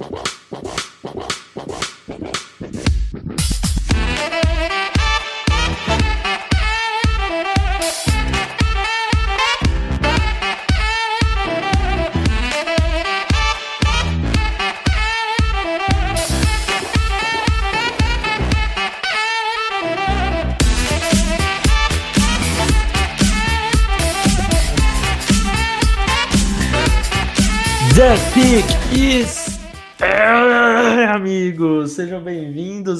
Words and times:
Wow. 0.00 0.29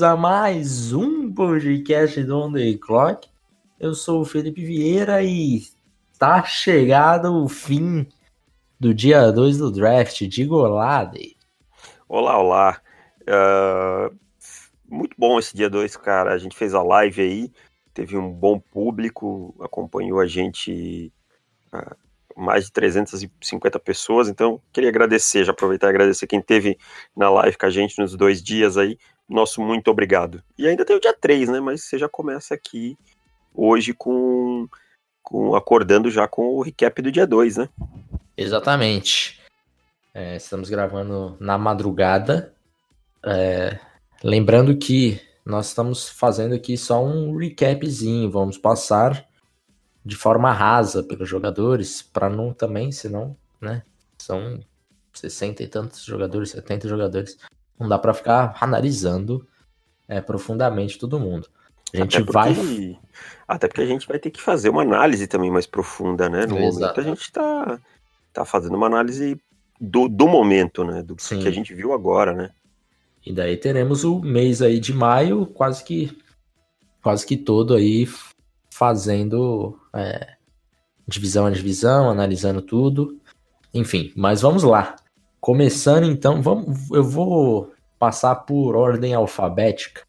Bem-vindos 0.00 0.02
a 0.02 0.16
mais 0.16 0.92
um 0.92 1.32
podcast 1.32 2.22
do 2.24 2.38
On 2.38 2.52
The 2.52 2.78
Clock. 2.80 3.28
Eu 3.78 3.94
sou 3.94 4.22
o 4.22 4.24
Felipe 4.24 4.64
Vieira 4.64 5.22
e 5.22 5.62
está 6.10 6.42
chegado 6.42 7.44
o 7.44 7.48
fim 7.48 8.06
do 8.78 8.94
dia 8.94 9.30
2 9.30 9.58
do 9.58 9.70
draft. 9.70 10.22
Diga 10.22 10.54
olá, 10.54 11.04
Dave. 11.04 11.36
Olá, 12.08 12.38
olá. 12.38 12.80
Uh, 13.22 14.16
muito 14.88 15.14
bom 15.18 15.38
esse 15.38 15.54
dia 15.54 15.68
2, 15.68 15.96
cara. 15.98 16.32
A 16.32 16.38
gente 16.38 16.56
fez 16.56 16.72
a 16.72 16.82
live 16.82 17.20
aí, 17.20 17.52
teve 17.92 18.16
um 18.16 18.32
bom 18.32 18.58
público, 18.58 19.54
acompanhou 19.60 20.18
a 20.18 20.26
gente 20.26 21.12
uh, 21.74 21.96
mais 22.36 22.64
de 22.66 22.72
350 22.72 23.78
pessoas, 23.80 24.28
então 24.28 24.62
queria 24.72 24.88
agradecer, 24.88 25.44
já 25.44 25.52
aproveitar 25.52 25.88
e 25.88 25.90
agradecer 25.90 26.26
quem 26.26 26.40
teve 26.40 26.78
na 27.14 27.28
live 27.28 27.58
com 27.58 27.66
a 27.66 27.70
gente 27.70 27.98
nos 27.98 28.16
dois 28.16 28.42
dias 28.42 28.78
aí. 28.78 28.96
Nosso 29.30 29.62
muito 29.62 29.88
obrigado. 29.88 30.42
E 30.58 30.66
ainda 30.66 30.84
tem 30.84 30.96
o 30.96 31.00
dia 31.00 31.14
3, 31.14 31.48
né? 31.48 31.60
Mas 31.60 31.84
você 31.84 31.96
já 31.96 32.08
começa 32.08 32.52
aqui 32.52 32.98
hoje 33.54 33.94
com, 33.94 34.68
com 35.22 35.54
acordando 35.54 36.10
já 36.10 36.26
com 36.26 36.42
o 36.48 36.62
recap 36.62 37.00
do 37.00 37.12
dia 37.12 37.28
2, 37.28 37.58
né? 37.58 37.68
Exatamente. 38.36 39.40
É, 40.12 40.34
estamos 40.34 40.68
gravando 40.68 41.36
na 41.38 41.56
madrugada. 41.56 42.52
É, 43.24 43.78
lembrando 44.24 44.76
que 44.76 45.20
nós 45.46 45.68
estamos 45.68 46.08
fazendo 46.08 46.56
aqui 46.56 46.76
só 46.76 47.00
um 47.04 47.36
recapzinho. 47.36 48.28
Vamos 48.32 48.58
passar 48.58 49.24
de 50.04 50.16
forma 50.16 50.52
rasa 50.52 51.04
pelos 51.04 51.28
jogadores, 51.28 52.02
para 52.02 52.28
não 52.28 52.52
também, 52.52 52.90
senão, 52.90 53.36
né? 53.60 53.84
São 54.18 54.58
60 55.12 55.62
e 55.62 55.68
tantos 55.68 56.02
jogadores, 56.02 56.50
70 56.50 56.88
jogadores. 56.88 57.38
Não 57.80 57.88
dá 57.88 57.98
para 57.98 58.12
ficar 58.12 58.56
analisando 58.60 59.46
é, 60.06 60.20
profundamente 60.20 60.98
todo 60.98 61.18
mundo. 61.18 61.48
A 61.94 61.96
gente 61.96 62.18
até 62.18 62.24
porque, 62.24 62.32
vai. 62.32 62.98
Até 63.48 63.66
porque 63.66 63.80
a 63.80 63.86
gente 63.86 64.06
vai 64.06 64.18
ter 64.18 64.30
que 64.30 64.40
fazer 64.40 64.68
uma 64.68 64.82
análise 64.82 65.26
também 65.26 65.50
mais 65.50 65.66
profunda, 65.66 66.28
né? 66.28 66.46
No 66.46 66.58
Exato. 66.58 66.80
momento 66.80 67.00
a 67.00 67.02
gente 67.02 67.32
tá, 67.32 67.80
tá 68.32 68.44
fazendo 68.44 68.76
uma 68.76 68.86
análise 68.86 69.40
do, 69.80 70.08
do 70.08 70.28
momento, 70.28 70.84
né? 70.84 71.02
Do 71.02 71.16
Sim. 71.18 71.40
que 71.40 71.48
a 71.48 71.50
gente 71.50 71.74
viu 71.74 71.92
agora, 71.92 72.32
né? 72.32 72.50
E 73.24 73.32
daí 73.32 73.56
teremos 73.56 74.04
o 74.04 74.20
mês 74.20 74.62
aí 74.62 74.78
de 74.78 74.92
maio, 74.92 75.46
quase 75.46 75.82
que 75.82 76.16
quase 77.02 77.26
que 77.26 77.36
todo 77.36 77.74
aí 77.74 78.06
fazendo 78.70 79.78
é, 79.94 80.34
divisão 81.08 81.46
a 81.46 81.50
divisão, 81.50 82.08
analisando 82.08 82.62
tudo. 82.62 83.18
Enfim, 83.72 84.12
mas 84.16 84.42
vamos 84.42 84.62
lá. 84.62 84.96
Começando 85.40 86.04
então, 86.04 86.42
vamos, 86.42 86.90
eu 86.90 87.02
vou 87.02 87.72
passar 87.98 88.34
por 88.34 88.76
ordem 88.76 89.14
alfabética, 89.14 90.02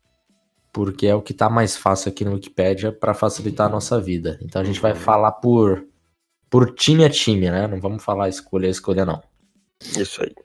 porque 0.73 1.07
é 1.07 1.15
o 1.15 1.21
que 1.21 1.31
está 1.31 1.49
mais 1.49 1.77
fácil 1.77 2.09
aqui 2.09 2.25
no 2.25 2.33
Wikipedia 2.33 2.91
para 2.91 3.13
facilitar 3.13 3.67
a 3.67 3.71
nossa 3.71 3.99
vida. 3.99 4.37
Então 4.41 4.61
a 4.61 4.65
gente 4.65 4.79
vai 4.79 4.93
falar 4.93 5.31
por 5.33 5.85
por 6.49 6.75
time 6.75 7.05
a 7.05 7.09
time, 7.09 7.49
né? 7.49 7.65
Não 7.65 7.79
vamos 7.79 8.03
falar 8.03 8.27
escolha 8.27 8.67
a 8.67 8.71
escolha 8.71 9.05
não. 9.05 9.23
Isso 9.97 10.21
aí. 10.21 10.35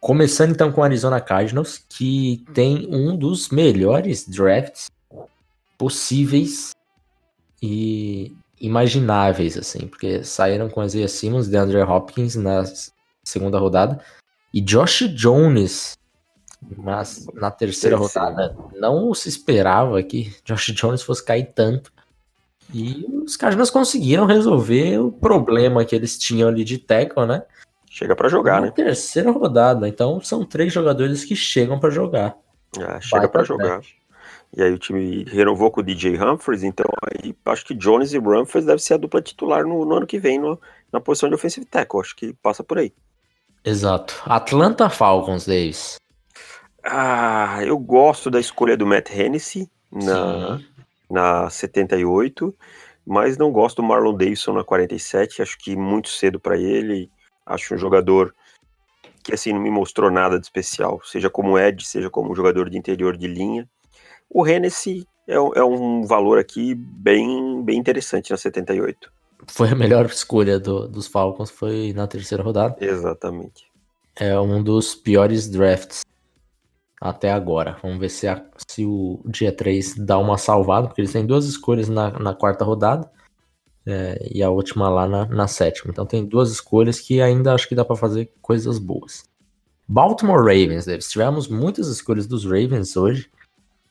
Começando 0.00 0.52
então 0.52 0.72
com 0.72 0.80
o 0.80 0.84
Arizona 0.84 1.20
Cardinals, 1.20 1.78
que 1.88 2.44
tem 2.54 2.88
um 2.90 3.16
dos 3.16 3.50
melhores 3.50 4.26
drafts 4.26 4.90
possíveis 5.76 6.72
e 7.62 8.34
imagináveis, 8.60 9.56
assim, 9.58 9.86
porque 9.86 10.24
saíram 10.24 10.68
com 10.70 10.82
Isaiah 10.82 11.08
Simmons, 11.08 11.48
DeAndre 11.48 11.82
Hopkins 11.82 12.36
na 12.36 12.64
segunda 13.24 13.58
rodada 13.58 14.00
e 14.52 14.60
Josh 14.60 15.08
Jones 15.14 15.98
na, 16.78 17.02
na 17.34 17.50
terceira 17.50 17.96
rodada. 17.96 18.56
Não 18.74 19.12
se 19.12 19.28
esperava 19.28 20.02
que 20.02 20.34
Josh 20.44 20.72
Jones 20.72 21.02
fosse 21.02 21.24
cair 21.24 21.52
tanto. 21.54 21.92
E 22.72 23.04
os 23.24 23.36
Cardinals 23.36 23.70
conseguiram 23.70 24.26
resolver 24.26 24.98
o 24.98 25.12
problema 25.12 25.84
que 25.84 25.94
eles 25.94 26.18
tinham 26.18 26.48
ali 26.48 26.64
de 26.64 26.78
tackle, 26.78 27.26
né? 27.26 27.42
Chega 27.90 28.16
para 28.16 28.28
jogar, 28.28 28.60
na 28.60 28.68
né? 28.68 28.72
terceira 28.72 29.30
rodada. 29.30 29.86
Então 29.86 30.20
são 30.20 30.44
três 30.44 30.72
jogadores 30.72 31.24
que 31.24 31.36
chegam 31.36 31.78
para 31.78 31.90
jogar. 31.90 32.36
É, 32.78 33.00
chega 33.00 33.28
para 33.28 33.44
jogar. 33.44 33.80
E 34.56 34.62
aí 34.62 34.72
o 34.72 34.78
time 34.78 35.24
renovou 35.24 35.70
com 35.70 35.80
o 35.80 35.84
DJ 35.84 36.16
Humphries, 36.16 36.62
então 36.62 36.86
aí 37.02 37.34
acho 37.46 37.64
que 37.64 37.74
Jones 37.74 38.12
e 38.12 38.18
Humphries 38.18 38.64
deve 38.64 38.80
ser 38.80 38.94
a 38.94 38.96
dupla 38.96 39.20
titular 39.20 39.64
no, 39.64 39.84
no 39.84 39.96
ano 39.96 40.06
que 40.06 40.18
vem 40.18 40.38
no, 40.38 40.60
na 40.92 41.00
posição 41.00 41.28
de 41.28 41.34
offensive 41.34 41.66
tackle, 41.66 42.00
acho 42.00 42.14
que 42.14 42.32
passa 42.34 42.62
por 42.62 42.78
aí. 42.78 42.92
Exato. 43.64 44.22
Atlanta 44.26 44.90
Falcons, 44.90 45.46
Davis. 45.46 45.96
Ah, 46.84 47.60
eu 47.64 47.78
gosto 47.78 48.30
da 48.30 48.38
escolha 48.38 48.76
do 48.76 48.86
Matt 48.86 49.10
Hennessy 49.10 49.70
na, 49.90 50.60
na 51.10 51.48
78, 51.48 52.54
mas 53.06 53.38
não 53.38 53.50
gosto 53.50 53.76
do 53.76 53.88
Marlon 53.88 54.14
Davidson 54.14 54.52
na 54.52 54.62
47, 54.62 55.40
acho 55.40 55.56
que 55.58 55.74
muito 55.74 56.10
cedo 56.10 56.38
para 56.38 56.58
ele, 56.58 57.10
acho 57.46 57.74
um 57.74 57.78
jogador 57.78 58.34
que 59.22 59.32
assim 59.32 59.54
não 59.54 59.60
me 59.60 59.70
mostrou 59.70 60.10
nada 60.10 60.38
de 60.38 60.44
especial, 60.44 61.00
seja 61.02 61.30
como 61.30 61.58
Ed, 61.58 61.86
seja 61.86 62.10
como 62.10 62.34
jogador 62.34 62.68
de 62.68 62.76
interior 62.76 63.16
de 63.16 63.26
linha. 63.26 63.66
O 64.28 64.46
Hennessy 64.46 65.06
é, 65.26 65.36
é 65.36 65.64
um 65.64 66.04
valor 66.04 66.38
aqui 66.38 66.74
bem, 66.74 67.62
bem 67.64 67.78
interessante 67.78 68.30
na 68.30 68.36
78. 68.36 69.10
Foi 69.48 69.70
a 69.70 69.74
melhor 69.74 70.06
escolha 70.06 70.58
do, 70.58 70.88
dos 70.88 71.06
Falcons, 71.06 71.50
foi 71.50 71.92
na 71.92 72.06
terceira 72.06 72.42
rodada. 72.42 72.76
Exatamente. 72.80 73.66
É 74.16 74.38
um 74.38 74.62
dos 74.62 74.94
piores 74.94 75.48
drafts 75.48 76.04
até 77.00 77.30
agora. 77.32 77.76
Vamos 77.82 77.98
ver 77.98 78.08
se, 78.08 78.26
a, 78.26 78.42
se 78.66 78.84
o 78.84 79.20
dia 79.26 79.52
3 79.52 79.96
dá 79.96 80.18
uma 80.18 80.38
salvada, 80.38 80.86
porque 80.86 81.00
eles 81.00 81.12
têm 81.12 81.26
duas 81.26 81.44
escolhas 81.44 81.88
na, 81.88 82.18
na 82.18 82.34
quarta 82.34 82.64
rodada 82.64 83.10
é, 83.86 84.30
e 84.32 84.42
a 84.42 84.50
última 84.50 84.88
lá 84.88 85.06
na, 85.06 85.26
na, 85.26 85.46
sétima. 85.46 85.90
Então 85.90 86.06
tem 86.06 86.24
duas 86.24 86.50
escolhas 86.50 87.00
que 87.00 87.20
ainda 87.20 87.52
acho 87.52 87.68
que 87.68 87.74
dá 87.74 87.84
para 87.84 87.96
fazer 87.96 88.32
coisas 88.40 88.78
boas. 88.78 89.24
Baltimore 89.86 90.38
Ravens, 90.38 90.86
Davis. 90.86 91.10
Tivemos 91.10 91.46
muitas 91.46 91.88
escolhas 91.88 92.26
dos 92.26 92.44
Ravens 92.44 92.96
hoje. 92.96 93.30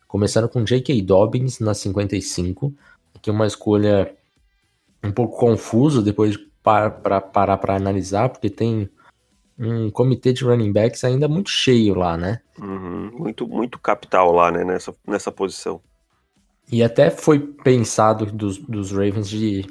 Começando 0.08 0.50
com 0.50 0.64
J.K. 0.64 1.02
Dobbins 1.02 1.60
na 1.60 1.74
55, 1.74 2.74
que 3.22 3.30
é 3.30 3.34
uma 3.34 3.46
escolha 3.46 4.16
um 5.04 5.12
pouco 5.12 5.38
confusa 5.38 6.02
depois 6.02 6.34
de 6.34 6.40
par, 6.62 7.02
pra, 7.02 7.20
parar 7.20 7.58
para 7.58 7.76
analisar, 7.76 8.30
porque 8.30 8.50
tem 8.50 8.90
um 9.60 9.92
comitê 9.92 10.34
de 10.34 10.44
running 10.44 10.72
backs 10.72 11.04
ainda 11.04 11.28
muito 11.28 11.50
cheio 11.50 11.94
lá, 11.94 12.18
né? 12.18 12.42
Uhum, 12.60 13.12
muito, 13.18 13.48
muito 13.48 13.80
capital 13.80 14.32
lá, 14.32 14.52
né, 14.52 14.64
nessa, 14.64 14.96
nessa 15.08 15.32
posição. 15.32 15.82
E 16.72 16.82
até 16.82 17.10
foi 17.10 17.40
pensado 17.40 18.26
dos, 18.26 18.58
dos 18.58 18.92
Ravens 18.92 19.30
de, 19.30 19.66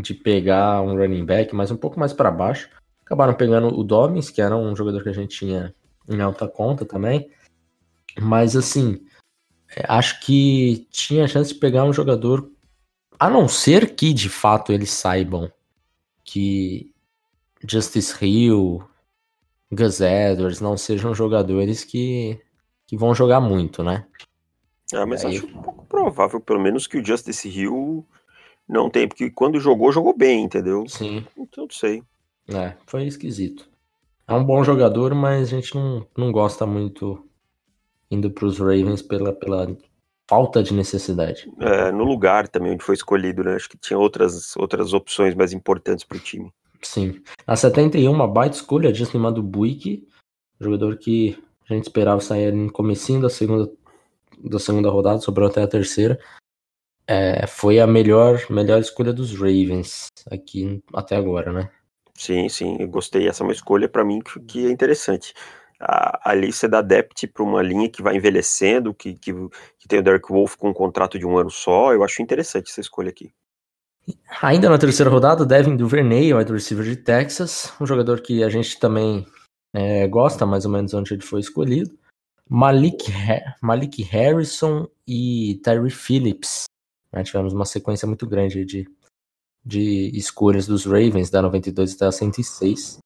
de 0.00 0.14
pegar 0.14 0.82
um 0.82 0.96
running 0.96 1.24
back, 1.24 1.54
mas 1.54 1.70
um 1.70 1.76
pouco 1.76 1.98
mais 1.98 2.12
para 2.12 2.30
baixo. 2.30 2.68
Acabaram 3.04 3.34
pegando 3.34 3.68
o 3.68 3.82
Dobbins, 3.82 4.30
que 4.30 4.40
era 4.40 4.56
um 4.56 4.76
jogador 4.76 5.02
que 5.02 5.08
a 5.08 5.14
gente 5.14 5.36
tinha 5.36 5.74
em 6.08 6.20
alta 6.20 6.46
conta 6.46 6.84
também. 6.84 7.30
Mas 8.20 8.54
assim, 8.54 9.00
é, 9.74 9.84
acho 9.88 10.20
que 10.20 10.86
tinha 10.90 11.26
chance 11.26 11.52
de 11.52 11.58
pegar 11.58 11.84
um 11.84 11.92
jogador, 11.92 12.48
a 13.20 13.28
não 13.28 13.46
ser 13.46 13.94
que 13.94 14.14
de 14.14 14.30
fato 14.30 14.72
eles 14.72 14.90
saibam 14.90 15.52
que 16.24 16.94
Justice 17.68 18.14
Hill, 18.24 18.82
Gus 19.70 20.00
Edwards 20.00 20.60
não 20.60 20.74
sejam 20.78 21.14
jogadores 21.14 21.84
que, 21.84 22.40
que 22.86 22.96
vão 22.96 23.14
jogar 23.14 23.38
muito, 23.38 23.84
né? 23.84 24.06
Ah, 24.94 25.04
mas 25.04 25.22
Aí... 25.22 25.36
acho 25.36 25.46
um 25.46 25.62
pouco 25.62 25.84
provável, 25.84 26.40
pelo 26.40 26.60
menos, 26.60 26.86
que 26.86 26.96
o 26.98 27.04
Justice 27.04 27.46
Hill 27.46 28.06
não 28.66 28.88
tem, 28.88 29.06
porque 29.06 29.30
quando 29.30 29.60
jogou, 29.60 29.92
jogou 29.92 30.16
bem, 30.16 30.44
entendeu? 30.44 30.88
Sim. 30.88 31.26
Então, 31.36 31.64
não 31.64 31.70
sei. 31.70 32.02
É, 32.48 32.74
foi 32.86 33.04
esquisito. 33.04 33.68
É 34.26 34.32
um 34.32 34.44
bom 34.44 34.64
jogador, 34.64 35.14
mas 35.14 35.48
a 35.48 35.56
gente 35.56 35.74
não, 35.74 36.06
não 36.16 36.32
gosta 36.32 36.64
muito 36.64 37.22
indo 38.10 38.30
para 38.30 38.46
os 38.46 38.58
Ravens 38.58 39.02
pela, 39.02 39.32
pela 39.32 39.76
falta 40.30 40.62
de 40.62 40.72
necessidade. 40.72 41.50
É, 41.58 41.90
no 41.90 42.04
lugar 42.04 42.46
também 42.46 42.72
onde 42.72 42.84
foi 42.84 42.94
escolhido, 42.94 43.42
né? 43.42 43.56
Acho 43.56 43.68
que 43.68 43.76
tinha 43.76 43.98
outras, 43.98 44.56
outras 44.56 44.92
opções 44.92 45.34
mais 45.34 45.52
importantes 45.52 46.04
para 46.04 46.18
o 46.18 46.20
time. 46.20 46.52
Sim. 46.80 47.20
A 47.44 47.56
71, 47.56 48.12
uma 48.12 48.28
baita 48.28 48.54
escolha, 48.54 48.94
Justin 48.94 49.18
Madubuike, 49.18 50.06
Jogador 50.60 50.98
que 50.98 51.42
a 51.68 51.74
gente 51.74 51.84
esperava 51.84 52.20
sair 52.20 52.52
no 52.52 52.70
comecinho 52.70 53.22
da 53.22 53.30
segunda, 53.30 53.72
da 54.44 54.58
segunda 54.58 54.90
rodada, 54.90 55.18
sobrou 55.18 55.48
até 55.48 55.62
a 55.62 55.66
terceira. 55.66 56.20
É, 57.06 57.46
foi 57.46 57.80
a 57.80 57.86
melhor, 57.86 58.38
melhor 58.50 58.78
escolha 58.78 59.12
dos 59.12 59.32
Ravens 59.34 60.08
aqui 60.30 60.80
até 60.94 61.16
agora, 61.16 61.52
né? 61.52 61.70
Sim, 62.14 62.48
sim, 62.48 62.76
eu 62.78 62.86
gostei. 62.86 63.26
Essa 63.26 63.42
é 63.42 63.44
uma 63.46 63.52
escolha 63.52 63.88
para 63.88 64.04
mim 64.04 64.20
que 64.46 64.66
é 64.66 64.70
interessante. 64.70 65.32
A, 65.80 66.30
ali 66.30 66.52
você 66.52 66.68
dá 66.68 66.82
depth 66.82 67.26
para 67.32 67.42
uma 67.42 67.62
linha 67.62 67.88
que 67.88 68.02
vai 68.02 68.16
envelhecendo, 68.16 68.92
que, 68.92 69.14
que, 69.14 69.32
que 69.78 69.88
tem 69.88 69.98
o 69.98 70.02
Derek 70.02 70.30
Wolf 70.30 70.56
com 70.56 70.68
um 70.68 70.74
contrato 70.74 71.18
de 71.18 71.26
um 71.26 71.38
ano 71.38 71.50
só. 71.50 71.92
Eu 71.92 72.04
acho 72.04 72.22
interessante 72.22 72.70
essa 72.70 72.80
escolha 72.80 73.08
aqui. 73.08 73.32
Ainda 74.42 74.68
na 74.68 74.78
terceira 74.78 75.10
rodada, 75.10 75.46
Devin 75.46 75.76
Duvernay, 75.76 76.34
wide 76.34 76.52
receiver 76.52 76.84
de 76.84 76.96
Texas, 76.96 77.72
um 77.80 77.86
jogador 77.86 78.20
que 78.20 78.42
a 78.42 78.48
gente 78.48 78.78
também 78.78 79.26
é, 79.72 80.06
gosta, 80.08 80.46
mais 80.46 80.64
ou 80.64 80.70
menos 80.70 80.92
onde 80.94 81.14
ele 81.14 81.22
foi 81.22 81.40
escolhido. 81.40 81.98
Malik, 82.48 83.12
Malik 83.62 84.02
Harrison 84.02 84.88
e 85.06 85.60
Tyree 85.62 85.90
Phillips. 85.90 86.64
Né, 87.12 87.22
tivemos 87.22 87.52
uma 87.52 87.64
sequência 87.64 88.06
muito 88.06 88.26
grande 88.26 88.64
de, 88.64 88.88
de 89.64 90.10
escolhas 90.16 90.66
dos 90.66 90.84
Ravens, 90.84 91.30
da 91.30 91.42
92 91.42 91.94
até 91.94 92.06
a 92.06 92.12
106. 92.12 92.98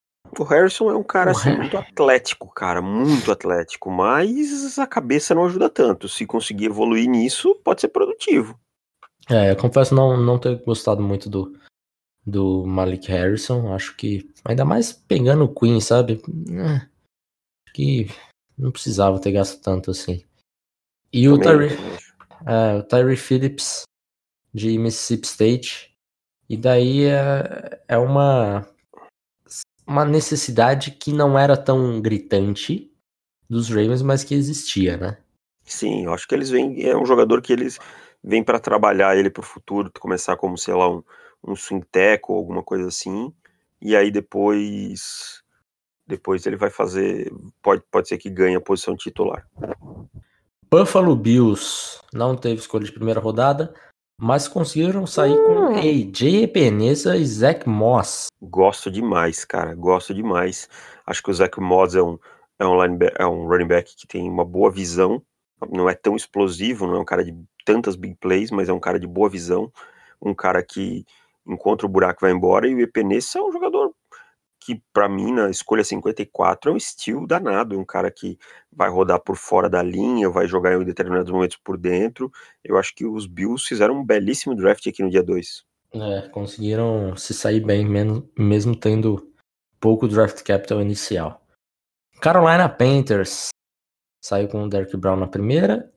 O 0.43 0.47
Harrison 0.47 0.91
é 0.91 0.97
um 0.97 1.03
cara 1.03 1.31
assim, 1.31 1.57
muito 1.57 1.77
atlético, 1.77 2.53
cara, 2.53 2.81
muito 2.83 3.31
atlético, 3.31 3.91
mas 3.91 4.79
a 4.79 4.87
cabeça 4.87 5.35
não 5.35 5.47
ajuda 5.47 5.69
tanto. 5.71 6.09
Se 6.09 6.27
conseguir 6.27 6.67
evoluir 6.67 7.09
nisso, 7.09 7.55
pode 7.65 7.81
ser 7.81 7.89
produtivo. 7.89 8.59
É, 9.31 9.51
eu 9.51 9.57
confesso 9.57 9.95
não, 9.95 10.17
não 10.17 10.39
ter 10.39 10.63
gostado 10.65 11.03
muito 11.03 11.31
do, 11.31 11.57
do 12.27 12.65
Malik 12.67 13.09
Harrison. 13.09 13.73
Acho 13.73 13.97
que, 13.97 14.31
ainda 14.45 14.65
mais 14.65 14.93
pegando 14.93 15.45
o 15.45 15.55
Queen, 15.55 15.81
sabe? 15.81 16.23
É, 16.51 16.75
acho 16.75 17.75
que 17.75 18.09
não 18.57 18.71
precisava 18.71 19.21
ter 19.21 19.33
gasto 19.33 19.61
tanto 19.61 19.91
assim. 19.91 20.25
E 21.13 21.29
o 21.29 21.39
Tyree, 21.39 21.71
é, 22.47 22.79
o 22.79 22.83
Tyree 22.83 23.17
Phillips 23.17 23.83
de 24.53 24.79
Mississippi 24.79 25.27
State. 25.27 25.97
E 26.49 26.57
daí 26.57 27.05
é, 27.05 27.83
é 27.89 27.97
uma, 27.97 28.67
uma 29.87 30.05
necessidade 30.05 30.93
que 30.93 31.13
não 31.13 31.39
era 31.39 31.57
tão 31.57 32.01
gritante 32.01 32.91
dos 33.49 33.69
Ravens, 33.69 34.03
mas 34.03 34.25
que 34.25 34.35
existia, 34.35 34.97
né? 34.97 35.19
Sim, 35.65 36.05
eu 36.05 36.15
acho 36.15 36.27
que 36.27 36.35
eles 36.35 36.51
vêm. 36.51 36.83
É 36.83 36.97
um 36.97 37.07
jogador 37.07 37.41
que 37.41 37.53
eles 37.53 37.79
vem 38.23 38.43
para 38.43 38.59
trabalhar 38.59 39.17
ele 39.17 39.31
para 39.31 39.41
o 39.41 39.45
futuro, 39.45 39.91
começar 40.01 40.37
como, 40.37 40.57
sei 40.57 40.75
lá, 40.75 40.91
um, 40.91 41.03
um 41.47 41.55
swing 41.55 41.87
ou 42.29 42.37
alguma 42.37 42.63
coisa 42.63 42.89
assim, 42.89 43.33
e 43.81 43.95
aí 43.95 44.11
depois 44.11 45.43
depois 46.07 46.45
ele 46.45 46.57
vai 46.57 46.71
fazer, 46.71 47.33
pode, 47.63 47.83
pode 47.91 48.09
ser 48.09 48.19
que 48.19 48.29
ganhe 48.29 48.57
a 48.57 48.61
posição 48.61 48.95
titular. 48.95 49.47
Buffalo 50.71 51.17
Bills 51.17 51.99
não 52.13 52.37
teve 52.37 52.61
escolha 52.61 52.85
de 52.85 52.93
primeira 52.93 53.21
rodada, 53.21 53.75
mas 54.19 54.49
conseguiram 54.49 55.07
sair 55.07 55.37
com 55.45 55.53
hum. 55.53 55.77
AJ 55.77 56.49
Peneza 56.53 57.17
e 57.17 57.27
Zach 57.27 57.69
Moss. 57.69 58.29
Gosto 58.41 58.91
demais, 58.91 59.45
cara, 59.45 59.75
gosto 59.75 60.15
demais. 60.15 60.69
Acho 61.07 61.23
que 61.23 61.31
o 61.31 61.35
Zach 61.35 61.61
Moss 61.61 61.95
é 61.95 62.03
um, 62.03 62.19
é 62.59 62.67
um, 62.67 62.83
linebacker, 62.83 63.17
é 63.21 63.27
um 63.27 63.47
running 63.47 63.67
back 63.67 63.95
que 63.97 64.07
tem 64.07 64.29
uma 64.29 64.45
boa 64.45 64.71
visão, 64.71 65.23
não 65.71 65.89
é 65.89 65.95
tão 65.95 66.17
explosivo, 66.17 66.87
não 66.87 66.97
é 66.97 67.01
um 67.01 67.05
cara 67.05 67.25
de 67.25 67.35
tantas 67.65 67.97
big 67.97 68.17
plays, 68.21 68.51
mas 68.51 68.69
é 68.69 68.73
um 68.73 68.81
cara 68.81 69.01
de 69.01 69.07
boa 69.07 69.29
visão, 69.29 69.73
um 70.21 70.35
cara 70.35 70.63
que 70.63 71.05
encontra 71.47 71.87
o 71.87 71.91
buraco 71.91 72.21
e 72.21 72.27
vai 72.27 72.33
embora, 72.33 72.67
e 72.67 72.75
o 72.75 72.81
Epenesa 72.81 73.39
é 73.39 73.43
um 73.43 73.53
jogador 73.53 73.93
que, 74.65 74.83
para 74.93 75.09
mim, 75.09 75.33
na 75.33 75.51
escolha 75.51 75.85
54, 75.85 76.71
é 76.71 76.75
um 76.75 76.77
estilo 76.77 77.27
danado, 77.27 77.79
um 77.79 77.85
cara 77.85 78.11
que 78.11 78.39
vai 78.73 78.89
rodar 78.89 79.21
por 79.21 79.37
fora 79.37 79.69
da 79.69 79.83
linha, 79.83 80.31
vai 80.31 80.47
jogar 80.47 80.75
em 80.75 80.85
determinados 80.85 81.31
momentos 81.31 81.57
por 81.57 81.77
dentro. 81.77 82.31
Eu 82.63 82.77
acho 82.77 82.95
que 82.95 83.05
os 83.05 83.27
Bills 83.27 83.67
fizeram 83.67 83.99
um 84.01 84.05
belíssimo 84.05 84.55
draft 84.55 84.87
aqui 84.87 85.03
no 85.03 85.11
dia 85.11 85.23
2. 85.23 85.65
É, 85.95 86.29
conseguiram 86.29 87.17
se 87.17 87.35
sair 87.35 87.61
bem, 87.61 87.87
mesmo 88.37 88.75
tendo 88.75 89.33
pouco 89.79 90.09
draft 90.09 90.43
capital 90.43 90.81
inicial. 90.81 91.41
Carolina 92.21 92.69
Panthers 92.69 93.49
saiu 94.21 94.49
com 94.49 94.65
o 94.65 94.69
Derrick 94.69 94.97
Brown 94.97 95.17
na 95.17 95.27
primeira 95.27 95.93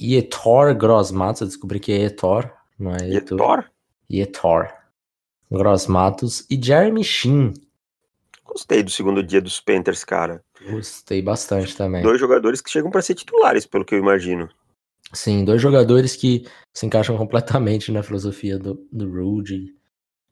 Ietor 0.00 0.76
Grossmatos, 0.76 1.40
eu 1.40 1.46
descobri 1.48 1.80
que 1.80 1.92
é 1.92 1.96
Ietor, 2.02 2.52
não 2.78 2.92
é 2.92 3.08
Ietor? 3.08 3.68
Ietor. 4.08 4.72
Grossmatos 5.50 6.46
e 6.48 6.62
Jeremy 6.62 7.02
Sheen. 7.02 7.54
Gostei 8.48 8.82
do 8.82 8.90
segundo 8.90 9.22
dia 9.22 9.42
dos 9.42 9.60
Panthers, 9.60 10.04
cara. 10.04 10.42
Gostei 10.70 11.20
bastante 11.20 11.76
também. 11.76 12.02
Dois 12.02 12.18
jogadores 12.18 12.62
que 12.62 12.70
chegam 12.70 12.90
para 12.90 13.02
ser 13.02 13.14
titulares, 13.14 13.66
pelo 13.66 13.84
que 13.84 13.94
eu 13.94 13.98
imagino. 13.98 14.48
Sim, 15.12 15.44
dois 15.44 15.60
jogadores 15.60 16.16
que 16.16 16.46
se 16.74 16.86
encaixam 16.86 17.16
completamente 17.16 17.92
na 17.92 18.02
filosofia 18.02 18.58
do, 18.58 18.86
do 18.90 19.06
Rude, 19.10 19.74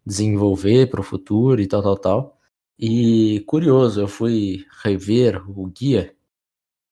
desenvolver 0.05 0.89
para 0.89 1.01
o 1.01 1.05
futuro 1.05 1.61
e 1.61 1.67
tal, 1.67 1.83
tal, 1.83 1.97
tal. 1.99 2.41
E 2.79 3.45
curioso, 3.47 4.01
eu 4.01 4.09
fui 4.09 4.65
rever 4.83 5.43
o 5.49 5.67
guia 5.67 6.15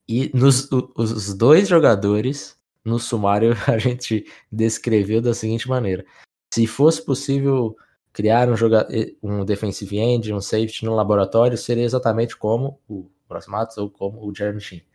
e 0.07 0.31
nos, 0.35 0.69
os 0.71 1.35
dois 1.35 1.69
jogadores 1.69 2.59
no 2.85 2.99
sumário 2.99 3.55
a 3.67 3.79
gente 3.79 4.27
descreveu 4.53 5.23
da 5.23 5.33
seguinte 5.33 5.69
maneira: 5.69 6.05
se 6.53 6.67
fosse 6.67 7.03
possível 7.03 7.75
criar 8.15 8.49
um, 8.49 8.57
joga 8.57 8.89
um 9.23 9.45
defensive 9.45 9.99
end, 9.99 10.33
um 10.33 10.41
safety 10.41 10.85
no 10.85 10.95
laboratório, 10.95 11.59
seria 11.59 11.85
exatamente 11.85 12.37
como 12.37 12.81
o 12.89 13.11
Ross 13.29 13.49
Matos 13.49 13.77
ou 13.77 13.91
como 13.91 14.25
o 14.25 14.35
Jeremy 14.35 14.61
Sheen. 14.61 14.83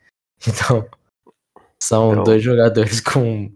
Então, 0.48 0.88
são 1.78 2.14
então, 2.14 2.24
dois 2.24 2.42
jogadores 2.42 3.02
com, 3.04 3.52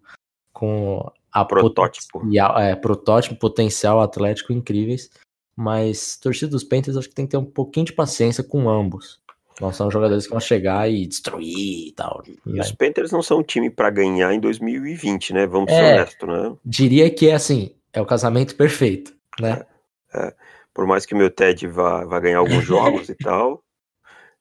com 0.51 1.10
a 1.31 1.45
protótipo. 1.45 2.21
É, 2.60 2.75
protótipo, 2.75 3.36
potencial 3.38 4.01
atlético 4.01 4.51
incríveis, 4.51 5.10
mas 5.56 6.18
torcida 6.18 6.51
dos 6.51 6.63
Panthers 6.63 6.98
acho 6.98 7.07
que 7.07 7.15
tem 7.15 7.25
que 7.25 7.31
ter 7.31 7.38
um 7.38 7.45
pouquinho 7.45 7.86
de 7.86 7.94
paciência 7.94 8.44
com 8.44 8.69
ambos. 8.69 9.21
Não 9.62 9.71
são 9.71 9.89
jogadores 9.89 10.25
que 10.25 10.31
vão 10.31 10.42
chegar 10.42 10.92
e 10.92 11.06
destruir 11.06 11.88
e 11.88 11.92
tal. 11.94 12.21
E 12.45 12.51
né? 12.51 12.62
os 12.62 12.71
Panthers 12.74 13.12
não 13.12 13.21
são 13.21 13.39
um 13.39 13.44
time 13.44 13.69
para 13.69 13.89
ganhar 13.89 14.33
em 14.33 14.39
2020, 14.39 15.33
né? 15.33 15.48
Vamos 15.48 15.71
é, 15.71 15.75
ser 15.75 15.94
honestos, 15.94 16.27
né? 16.27 16.57
Diria 16.65 17.10
que 17.10 17.30
é 17.30 17.36
assim, 17.36 17.74
é 17.94 18.01
o 18.01 18.06
casamento 18.06 18.56
perfeito, 18.56 19.15
né? 19.39 19.65
É, 20.13 20.27
é. 20.27 20.35
Por 20.74 20.88
mais 20.88 21.06
que 21.06 21.13
o 21.13 21.18
meu 21.18 21.30
Ted 21.30 21.68
vá, 21.68 22.03
vá 22.06 22.19
ganhar 22.19 22.39
alguns 22.39 22.63
jogos 22.63 23.09
e 23.09 23.15
tal, 23.21 23.63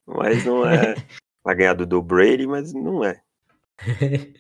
mas 0.07 0.45
não 0.45 0.67
é. 0.67 0.95
Vai 1.45 1.57
ganhar 1.57 1.75
do, 1.75 1.85
do 1.85 2.01
Brady, 2.01 2.47
mas 2.47 2.73
não 2.73 3.05
é. 3.05 3.21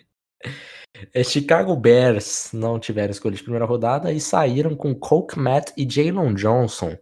é. 1.13 1.25
Chicago 1.25 1.75
Bears 1.75 2.51
não 2.53 2.79
tiveram 2.79 3.11
escolha 3.11 3.35
de 3.35 3.43
primeira 3.43 3.65
rodada 3.65 4.13
e 4.13 4.21
saíram 4.21 4.77
com 4.77 4.95
Coke 4.95 5.37
Matt 5.37 5.73
e 5.77 5.89
Jalen 5.89 6.35
Johnson. 6.35 6.97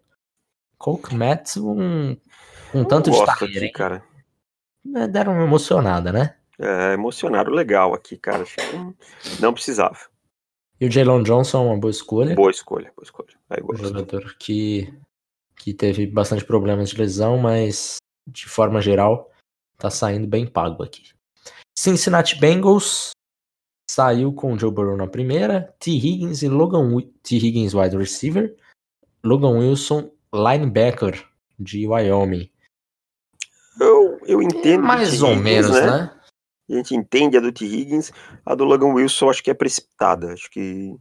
Coke 0.79 1.15
Matt, 1.15 1.59
um 1.59 2.17
um 2.75 2.85
tanto 2.85 3.11
de 3.11 3.21
aqui, 3.21 3.59
hein? 3.59 3.73
cara. 3.73 4.03
É, 4.95 5.07
deram 5.07 5.35
uma 5.35 5.45
emocionada, 5.45 6.13
né? 6.13 6.35
É, 6.59 6.95
emocionaram 6.95 7.53
legal 7.53 7.95
aqui, 7.95 8.17
cara. 8.17 8.45
Não 9.41 9.53
precisava. 9.53 9.99
E 10.81 10.87
o 10.87 10.91
Jalen 10.91 11.23
Johnson 11.23 11.65
é 11.65 11.67
uma 11.67 11.79
boa 11.79 11.91
escolha. 11.91 12.35
Boa 12.35 12.51
escolha, 12.51 12.93
boa 12.97 13.05
escolha. 13.05 13.40
Um 13.63 13.77
jogador 13.77 14.37
que, 14.39 14.93
que 15.57 15.75
teve 15.75 16.07
bastante 16.07 16.45
problemas 16.45 16.91
de 16.91 16.97
lesão, 16.97 17.39
mas 17.39 17.97
de 18.27 18.47
forma 18.47 18.81
geral 18.81 19.31
tá 19.77 19.91
saindo 19.91 20.27
bem 20.27 20.47
pago 20.47 20.83
aqui. 20.83 21.11
Cincinnati 21.77 22.39
Bengals 22.39 23.11
saiu 23.91 24.33
com 24.33 24.53
o 24.53 24.59
Joe 24.59 24.71
Burrow 24.71 24.97
na 24.97 25.07
primeira, 25.07 25.75
T. 25.81 25.91
Higgins 25.91 26.43
e 26.43 26.49
Logan 26.49 26.97
T. 27.23 27.37
Higgins 27.37 27.75
wide 27.75 27.97
receiver, 27.97 28.55
Logan 29.25 29.59
Wilson 29.59 30.11
linebacker 30.33 31.27
de 31.59 31.87
Wyoming. 31.87 32.51
Eu, 33.81 34.21
eu 34.27 34.43
entendo. 34.43 34.83
Mais 34.83 35.23
ou 35.23 35.31
Higgins, 35.31 35.43
menos, 35.43 35.71
né? 35.71 35.87
né? 35.87 36.21
A 36.71 36.73
gente 36.75 36.95
entende 36.95 37.37
a 37.37 37.41
do 37.41 37.51
T. 37.51 37.65
Higgins. 37.65 38.13
A 38.45 38.55
do 38.55 38.65
Logan 38.65 38.93
Wilson 38.93 39.31
acho 39.31 39.43
que 39.43 39.51
é 39.51 39.55
precipitada. 39.55 40.33
Acho 40.33 40.49
que, 40.51 40.95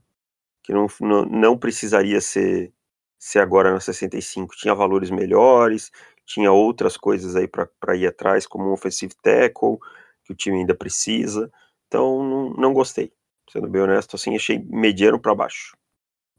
que 0.69 0.73
não, 0.73 0.85
não, 1.01 1.25
não 1.25 1.57
precisaria 1.57 2.21
ser, 2.21 2.71
ser 3.17 3.39
agora 3.39 3.73
na 3.73 3.79
65. 3.79 4.55
Tinha 4.55 4.75
valores 4.75 5.09
melhores, 5.09 5.91
tinha 6.27 6.51
outras 6.51 6.95
coisas 6.95 7.35
aí 7.35 7.47
para 7.47 7.95
ir 7.95 8.05
atrás, 8.05 8.45
como 8.45 8.69
um 8.69 8.73
offensive 8.73 9.11
tackle, 9.23 9.79
que 10.23 10.31
o 10.31 10.35
time 10.35 10.59
ainda 10.59 10.75
precisa. 10.75 11.51
Então, 11.87 12.23
não, 12.23 12.49
não 12.51 12.73
gostei. 12.73 13.11
Sendo 13.51 13.67
bem 13.67 13.81
honesto, 13.81 14.15
assim, 14.15 14.35
achei 14.35 14.59
mediano 14.59 15.19
para 15.19 15.33
baixo. 15.33 15.75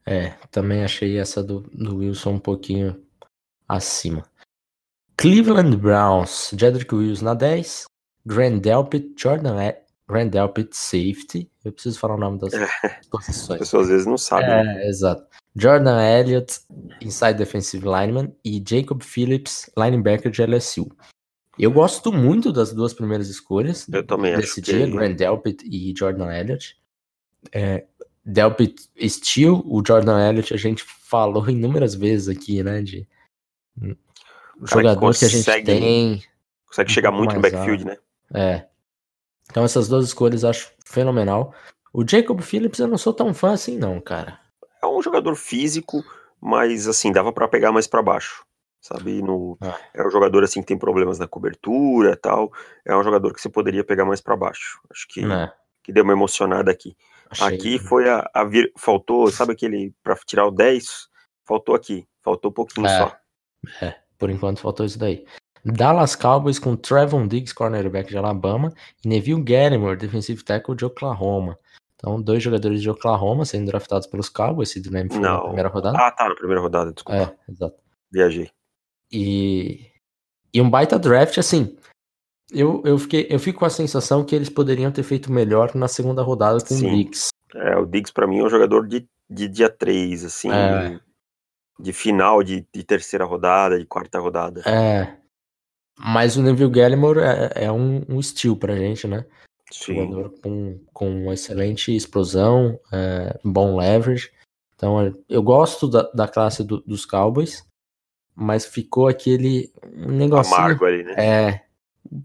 É, 0.07 0.29
também 0.53 0.85
achei 0.85 1.19
essa 1.19 1.43
do, 1.43 1.63
do 1.73 1.97
Wilson 1.97 2.35
um 2.35 2.39
pouquinho 2.39 3.05
acima. 3.69 4.25
Cleveland 5.17 5.77
Browns, 5.77 6.55
Jedrick 6.57 6.95
Wills 6.95 7.21
na 7.21 7.35
10, 7.35 7.85
Grand 8.25 8.61
Delpit, 8.61 9.13
Jordan 9.21 9.57
Grand 10.11 10.29
Delpit 10.29 10.77
Safety. 10.77 11.51
Eu 11.65 11.73
preciso 11.73 11.99
falar 11.99 12.15
o 12.15 12.19
nome 12.19 12.39
das 12.39 12.53
posições. 13.11 13.51
As 13.53 13.59
pessoas 13.69 13.85
às 13.85 13.89
vezes 13.91 14.07
não 14.07 14.19
sabem. 14.19 14.49
É, 14.49 14.89
exato. 14.89 15.25
Jordan 15.57 16.01
Elliott, 16.01 16.61
Inside 17.01 17.35
Defensive 17.35 17.85
Lineman, 17.85 18.33
e 18.45 18.63
Jacob 18.67 19.03
Phillips, 19.03 19.69
linebacker 19.77 20.31
de 20.31 20.43
LSU. 20.45 20.89
Eu 21.59 21.71
gosto 21.73 22.13
muito 22.13 22.53
das 22.53 22.73
duas 22.73 22.95
primeiras 22.95 23.29
escolhas. 23.29 23.87
Eu 23.93 24.05
também 24.07 24.35
desse 24.37 24.61
acho 24.61 24.63
dia, 24.63 24.87
que- 24.87 24.93
Grant 24.93 25.17
Delpit 25.17 25.65
e 25.69 25.93
Jordan 25.97 26.31
Elliott. 26.33 26.77
É, 27.53 27.85
Delpit 28.25 28.89
Steel, 29.09 29.63
o 29.67 29.83
Jordan 29.87 30.21
Elliott, 30.29 30.55
a 30.55 30.57
gente 30.57 30.85
falou 30.85 31.49
inúmeras 31.51 31.95
vezes 31.95 32.29
aqui, 32.29 32.63
né? 32.63 32.81
De 32.83 33.07
O 33.77 33.81
cara 33.85 33.97
que 34.65 34.71
jogador 34.71 35.19
que, 35.19 35.25
a 35.25 35.29
gente 35.29 35.39
consegue- 35.39 35.67
tem. 35.67 36.23
Consegue 36.67 36.91
chegar 36.93 37.11
muito 37.11 37.35
no 37.35 37.41
backfield, 37.41 37.85
né? 37.85 37.97
É. 38.33 38.67
Então 39.51 39.65
essas 39.65 39.89
duas 39.89 40.07
escolhas 40.07 40.45
acho 40.45 40.73
fenomenal. 40.85 41.53
O 41.93 42.07
Jacob 42.07 42.41
Phillips 42.41 42.79
eu 42.79 42.87
não 42.89 42.97
sou 42.99 43.13
tão 43.13 43.35
fã 43.35 43.53
assim, 43.53 43.77
não, 43.77 44.01
cara. 44.01 44.39
É 44.83 44.87
um 44.87 45.03
jogador 45.03 45.35
físico, 45.35 46.05
mas 46.41 46.87
assim, 46.89 47.13
dava 47.13 47.33
pra 47.33 47.49
pegar 47.49 47.73
mais 47.73 47.87
pra 47.87 48.03
baixo. 48.03 48.45
Sabe? 48.81 49.21
No, 49.21 49.59
Ah. 49.61 49.77
É 49.93 50.07
um 50.07 50.11
jogador 50.11 50.43
assim 50.43 50.61
que 50.63 50.67
tem 50.69 50.79
problemas 50.79 51.19
na 51.19 51.27
cobertura 51.29 52.13
e 52.13 52.17
tal. 52.17 52.51
É 52.87 52.97
um 52.97 53.03
jogador 53.03 53.35
que 53.35 53.41
você 53.41 53.49
poderia 53.51 53.85
pegar 53.85 54.05
mais 54.07 54.21
pra 54.23 54.37
baixo. 54.37 54.81
Acho 54.91 55.07
que, 55.09 55.21
É, 55.23 55.53
que 55.83 55.93
deu 55.93 56.03
uma 56.05 56.15
emocionada 56.15 56.71
aqui. 56.71 56.97
achei- 57.29 57.47
Aqui 57.57 57.79
foi 57.79 58.09
a, 58.09 58.29
a 58.33 58.43
vir- 58.45 58.73
faltou, 58.79 59.31
sabe 59.31 59.53
aquele 59.53 59.93
pra 60.03 60.17
tirar 60.25 60.47
o 60.47 60.51
10? 60.51 61.09
Faltou 61.45 61.75
aqui, 61.75 62.07
faltou 62.23 62.51
um 62.51 62.55
pouquinho 62.55 62.87
É. 62.87 62.99
só. 62.99 63.17
É, 63.83 63.97
por 64.19 64.31
enquanto 64.31 64.61
faltou 64.61 64.87
isso 64.87 64.99
daí. 64.99 65.27
Dallas 65.65 66.17
Cowboys 66.17 66.59
com 66.59 66.77
Trevon 66.77 67.27
Diggs, 67.27 67.55
cornerback 67.55 68.09
de 68.09 68.17
Alabama, 68.17 68.73
e 69.05 69.09
Neville 69.09 69.43
Gallimore, 69.43 69.97
defensive 69.99 70.43
tackle 70.43 70.75
de 70.75 70.85
Oklahoma. 70.85 71.59
Então, 71.97 72.21
dois 72.21 72.43
jogadores 72.43 72.81
de 72.81 72.89
Oklahoma 72.89 73.45
sendo 73.45 73.67
draftados 73.67 74.07
pelos 74.07 74.31
Cowboys, 74.31 74.71
Sid 74.71 74.89
Lamb 74.89 75.13
foi 75.13 75.21
na 75.21 75.39
primeira 75.41 75.69
rodada. 75.69 75.99
Ah, 75.99 76.11
tá, 76.11 76.29
na 76.29 76.35
primeira 76.35 76.61
rodada, 76.61 76.93
desculpa. 76.93 77.37
É, 77.47 77.53
exato. 77.53 77.77
Viajei. 78.11 78.51
E, 79.13 79.87
e 80.55 80.63
um 80.63 80.71
baita 80.71 80.99
draft, 80.99 81.37
assim. 81.37 81.77
Eu, 82.51 82.83
eu, 82.87 82.99
fiquei, 82.99 83.27
eu 83.29 83.39
fico 83.39 83.59
com 83.59 83.65
a 83.67 83.71
sensação 83.71 84.25
que 84.25 84.35
eles 84.35 84.49
poderiam 84.49 84.91
ter 84.91 85.03
feito 85.03 85.31
melhor 85.31 85.75
na 85.75 85.87
segunda 85.89 86.23
rodada 86.23 86.59
com 86.61 86.75
Sim. 86.75 86.87
o 86.87 86.91
Diggs. 86.97 87.29
É, 87.55 87.77
o 87.77 87.85
Diggs 87.85 88.13
pra 88.13 88.27
mim 88.27 88.39
é 88.39 88.45
um 88.45 88.49
jogador 88.49 88.89
de, 88.89 89.07
de 89.29 89.47
dia 89.47 89.69
3, 89.69 90.25
assim, 90.25 90.51
É. 90.51 90.99
de 91.79 91.93
final 91.93 92.43
de, 92.43 92.67
de 92.75 92.83
terceira 92.83 93.25
rodada, 93.27 93.79
de 93.79 93.85
quarta 93.85 94.19
rodada. 94.19 94.63
É. 94.67 95.20
Mas 96.03 96.37
o 96.37 96.43
Neville 96.43 96.71
Gallimore 96.71 97.21
é, 97.21 97.65
é 97.67 97.73
um, 97.73 98.03
um 98.09 98.23
steal 98.23 98.57
pra 98.57 98.75
gente, 98.77 99.07
né? 99.07 99.25
Sim. 99.71 99.95
Jogador 99.97 100.35
com, 100.43 100.81
com 100.93 101.11
uma 101.25 101.35
excelente 101.35 101.95
explosão, 101.95 102.79
é, 102.93 103.39
bom 103.45 103.77
leverage. 103.77 104.31
Então 104.75 105.01
é, 105.01 105.13
eu 105.29 105.43
gosto 105.43 105.87
da, 105.89 106.03
da 106.13 106.27
classe 106.27 106.65
do- 106.65 106.81
dos 106.81 107.05
Cowboys, 107.05 107.65
mas 108.35 108.65
ficou 108.67 109.07
aquele 109.09 109.71
negocinho. 109.95 110.57
Amargo 110.57 110.85
ali, 110.87 111.03
né? 111.05 111.15
É. 111.17 111.65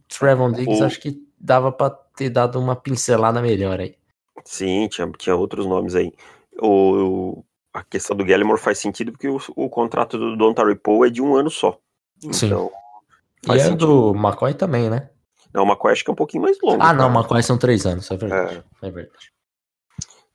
Trevon 0.07 0.51
Diggs 0.53 0.81
O- 0.81 0.85
acho 0.85 0.99
que 0.99 1.21
dava 1.39 1.71
pra 1.71 1.89
ter 1.89 2.29
dado 2.29 2.59
uma 2.59 2.75
pincelada 2.75 3.41
melhor 3.41 3.79
aí. 3.79 3.95
Sim, 4.43 4.87
tinha, 4.87 5.11
tinha 5.17 5.35
outros 5.35 5.65
nomes 5.65 5.95
aí. 5.95 6.13
O, 6.59 6.67
o- 7.39 7.45
a 7.73 7.83
questão 7.83 8.15
do 8.15 8.23
Gallimore 8.25 8.59
faz 8.59 8.79
sentido 8.79 9.11
porque 9.11 9.27
o, 9.27 9.37
o 9.55 9.69
contrato 9.69 10.17
do 10.17 10.37
Don 10.37 10.53
Poe 10.81 11.09
é 11.09 11.11
de 11.11 11.21
um 11.21 11.35
ano 11.35 11.51
só. 11.51 11.77
Sim. 12.31 12.49
Então, 13.45 13.55
E 13.55 13.59
Faz 13.59 13.61
é 13.61 13.65
sentido. 13.65 14.11
do 14.13 14.19
McCoy 14.19 14.53
também, 14.53 14.89
né? 14.89 15.09
não, 15.53 15.63
o 15.63 15.67
McCoy 15.67 15.91
acho 15.93 16.03
que 16.03 16.09
é 16.09 16.13
um 16.13 16.15
pouquinho 16.15 16.43
mais 16.43 16.57
longo. 16.61 16.81
Ah, 16.81 16.91
não, 16.93 17.07
cara. 17.07 17.19
McCoy 17.19 17.43
são 17.43 17.57
três 17.57 17.85
anos, 17.85 18.09
é 18.11 18.17
verdade. 18.17 18.63
É, 18.81 18.87
É 18.87 18.91
verdade. 18.91 19.31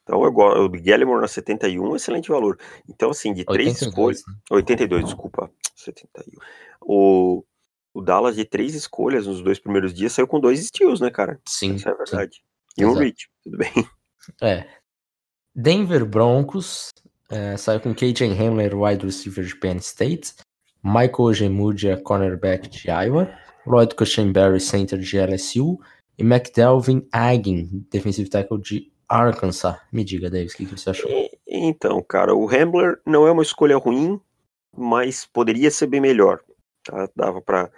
então 0.02 0.25
eu 0.25 0.33
gosto. 0.33 0.61
O 0.62 0.69
Gallimore 0.71 1.21
na 1.21 1.29
71, 1.29 1.95
excelente 1.97 2.29
valor. 2.31 2.59
Então, 2.88 3.11
assim, 3.11 3.33
de 3.35 3.45
três 3.45 3.69
82, 3.83 3.88
escolhas. 3.88 4.23
né? 4.26 4.35
82, 4.50 5.05
desculpa. 5.05 5.50
71. 5.76 6.40
O, 6.81 7.45
o 7.93 8.00
Dallas 8.00 8.37
de 8.37 8.45
três 8.45 8.75
escolhas 8.75 9.26
nos 9.26 9.43
dois 9.43 9.59
primeiros 9.59 9.93
dias 9.93 10.12
saiu 10.12 10.26
com 10.26 10.40
dois 10.40 10.64
steals, 10.67 11.00
né, 11.00 11.11
cara? 11.11 11.38
Sim, 11.47 11.75
Essa 11.75 11.90
é 11.90 11.93
a 11.93 11.97
sim. 11.97 11.99
verdade. 12.11 12.43
E 12.79 12.85
um 12.87 12.95
reach, 12.95 13.29
tudo 13.43 13.59
bem. 13.59 13.71
É. 14.40 14.67
Denver 15.55 16.05
Broncos 16.05 16.90
é, 17.31 17.57
saiu 17.57 17.81
com 17.81 17.95
KJ 17.95 18.25
Hamler, 18.38 18.75
wide 18.79 19.05
receiver 19.05 19.45
de 19.45 19.57
Penn 19.57 19.76
State, 19.79 20.35
Michael 20.83 21.21
Ojemudia, 21.21 22.01
cornerback 22.01 22.69
de 22.69 22.89
Iowa, 22.89 23.31
Lloyd 23.67 23.95
Cushenberry, 23.95 24.61
center 24.61 24.99
de 24.99 25.19
LSU 25.19 25.79
e 26.19 26.23
McDelvin 26.23 27.07
Agin, 27.13 27.87
defensive 27.91 28.29
tackle 28.29 28.59
de 28.59 28.91
Arkansas. 29.09 29.77
Me 29.93 30.05
diga, 30.05 30.31
Davis, 30.31 30.55
o 30.55 30.57
que, 30.57 30.67
que 30.67 30.79
você 30.79 30.91
achou? 30.91 31.11
Então, 31.47 32.03
cara, 32.03 32.35
o 32.35 32.47
Rambler 32.47 33.01
não 33.07 33.27
é 33.27 33.31
uma 33.31 33.43
escolha 33.43 33.77
ruim, 33.77 34.21
mas 34.77 35.27
poderia 35.27 35.71
ser 35.71 35.87
bem 35.87 36.01
melhor. 36.01 36.41
tá? 36.85 37.09
Dava 37.17 37.43
pra 37.43 37.71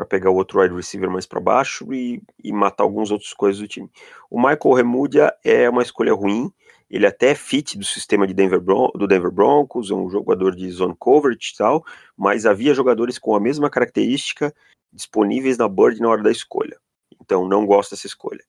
para 0.00 0.06
pegar 0.06 0.30
o 0.30 0.36
outro 0.36 0.60
wide 0.60 0.74
receiver 0.74 1.10
mais 1.10 1.26
para 1.26 1.40
baixo 1.40 1.92
e, 1.92 2.22
e 2.42 2.52
matar 2.52 2.84
algumas 2.84 3.10
outras 3.10 3.32
coisas 3.32 3.60
do 3.60 3.68
time. 3.68 3.90
O 4.30 4.38
Michael 4.38 4.74
Remudia 4.74 5.34
é 5.44 5.68
uma 5.68 5.82
escolha 5.82 6.14
ruim. 6.14 6.50
Ele 6.90 7.06
até 7.06 7.30
é 7.30 7.34
fit 7.34 7.78
do 7.78 7.84
sistema 7.84 8.26
de 8.26 8.34
Denver 8.34 8.60
do 8.60 9.06
Denver 9.06 9.30
Broncos, 9.30 9.90
é 9.90 9.94
um 9.94 10.10
jogador 10.10 10.56
de 10.56 10.68
zone 10.70 10.96
coverage 10.98 11.52
e 11.54 11.56
tal, 11.56 11.84
mas 12.16 12.44
havia 12.44 12.74
jogadores 12.74 13.18
com 13.18 13.34
a 13.34 13.40
mesma 13.40 13.70
característica 13.70 14.52
disponíveis 14.92 15.56
na 15.56 15.68
board 15.68 16.00
na 16.00 16.08
hora 16.08 16.22
da 16.22 16.32
escolha. 16.32 16.76
Então 17.20 17.46
não 17.46 17.64
gosto 17.64 17.92
dessa 17.92 18.08
escolha. 18.08 18.42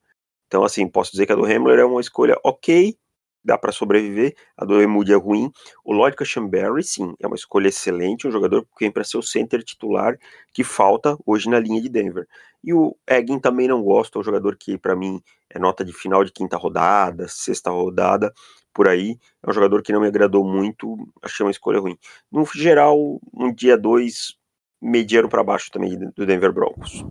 Então 0.47 0.63
assim, 0.63 0.87
posso 0.87 1.11
dizer 1.11 1.27
que 1.27 1.33
a 1.33 1.35
do 1.35 1.45
Hamler 1.45 1.79
é 1.79 1.85
uma 1.85 2.01
escolha 2.01 2.35
ok, 2.43 2.97
dá 3.43 3.57
para 3.57 3.71
sobreviver. 3.71 4.35
A 4.57 4.65
do 4.65 4.81
Emudi 4.81 5.13
é 5.13 5.15
ruim. 5.15 5.51
O 5.83 5.93
Lloyd 5.93 6.15
Cushenberry, 6.15 6.83
sim, 6.83 7.13
é 7.19 7.27
uma 7.27 7.35
escolha 7.35 7.67
excelente, 7.67 8.27
um 8.27 8.31
jogador 8.31 8.63
que 8.63 8.85
vem 8.85 8.91
para 8.91 9.03
ser 9.03 9.17
o 9.17 9.23
center 9.23 9.63
titular 9.63 10.17
que 10.53 10.63
falta 10.63 11.17
hoje 11.25 11.49
na 11.49 11.59
linha 11.59 11.81
de 11.81 11.89
Denver. 11.89 12.27
E 12.63 12.73
o 12.73 12.95
Egin 13.09 13.39
também 13.39 13.67
não 13.67 13.81
gosto, 13.81 14.17
é 14.17 14.21
um 14.21 14.23
jogador 14.23 14.55
que 14.55 14.77
para 14.77 14.95
mim 14.95 15.21
é 15.49 15.57
nota 15.57 15.83
de 15.83 15.91
final 15.91 16.23
de 16.23 16.31
quinta 16.31 16.57
rodada, 16.57 17.27
sexta 17.27 17.71
rodada, 17.71 18.31
por 18.73 18.87
aí. 18.87 19.17
É 19.43 19.49
um 19.49 19.53
jogador 19.53 19.81
que 19.81 19.91
não 19.91 20.01
me 20.01 20.07
agradou 20.07 20.43
muito, 20.43 20.95
achei 21.21 21.45
uma 21.45 21.51
escolha 21.51 21.79
ruim. 21.79 21.97
No 22.31 22.45
geral, 22.45 23.19
um 23.33 23.53
dia 23.53 23.77
2 23.77 24.35
mediano 24.81 25.29
para 25.29 25.43
baixo 25.43 25.69
também 25.71 25.97
do 25.97 26.25
Denver 26.25 26.51
Broncos. 26.51 27.03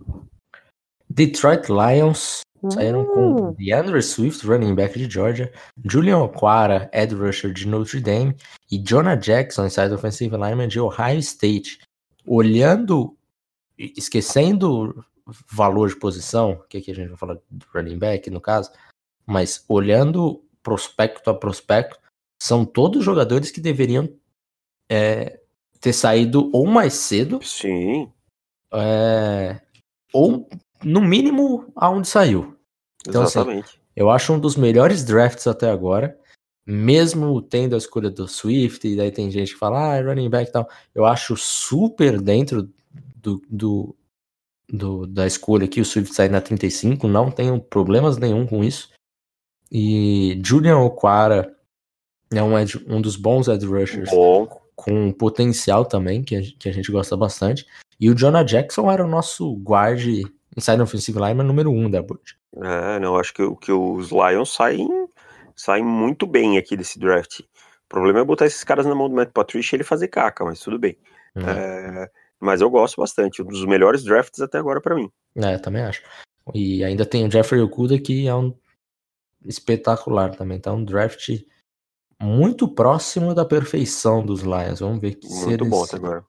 Detroit 1.09 1.69
Lions 1.69 2.43
saíram 2.69 3.07
com 3.07 3.53
DeAndre 3.53 4.03
Swift, 4.03 4.47
running 4.47 4.75
back 4.75 4.99
de 4.99 5.11
Georgia, 5.11 5.53
Julian 5.85 6.19
Okwara, 6.19 6.91
Ed 6.93 7.15
Rusher 7.15 7.53
de 7.53 7.67
Notre 7.67 8.01
Dame 8.01 8.37
e 8.71 8.79
Jonah 8.79 9.17
Jackson, 9.17 9.67
inside 9.67 9.93
offensive 9.93 10.37
lineman 10.37 10.69
de 10.69 10.81
Ohio 10.81 11.19
State. 11.19 11.81
Olhando, 12.27 13.17
esquecendo 13.79 15.05
valor 15.51 15.89
de 15.89 15.97
posição, 15.97 16.63
que 16.69 16.79
aqui 16.79 16.91
a 16.91 16.95
gente 16.95 17.09
vai 17.09 17.17
falar 17.17 17.35
do 17.51 17.67
running 17.75 17.99
back 17.99 18.29
no 18.31 18.41
caso, 18.41 18.71
mas 19.25 19.65
olhando 19.69 20.45
prospecto 20.63 21.31
a 21.31 21.35
prospecto, 21.35 21.99
são 22.39 22.65
todos 22.65 23.05
jogadores 23.05 23.51
que 23.51 23.61
deveriam 23.61 24.09
é, 24.91 25.41
ter 25.81 25.93
saído 25.93 26.51
ou 26.53 26.67
mais 26.67 26.95
cedo 26.95 27.41
Sim, 27.43 28.13
é, 28.73 29.61
ou 30.13 30.49
no 30.85 31.01
mínimo 31.01 31.71
aonde 31.77 32.09
saiu. 32.09 32.57
Então, 33.07 33.23
assim, 33.23 33.39
exatamente. 33.41 33.81
Eu 33.97 34.11
acho 34.11 34.33
um 34.33 34.39
dos 34.39 34.57
melhores 34.57 35.05
drafts 35.05 35.47
até 35.47 35.71
agora, 35.71 36.17
mesmo 36.67 37.41
tendo 37.43 37.75
a 37.75 37.79
escolha 37.79 38.09
do 38.11 38.29
Swift, 38.29 38.87
e 38.87 38.97
daí 38.97 39.11
tem 39.11 39.31
gente 39.31 39.53
que 39.53 39.59
fala, 39.59 39.93
ah, 39.93 39.97
é 39.97 40.03
running 40.03 40.31
back 40.31 40.49
e 40.49 40.53
tal. 40.53 40.69
Eu 40.95 41.05
acho 41.05 41.37
super 41.37 42.21
dentro 42.21 42.69
do, 43.17 43.43
do, 43.51 43.97
do- 44.69 45.07
da 45.07 45.27
escolha 45.27 45.65
aqui, 45.65 45.81
o 45.81 45.85
Swift 45.85 46.15
sair 46.15 46.29
na 46.31 46.41
35, 46.41 47.09
não 47.09 47.31
tenho 47.31 47.61
problemas 47.61 48.17
nenhum 48.17 48.47
com 48.47 48.63
isso. 48.63 48.89
E 49.71 50.41
Julian 50.45 50.79
Okwara 50.79 51.55
é 52.33 52.43
um, 52.43 52.59
edge- 52.59 52.85
um 52.89 53.01
dos 53.01 53.17
bons 53.17 53.49
edge 53.49 53.67
rushers 53.67 54.11
Bom, 54.11 54.47
com 54.75 55.13
potencial 55.13 55.85
também, 55.85 56.23
que 56.23 56.37
a, 56.37 56.43
que 56.59 56.69
a 56.69 56.73
gente 56.73 56.91
gosta 56.91 57.17
bastante. 57.17 57.67
E 57.99 58.09
o 58.09 58.15
Jonah 58.15 58.43
Jackson 58.45 58.91
era 58.91 59.05
o 59.05 59.09
nosso 59.09 59.55
guard 59.57 60.01
inside 60.57 60.81
offensive 60.81 61.19
lineman 61.19 61.45
número 61.45 61.71
um 61.71 61.91
da 61.91 62.03
board. 62.03 62.37
É, 62.57 62.99
não, 62.99 63.17
acho 63.17 63.33
que, 63.33 63.57
que 63.57 63.73
os 63.73 64.11
Lions 64.11 64.53
saem, 64.53 64.89
saem 65.55 65.85
muito 65.85 66.27
bem 66.27 66.59
aqui 66.59 66.77
desse 66.77 66.99
draft. 66.99 67.41
O 67.41 67.89
problema 67.89 68.21
é 68.21 68.25
botar 68.25 68.47
esses 68.47 68.65
caras 68.65 68.87
na 68.87 68.95
mão 68.95 69.09
do 69.09 69.15
Matt 69.15 69.31
Patricia 69.33 69.75
e 69.75 69.77
ele 69.77 69.85
fazer 69.85 70.09
caca, 70.09 70.45
mas 70.45 70.61
tudo 70.61 70.79
bem. 70.79 70.97
Uhum. 71.35 71.49
É, 71.49 72.11
mas 72.39 72.61
eu 72.61 72.71
gosto 72.71 73.01
bastante, 73.01 73.43
um 73.43 73.47
dos 73.47 73.65
melhores 73.65 74.03
drafts 74.03 74.41
até 74.41 74.59
agora 74.59 74.81
pra 74.81 74.95
mim. 74.95 75.11
É, 75.37 75.59
também 75.59 75.83
acho. 75.83 76.03
E 76.55 76.83
ainda 76.83 77.05
tem 77.05 77.27
o 77.27 77.31
Jeffrey 77.31 77.61
Okuda, 77.61 77.99
que 77.99 78.27
é 78.27 78.35
um 78.35 78.55
espetacular 79.45 80.35
também. 80.35 80.59
Então, 80.59 80.77
um 80.77 80.85
draft 80.85 81.29
muito 82.21 82.69
próximo 82.69 83.35
da 83.35 83.45
perfeição 83.45 84.25
dos 84.25 84.43
Lions. 84.43 84.81
Vamos 84.81 85.01
ver 85.01 85.19
se 85.23 85.47
Muito 85.47 85.65
bom 85.65 85.85
até 85.85 85.97
agora. 85.97 86.25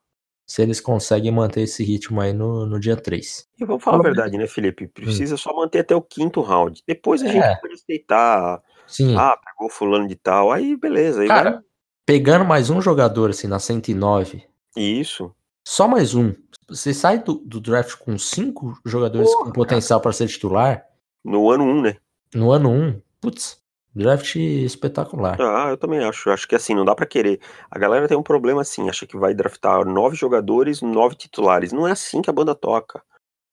Se 0.51 0.61
eles 0.61 0.81
conseguem 0.81 1.31
manter 1.31 1.61
esse 1.61 1.81
ritmo 1.81 2.19
aí 2.19 2.33
no, 2.33 2.65
no 2.65 2.77
dia 2.77 2.97
3. 2.97 3.47
E 3.57 3.63
vamos 3.63 3.81
falar 3.81 3.99
a 3.99 4.03
verdade, 4.03 4.37
né, 4.37 4.45
Felipe? 4.47 4.85
Precisa 4.85 5.37
só 5.37 5.55
manter 5.55 5.79
até 5.79 5.95
o 5.95 6.01
quinto 6.01 6.41
round. 6.41 6.83
Depois 6.85 7.21
a 7.23 7.27
É. 7.27 7.31
gente 7.31 7.61
pode 7.61 7.73
aceitar. 7.75 8.61
Sim, 8.85 9.15
Ah, 9.15 9.37
pegou 9.37 9.69
fulano 9.69 10.05
de 10.07 10.15
tal. 10.15 10.51
Aí 10.51 10.75
beleza. 10.75 11.21
Aí 11.21 11.27
Cara, 11.29 11.51
vai- 11.51 11.59
pegando 12.05 12.43
mais 12.43 12.69
um 12.69 12.81
jogador 12.81 13.29
assim 13.29 13.47
na 13.47 13.59
109, 13.59 14.43
Isso. 14.75 15.33
só 15.65 15.87
mais 15.87 16.13
um. 16.13 16.33
Você 16.67 16.93
sai 16.93 17.19
do, 17.23 17.35
do 17.35 17.61
draft 17.61 17.95
com 17.99 18.17
cinco 18.17 18.77
jogadores 18.85 19.31
Porra, 19.31 19.45
com 19.45 19.51
potencial 19.53 20.01
para 20.01 20.11
ser 20.11 20.27
titular, 20.27 20.83
No 21.23 21.49
ano 21.49 21.63
1, 21.63 21.81
né? 21.81 21.95
no 22.35 22.51
ano 22.51 22.69
um, 22.69 23.01
putz, 23.21 23.60
draft 23.93 24.35
espetacular. 24.35 25.37
Ah, 25.39 25.69
eu 25.69 25.77
também 25.77 26.03
acho. 26.03 26.29
Acho 26.29 26.47
que 26.47 26.55
assim, 26.55 26.73
não 26.73 26.85
dá 26.85 26.95
pra 26.95 27.05
querer. 27.05 27.39
A 27.69 27.77
galera 27.77 28.07
tem 28.07 28.17
um 28.17 28.23
problema 28.23 28.61
assim, 28.61 28.89
acha 28.89 29.05
que 29.05 29.17
vai 29.17 29.33
draftar 29.33 29.85
nove 29.85 30.15
jogadores, 30.15 30.81
nove 30.81 31.15
titulares. 31.15 31.71
Não 31.71 31.87
é 31.87 31.91
assim 31.91 32.21
que 32.21 32.29
a 32.29 32.33
banda 32.33 32.55
toca. 32.55 33.01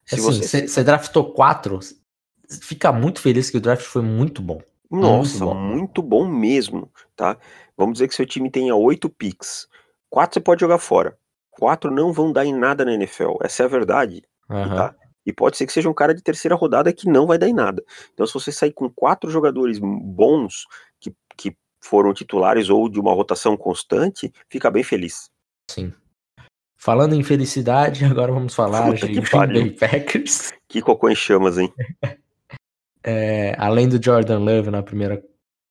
Se 0.06 0.14
Assim, 0.14 0.66
você. 0.66 0.82
draftou 0.84 1.32
quatro, 1.32 1.80
fica 2.62 2.90
muito 2.92 3.20
feliz 3.20 3.50
que 3.50 3.58
o 3.58 3.60
draft 3.60 3.84
foi 3.84 4.02
muito 4.02 4.40
bom. 4.40 4.60
Nossa, 4.90 5.44
bom. 5.44 5.54
muito 5.54 6.00
bom 6.02 6.26
mesmo, 6.26 6.90
tá? 7.14 7.36
Vamos 7.76 7.94
dizer 7.94 8.08
que 8.08 8.14
seu 8.14 8.24
time 8.24 8.50
tenha 8.50 8.74
oito 8.74 9.10
picks. 9.10 9.68
Quatro 10.08 10.34
você 10.34 10.40
pode 10.40 10.60
jogar 10.62 10.78
fora. 10.78 11.18
Quatro 11.50 11.90
não 11.90 12.12
vão 12.12 12.32
dar 12.32 12.46
em 12.46 12.54
nada 12.54 12.84
na 12.84 12.94
NFL. 12.94 13.36
Essa 13.42 13.64
é 13.64 13.66
a 13.66 13.68
verdade. 13.68 14.22
Aham. 14.48 14.76
tá? 14.76 14.94
E 15.28 15.32
pode 15.32 15.58
ser 15.58 15.66
que 15.66 15.72
seja 15.74 15.90
um 15.90 15.94
cara 15.94 16.14
de 16.14 16.22
terceira 16.22 16.56
rodada 16.56 16.90
que 16.90 17.06
não 17.06 17.26
vai 17.26 17.36
dar 17.36 17.46
em 17.46 17.52
nada. 17.52 17.84
Então, 18.14 18.26
se 18.26 18.32
você 18.32 18.50
sair 18.50 18.72
com 18.72 18.88
quatro 18.88 19.30
jogadores 19.30 19.78
bons 19.78 20.64
que, 20.98 21.14
que 21.36 21.54
foram 21.84 22.14
titulares 22.14 22.70
ou 22.70 22.88
de 22.88 22.98
uma 22.98 23.12
rotação 23.12 23.54
constante, 23.54 24.32
fica 24.48 24.70
bem 24.70 24.82
feliz. 24.82 25.30
Sim. 25.70 25.92
Falando 26.78 27.14
em 27.14 27.22
felicidade, 27.22 28.06
agora 28.06 28.32
vamos 28.32 28.54
falar 28.54 28.90
Puta 28.90 29.06
de 29.06 29.20
que 29.20 29.20
Green. 29.20 29.68
Bay 29.68 29.70
Packers. 29.70 30.50
Que 30.66 30.80
cocô 30.80 31.10
em 31.10 31.14
chamas, 31.14 31.58
hein? 31.58 31.70
É, 33.10 33.54
além 33.56 33.88
do 33.88 34.02
Jordan 34.02 34.40
Love 34.40 34.70
na 34.70 34.82
primeira 34.82 35.24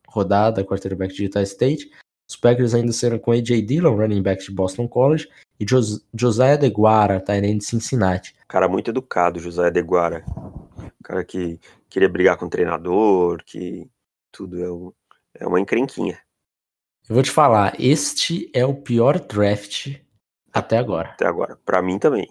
rodada, 0.08 0.64
quarterback 0.64 1.14
de 1.14 1.26
Utah 1.26 1.44
State, 1.44 1.92
os 2.29 2.36
Packers 2.36 2.74
ainda 2.74 2.91
serão 2.91 3.17
com 3.19 3.31
AJ 3.31 3.62
Dillon, 3.63 3.96
running 3.96 4.22
back 4.22 4.43
de 4.43 4.51
Boston 4.51 4.88
College, 4.88 5.27
e 5.60 5.65
Jos 5.67 6.05
Josiah 6.13 6.55
DeGuara, 6.57 7.19
tight 7.22 7.46
end 7.46 7.60
de 7.60 7.65
Cincinnati. 7.65 8.36
Cara 8.48 8.67
muito 8.67 8.89
educado, 8.91 9.39
José 9.39 9.67
Adeguara. 9.67 10.24
Cara 11.03 11.24
que 11.24 11.60
queria 11.89 12.10
brigar 12.10 12.38
com 12.38 12.46
o 12.46 12.50
treinador, 12.50 13.41
que 13.46 13.89
tudo 14.31 14.62
é, 14.63 14.72
um- 14.72 14.91
é 15.36 15.48
uma 15.48 15.60
encrenquinha 15.60 16.19
Eu 17.10 17.15
vou 17.15 17.24
te 17.24 17.31
falar, 17.31 17.75
este 17.79 18.51
é 18.53 18.65
o 18.65 18.74
pior 18.75 19.19
draft 19.19 19.96
até 20.53 20.77
agora. 20.77 21.10
até 21.12 21.25
agora. 21.25 21.57
Pra 21.65 21.81
mim 21.81 21.98
também. 21.98 22.27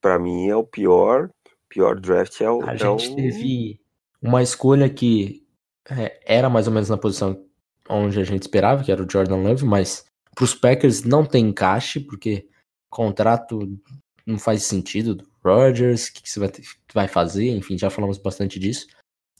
Pra 0.00 0.18
mim 0.18 0.48
é 0.48 0.54
o 0.56 0.62
pior, 0.64 1.30
pior 1.68 1.98
draft 1.98 2.40
é 2.40 2.50
o. 2.50 2.62
A 2.62 2.74
é 2.74 2.78
gente 2.78 3.08
o- 3.10 3.16
teve 3.16 3.80
uma 4.22 4.42
escolha 4.42 4.88
que 4.90 5.42
é, 5.90 6.20
era 6.26 6.48
mais 6.50 6.66
ou 6.66 6.72
menos 6.72 6.88
na 6.90 6.96
posição 6.98 7.42
onde 7.88 8.20
a 8.20 8.24
gente 8.24 8.42
esperava, 8.42 8.84
que 8.84 8.92
era 8.92 9.02
o 9.02 9.10
Jordan 9.10 9.36
Love, 9.36 9.64
mas 9.64 10.04
para 10.34 10.44
os 10.44 10.54
Packers 10.54 11.02
não 11.02 11.24
tem 11.24 11.48
encaixe, 11.48 12.00
porque 12.00 12.48
contrato 12.90 13.78
não 14.26 14.38
faz 14.38 14.62
sentido 14.64 15.14
do 15.14 15.28
Rodgers, 15.44 16.06
o 16.06 16.12
que, 16.12 16.22
que 16.22 16.30
você 16.30 16.38
vai, 16.38 16.48
ter- 16.48 16.64
vai 16.92 17.08
fazer, 17.08 17.48
enfim, 17.50 17.78
já 17.78 17.90
falamos 17.90 18.18
bastante 18.18 18.58
disso. 18.58 18.86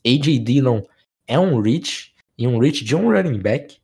AJ 0.05 0.38
Dillon 0.40 0.83
é 1.26 1.38
um 1.38 1.61
reach, 1.61 2.14
e 2.37 2.47
um 2.47 2.59
reach 2.59 2.85
de 2.85 2.97
um 2.97 3.11
running 3.11 3.38
back, 3.38 3.78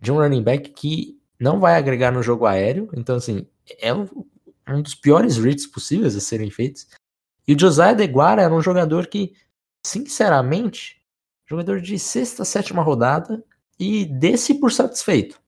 de 0.00 0.10
um 0.10 0.16
running 0.16 0.42
back 0.42 0.70
que 0.70 1.18
não 1.38 1.60
vai 1.60 1.76
agregar 1.76 2.10
no 2.10 2.22
jogo 2.22 2.46
aéreo, 2.46 2.88
então 2.96 3.16
assim, 3.16 3.46
é 3.80 3.92
um, 3.94 4.82
dos 4.82 4.94
piores 4.94 5.36
reads 5.36 5.66
possíveis 5.66 6.16
a 6.16 6.20
serem 6.20 6.50
feitos. 6.50 6.88
E 7.46 7.54
o 7.54 7.58
Josiah 7.58 7.94
DeGuara 7.94 8.42
era 8.42 8.54
um 8.54 8.60
jogador 8.60 9.06
que, 9.06 9.34
sinceramente, 9.84 11.02
jogador 11.46 11.80
de 11.80 11.98
sexta, 11.98 12.44
sétima 12.44 12.82
rodada 12.82 13.42
e 13.78 14.04
desse 14.04 14.54
por 14.54 14.72
satisfeito. 14.72 15.40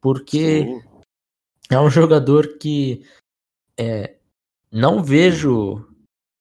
Porque 0.00 0.62
Sim. 0.64 0.82
é 1.70 1.78
um 1.80 1.90
jogador 1.90 2.58
que 2.58 3.04
é, 3.76 4.16
não 4.72 5.02
vejo 5.02 5.86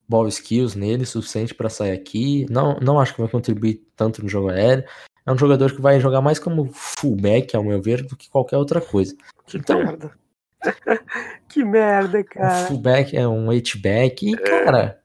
ball 0.07 0.27
skills 0.27 0.75
nele 0.75 1.05
suficiente 1.05 1.53
para 1.53 1.69
sair 1.69 1.91
aqui. 1.91 2.45
Não, 2.49 2.79
não 2.79 2.99
acho 2.99 3.13
que 3.13 3.21
vai 3.21 3.29
contribuir 3.29 3.85
tanto 3.95 4.23
no 4.23 4.29
jogo 4.29 4.49
aéreo. 4.49 4.83
É 5.25 5.31
um 5.31 5.37
jogador 5.37 5.72
que 5.75 5.81
vai 5.81 6.00
jogar 6.00 6.22
mais 6.22 6.39
como 6.39 6.72
fullback, 6.74 7.55
ao 7.55 7.63
meu 7.63 7.81
ver, 7.81 8.01
do 8.03 8.15
que 8.15 8.29
qualquer 8.29 8.57
outra 8.57 8.81
coisa. 8.81 9.15
Que 9.46 9.57
Então- 9.57 9.77
merda. 9.77 10.17
que 11.48 11.63
merda, 11.63 12.20
Um 12.20 12.24
cara. 12.24 12.65
fullback 12.67 13.15
é 13.15 13.27
um 13.27 13.51
H-back. 13.51 14.31
E, 14.31 14.37
cara, 14.37 15.01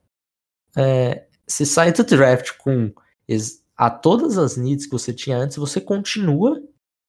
é, 0.76 1.26
se 1.46 1.66
sai 1.66 1.92
do 1.92 2.02
draft 2.04 2.56
com 2.58 2.92
a 3.76 3.90
todas 3.90 4.38
as 4.38 4.56
needs 4.56 4.86
que 4.86 4.92
você 4.92 5.12
tinha 5.12 5.36
antes, 5.36 5.56
você 5.56 5.80
continua 5.80 6.62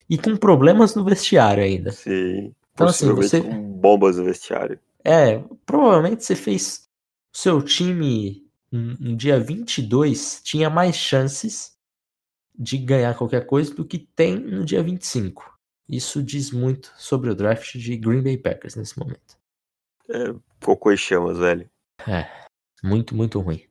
e 0.10 0.18
com 0.18 0.36
problemas 0.36 0.96
no 0.96 1.04
vestiário 1.04 1.64
ainda. 1.64 1.92
Sim. 1.92 2.54
Então, 2.74 2.88
assim, 2.88 3.12
você- 3.14 3.42
com 3.42 3.72
bombas 3.74 4.18
no 4.18 4.26
vestiário. 4.26 4.80
É, 5.04 5.38
provavelmente 5.66 6.24
você 6.24 6.36
fez 6.36 6.88
o 7.34 7.38
seu 7.38 7.62
time 7.62 8.44
no 8.72 9.16
dia 9.16 9.40
22 9.40 10.42
tinha 10.44 10.70
mais 10.70 10.96
chances 10.98 11.76
de 12.58 12.78
ganhar 12.78 13.16
qualquer 13.16 13.46
coisa 13.46 13.74
do 13.74 13.86
que 13.86 13.98
tem 14.00 14.36
no 14.38 14.66
dia 14.66 14.84
25. 14.84 15.54
Isso 15.88 16.22
diz 16.24 16.52
muito 16.52 16.92
sobre 16.98 17.30
o 17.30 17.36
draft 17.36 17.78
de 17.78 17.96
Green 17.96 18.22
Bay 18.24 18.38
Packers 18.38 18.76
nesse 18.76 18.98
momento. 19.00 19.38
Cocô 20.64 20.92
e 20.92 20.98
chamas, 20.98 21.38
velho. 21.38 21.70
Muito, 22.84 23.16
muito 23.16 23.40
ruim. 23.40 23.64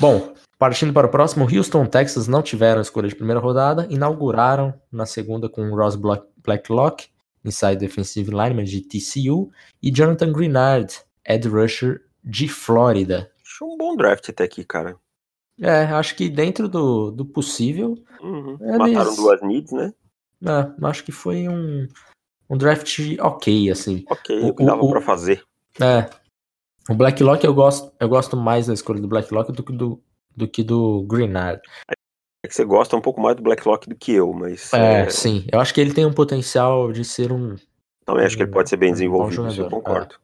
Bom, 0.00 0.34
partindo 0.58 0.92
para 0.92 1.06
o 1.06 1.10
próximo, 1.10 1.44
Houston, 1.46 1.86
Texas 1.86 2.26
não 2.28 2.42
tiveram 2.42 2.80
escolha 2.80 3.08
de 3.08 3.14
primeira 3.14 3.40
rodada, 3.40 3.86
inauguraram 3.90 4.74
na 4.90 5.06
segunda 5.06 5.48
com 5.48 5.74
Ross 5.74 5.96
Black- 5.96 6.26
Blacklock, 6.44 7.08
inside 7.44 7.76
defensive 7.76 8.30
lineman 8.30 8.64
de 8.64 8.80
TCU, 8.80 9.50
e 9.82 9.90
Jonathan 9.90 10.32
Greenard, 10.32 10.94
Ed 11.26 11.48
Rusher 11.48 12.02
de 12.24 12.48
Flórida. 12.48 13.30
Acho 13.44 13.64
um 13.64 13.76
bom 13.76 13.96
draft 13.96 14.28
até 14.28 14.44
aqui, 14.44 14.64
cara. 14.64 14.96
É, 15.60 15.82
acho 15.84 16.16
que 16.16 16.28
dentro 16.28 16.68
do, 16.68 17.10
do 17.10 17.24
possível, 17.24 17.96
Uhum. 18.20 18.56
Eles- 18.60 18.78
Mataram 18.78 19.14
duas 19.16 19.42
needs, 19.42 19.72
né? 19.72 19.92
é, 20.44 20.86
acho 20.86 21.04
que 21.04 21.10
foi 21.12 21.48
um, 21.48 21.86
um 22.48 22.56
draft 22.56 22.98
ok, 23.20 23.70
assim. 23.70 24.04
Ok, 24.08 24.40
O- 24.42 24.48
o 24.48 24.54
que 24.54 24.64
dava 24.64 24.82
o- 24.82 24.90
pra 24.90 25.00
fazer. 25.00 25.42
É. 25.80 26.08
O 26.88 26.94
Blacklock 26.94 27.44
eu 27.44 27.54
gosto, 27.54 27.92
eu 27.98 28.08
gosto 28.08 28.36
mais 28.36 28.66
da 28.66 28.74
escolha 28.74 29.00
do 29.00 29.08
Blacklock 29.08 29.52
do 29.52 29.62
que 29.62 29.72
do, 29.72 30.02
do 30.36 30.48
que 30.48 30.62
do 30.62 31.04
Greenard. 31.04 31.60
É 32.44 32.48
que 32.48 32.54
você 32.54 32.64
gosta 32.64 32.96
um 32.96 33.00
pouco 33.00 33.20
mais 33.20 33.36
do 33.36 33.42
Blacklock 33.42 33.88
do 33.88 33.94
que 33.94 34.12
eu, 34.12 34.32
mas 34.32 34.72
É, 34.72 35.02
é, 35.02 35.10
sim. 35.10 35.46
Eu 35.52 35.60
acho 35.60 35.72
que 35.72 35.80
ele 35.80 35.94
tem 35.94 36.04
um 36.04 36.12
potencial 36.12 36.90
de 36.90 37.04
ser 37.04 37.30
um. 37.30 37.56
também 38.04 38.26
acho 38.26 38.36
que 38.36 38.42
ele 38.42 38.50
pode 38.50 38.68
ser 38.68 38.76
bem 38.76 38.90
um 38.90 38.94
desenvolvido, 38.94 39.46
isso 39.48 39.60
eu 39.60 39.64
jogador, 39.68 39.76
concordo. 39.76 40.14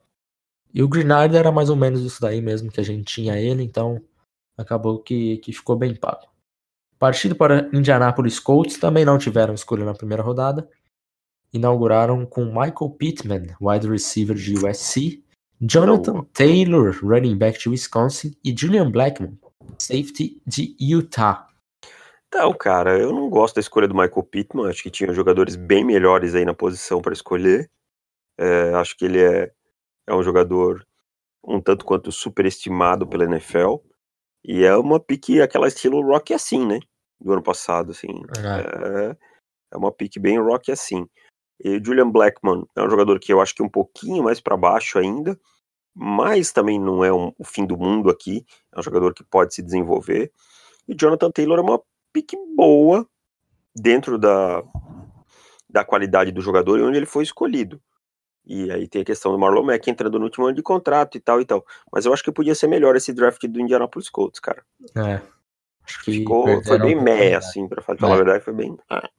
E 0.73 0.83
o 0.83 0.87
Greenard 0.87 1.35
era 1.35 1.51
mais 1.51 1.69
ou 1.69 1.75
menos 1.75 2.01
isso 2.01 2.21
daí 2.21 2.41
mesmo 2.41 2.69
que 2.69 2.79
a 2.79 2.83
gente 2.83 3.05
tinha 3.05 3.39
ele, 3.39 3.63
então 3.63 4.01
acabou 4.57 4.99
que, 4.99 5.37
que 5.37 5.53
ficou 5.53 5.77
bem 5.77 5.95
pago. 5.95 6.27
Partido 6.99 7.33
para 7.33 7.69
Indianapolis 7.71 8.39
Colts 8.39 8.77
também 8.77 9.05
não 9.05 9.17
tiveram 9.17 9.53
escolha 9.53 9.85
na 9.85 9.93
primeira 9.93 10.21
rodada. 10.21 10.69
Inauguraram 11.53 12.25
com 12.25 12.43
Michael 12.45 12.91
Pittman, 12.97 13.55
wide 13.61 13.87
receiver 13.87 14.35
de 14.35 14.53
USC, 14.53 15.23
Jonathan. 15.61 16.25
Taylor, 16.33 16.97
running 17.03 17.37
back 17.37 17.59
de 17.59 17.69
Wisconsin, 17.69 18.35
e 18.43 18.55
Julian 18.57 18.89
Blackmon, 18.89 19.37
safety 19.77 20.41
de 20.45 20.75
Utah. 20.79 21.47
Então, 22.27 22.53
cara, 22.53 22.97
eu 22.97 23.11
não 23.11 23.29
gosto 23.29 23.55
da 23.55 23.61
escolha 23.61 23.87
do 23.87 23.95
Michael 23.95 24.23
Pittman. 24.23 24.69
Acho 24.69 24.83
que 24.83 24.91
tinha 24.91 25.11
jogadores 25.13 25.55
bem 25.55 25.83
melhores 25.83 26.35
aí 26.35 26.45
na 26.45 26.53
posição 26.53 27.01
para 27.01 27.13
escolher. 27.13 27.69
É, 28.37 28.73
acho 28.75 28.95
que 28.95 29.05
ele 29.05 29.21
é, 29.21 29.51
é 30.07 30.13
um 30.13 30.21
jogador 30.21 30.85
um 31.43 31.59
tanto 31.59 31.85
quanto 31.85 32.11
superestimado 32.11 33.07
pela 33.07 33.25
NFL. 33.25 33.77
E 34.43 34.63
é 34.63 34.75
uma 34.75 34.99
pique, 34.99 35.41
aquela 35.41 35.67
estilo 35.67 36.01
rock 36.01 36.33
assim, 36.33 36.65
né? 36.65 36.79
Do 37.19 37.33
ano 37.33 37.43
passado, 37.43 37.91
assim. 37.91 38.07
É, 38.37 39.17
é 39.73 39.77
uma 39.77 39.91
pique 39.91 40.19
bem 40.19 40.39
rock 40.39 40.71
assim. 40.71 41.07
E 41.63 41.81
Julian 41.83 42.09
Blackman 42.09 42.65
é 42.75 42.81
um 42.81 42.89
jogador 42.89 43.19
que 43.19 43.31
eu 43.33 43.41
acho 43.41 43.53
que 43.53 43.61
um 43.63 43.69
pouquinho 43.69 44.23
mais 44.23 44.39
para 44.39 44.55
baixo 44.55 44.97
ainda, 44.97 45.39
mas 45.93 46.51
também 46.51 46.79
não 46.79 47.03
é 47.03 47.11
um- 47.11 47.33
o 47.37 47.43
fim 47.43 47.65
do 47.65 47.75
mundo 47.77 48.09
aqui. 48.09 48.45
É 48.73 48.79
um 48.79 48.83
jogador 48.83 49.13
que 49.13 49.23
pode 49.23 49.53
se 49.53 49.61
desenvolver. 49.61 50.31
E 50.87 50.95
Jonathan 50.95 51.29
Taylor 51.31 51.59
é 51.59 51.61
uma 51.61 51.81
pique 52.13 52.37
boa 52.55 53.05
dentro 53.75 54.17
da, 54.17 54.63
da 55.69 55.83
qualidade 55.83 56.31
do 56.31 56.41
jogador 56.41 56.79
e 56.79 56.83
onde 56.83 56.97
ele 56.97 57.05
foi 57.05 57.23
escolhido. 57.23 57.81
E 58.45 58.71
aí 58.71 58.87
tem 58.87 59.01
a 59.01 59.05
questão 59.05 59.31
do 59.31 59.37
Marlon 59.37 59.63
Mack 59.63 59.87
entrando 59.89 60.17
no 60.17 60.25
último 60.25 60.45
ano 60.47 60.55
de 60.55 60.63
contrato 60.63 61.17
e 61.17 61.19
tal 61.19 61.39
e 61.41 61.45
tal. 61.45 61.63
Mas 61.91 62.05
eu 62.05 62.13
acho 62.13 62.23
que 62.23 62.31
podia 62.31 62.55
ser 62.55 62.67
melhor 62.67 62.95
esse 62.95 63.13
draft 63.13 63.45
do 63.45 63.59
Indianapolis 63.59 64.09
Colts, 64.09 64.39
cara. 64.39 64.63
É. 64.95 65.21
Acho 65.83 66.03
que 66.03 66.11
Ficou, 66.13 66.63
foi 66.63 66.79
bem 66.79 66.95
meh, 66.95 67.03
pouquinho, 67.17 67.37
assim, 67.37 67.67
pra 67.67 67.81
falar 67.81 67.99
a 68.01 68.13
É. 68.13 68.15
verdade, 68.17 68.43
foi 68.43 68.53
bem. 68.53 68.77
ah, 68.89 69.09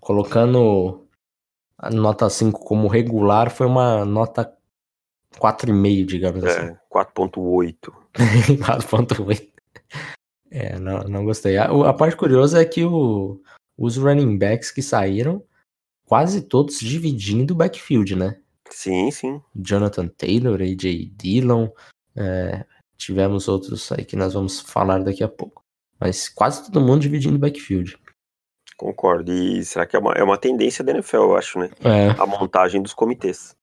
Colocando 0.00 1.05
a 1.78 1.90
nota 1.90 2.28
5 2.30 2.60
como 2.64 2.88
regular, 2.88 3.50
foi 3.50 3.66
uma 3.66 4.04
nota 4.04 4.52
4,5, 5.38 6.06
digamos 6.06 6.42
assim. 6.44 6.68
é, 6.68 6.78
4.8. 6.90 7.92
4.8. 8.58 9.48
É, 10.50 10.78
não, 10.78 11.00
não 11.04 11.24
gostei. 11.24 11.56
A, 11.58 11.72
o- 11.72 11.84
a 11.84 11.92
parte 11.92 12.16
curiosa 12.16 12.60
é 12.60 12.64
que 12.64 12.84
o- 12.84 13.40
os 13.76 13.96
running 13.96 14.38
backs 14.38 14.70
que 14.70 14.80
saíram, 14.82 15.42
quase 16.04 16.42
todos 16.42 16.78
dividindo 16.78 17.52
o 17.52 17.56
backfield, 17.56 18.16
né? 18.16 18.38
Sim, 18.70 19.10
sim. 19.10 19.40
Jonathan 19.54 20.08
Taylor, 20.08 20.60
AJ 20.60 21.10
Dillon. 21.16 21.68
É, 22.16 22.64
tivemos 22.96 23.48
outros 23.48 23.92
aí 23.92 24.04
que 24.04 24.16
nós 24.16 24.32
vamos 24.34 24.60
falar 24.60 25.02
daqui 25.04 25.22
a 25.22 25.28
pouco. 25.28 25.62
Mas 26.00 26.28
quase 26.28 26.64
todo 26.64 26.80
mundo 26.80 27.00
dividindo 27.00 27.38
backfield. 27.38 27.98
Concordo. 28.76 29.32
E 29.32 29.64
será 29.64 29.86
que 29.86 29.96
é 29.96 29.98
uma, 29.98 30.12
é 30.12 30.22
uma 30.22 30.36
tendência 30.36 30.84
da 30.84 30.92
NFL, 30.92 31.16
eu 31.16 31.36
acho, 31.36 31.58
né? 31.58 31.70
É. 31.82 32.10
A 32.20 32.26
montagem 32.26 32.82
dos 32.82 32.92
comitês. 32.92 33.56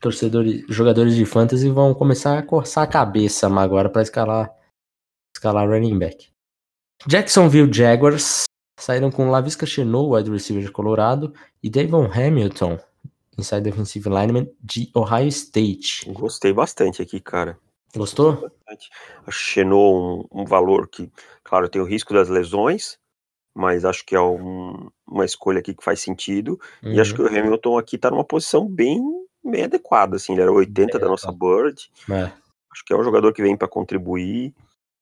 Torcedores, 0.00 0.64
jogadores 0.68 1.16
de 1.16 1.26
fantasy 1.26 1.68
vão 1.68 1.92
começar 1.92 2.38
a 2.38 2.42
coçar 2.42 2.84
a 2.84 2.86
cabeça 2.86 3.48
agora 3.48 3.88
para 3.88 4.02
escalar, 4.02 4.50
escalar 5.36 5.68
running 5.68 5.98
back. 5.98 6.28
Jacksonville 7.06 7.72
Jaguars 7.72 8.44
saíram 8.78 9.10
com 9.10 9.28
Lavisca 9.30 9.66
Chenou, 9.66 10.14
wide 10.14 10.30
receiver 10.30 10.62
de 10.62 10.70
Colorado, 10.70 11.34
e 11.62 11.68
Davon 11.68 12.08
Hamilton, 12.10 12.78
inside 13.36 13.62
defensive 13.62 14.08
lineman 14.08 14.48
de 14.62 14.90
Ohio 14.94 15.28
State. 15.28 16.10
Gostei 16.12 16.52
bastante 16.52 17.02
aqui, 17.02 17.20
cara. 17.20 17.58
Gostou? 17.96 18.32
Bastante. 18.32 18.90
Que 19.24 19.32
Chenou 19.32 20.28
um, 20.32 20.42
um 20.42 20.44
valor 20.44 20.88
que, 20.88 21.10
claro, 21.42 21.68
tem 21.68 21.80
o 21.80 21.84
risco 21.84 22.14
das 22.14 22.28
lesões, 22.28 22.98
mas 23.56 23.84
acho 23.86 24.04
que 24.04 24.14
é 24.14 24.20
um, 24.20 24.90
uma 25.06 25.24
escolha 25.24 25.60
aqui 25.60 25.74
que 25.74 25.82
faz 25.82 26.00
sentido. 26.00 26.60
Uhum. 26.82 26.92
E 26.92 27.00
acho 27.00 27.14
que 27.14 27.22
o 27.22 27.26
Hamilton 27.26 27.78
aqui 27.78 27.96
tá 27.96 28.10
numa 28.10 28.22
posição 28.24 28.68
bem, 28.68 29.00
bem 29.42 29.64
adequada, 29.64 30.16
assim, 30.16 30.34
ele 30.34 30.42
era 30.42 30.52
80 30.52 30.98
É, 30.98 31.00
da 31.00 31.08
nossa 31.08 31.28
tá. 31.28 31.32
Bird. 31.32 31.90
É. 32.10 32.24
Acho 32.70 32.84
que 32.84 32.92
é 32.92 32.96
um 32.96 33.02
jogador 33.02 33.32
que 33.32 33.40
vem 33.42 33.56
para 33.56 33.66
contribuir. 33.66 34.54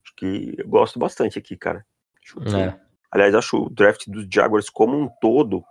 Acho 0.04 0.14
que 0.16 0.54
eu 0.56 0.68
gosto 0.68 0.98
bastante 0.98 1.36
aqui, 1.38 1.56
cara. 1.56 1.84
Acho 2.22 2.40
que- 2.40 2.54
É. 2.56 2.78
Aliás, 3.10 3.34
acho 3.34 3.56
o 3.64 3.70
draft 3.70 4.04
dos 4.08 4.26
Jaguars 4.32 4.70
como 4.70 4.96
um 4.96 5.08
todo 5.20 5.64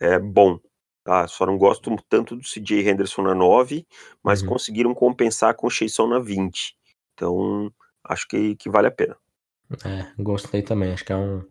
é 0.00 0.18
bom. 0.18 0.58
Tá? 1.02 1.26
Só 1.28 1.44
não 1.44 1.58
gosto 1.58 1.94
tanto 2.08 2.34
do 2.34 2.42
CJ 2.42 2.88
Henderson 2.88 3.22
na 3.22 3.34
9, 3.34 3.86
mas 4.22 4.40
Uhum. 4.40 4.48
conseguiram 4.48 4.94
compensar 4.94 5.54
com 5.54 5.66
o 5.66 5.70
Sheison 5.70 6.06
na 6.06 6.18
20. 6.18 6.74
Então, 7.12 7.70
acho 8.02 8.26
que, 8.26 8.56
que 8.56 8.70
vale 8.70 8.86
a 8.86 8.90
pena. 8.90 9.14
É, 9.84 10.06
gostei 10.22 10.62
também. 10.62 10.92
Acho 10.92 11.04
que 11.04 11.12
é 11.12 11.16
um 11.16 11.42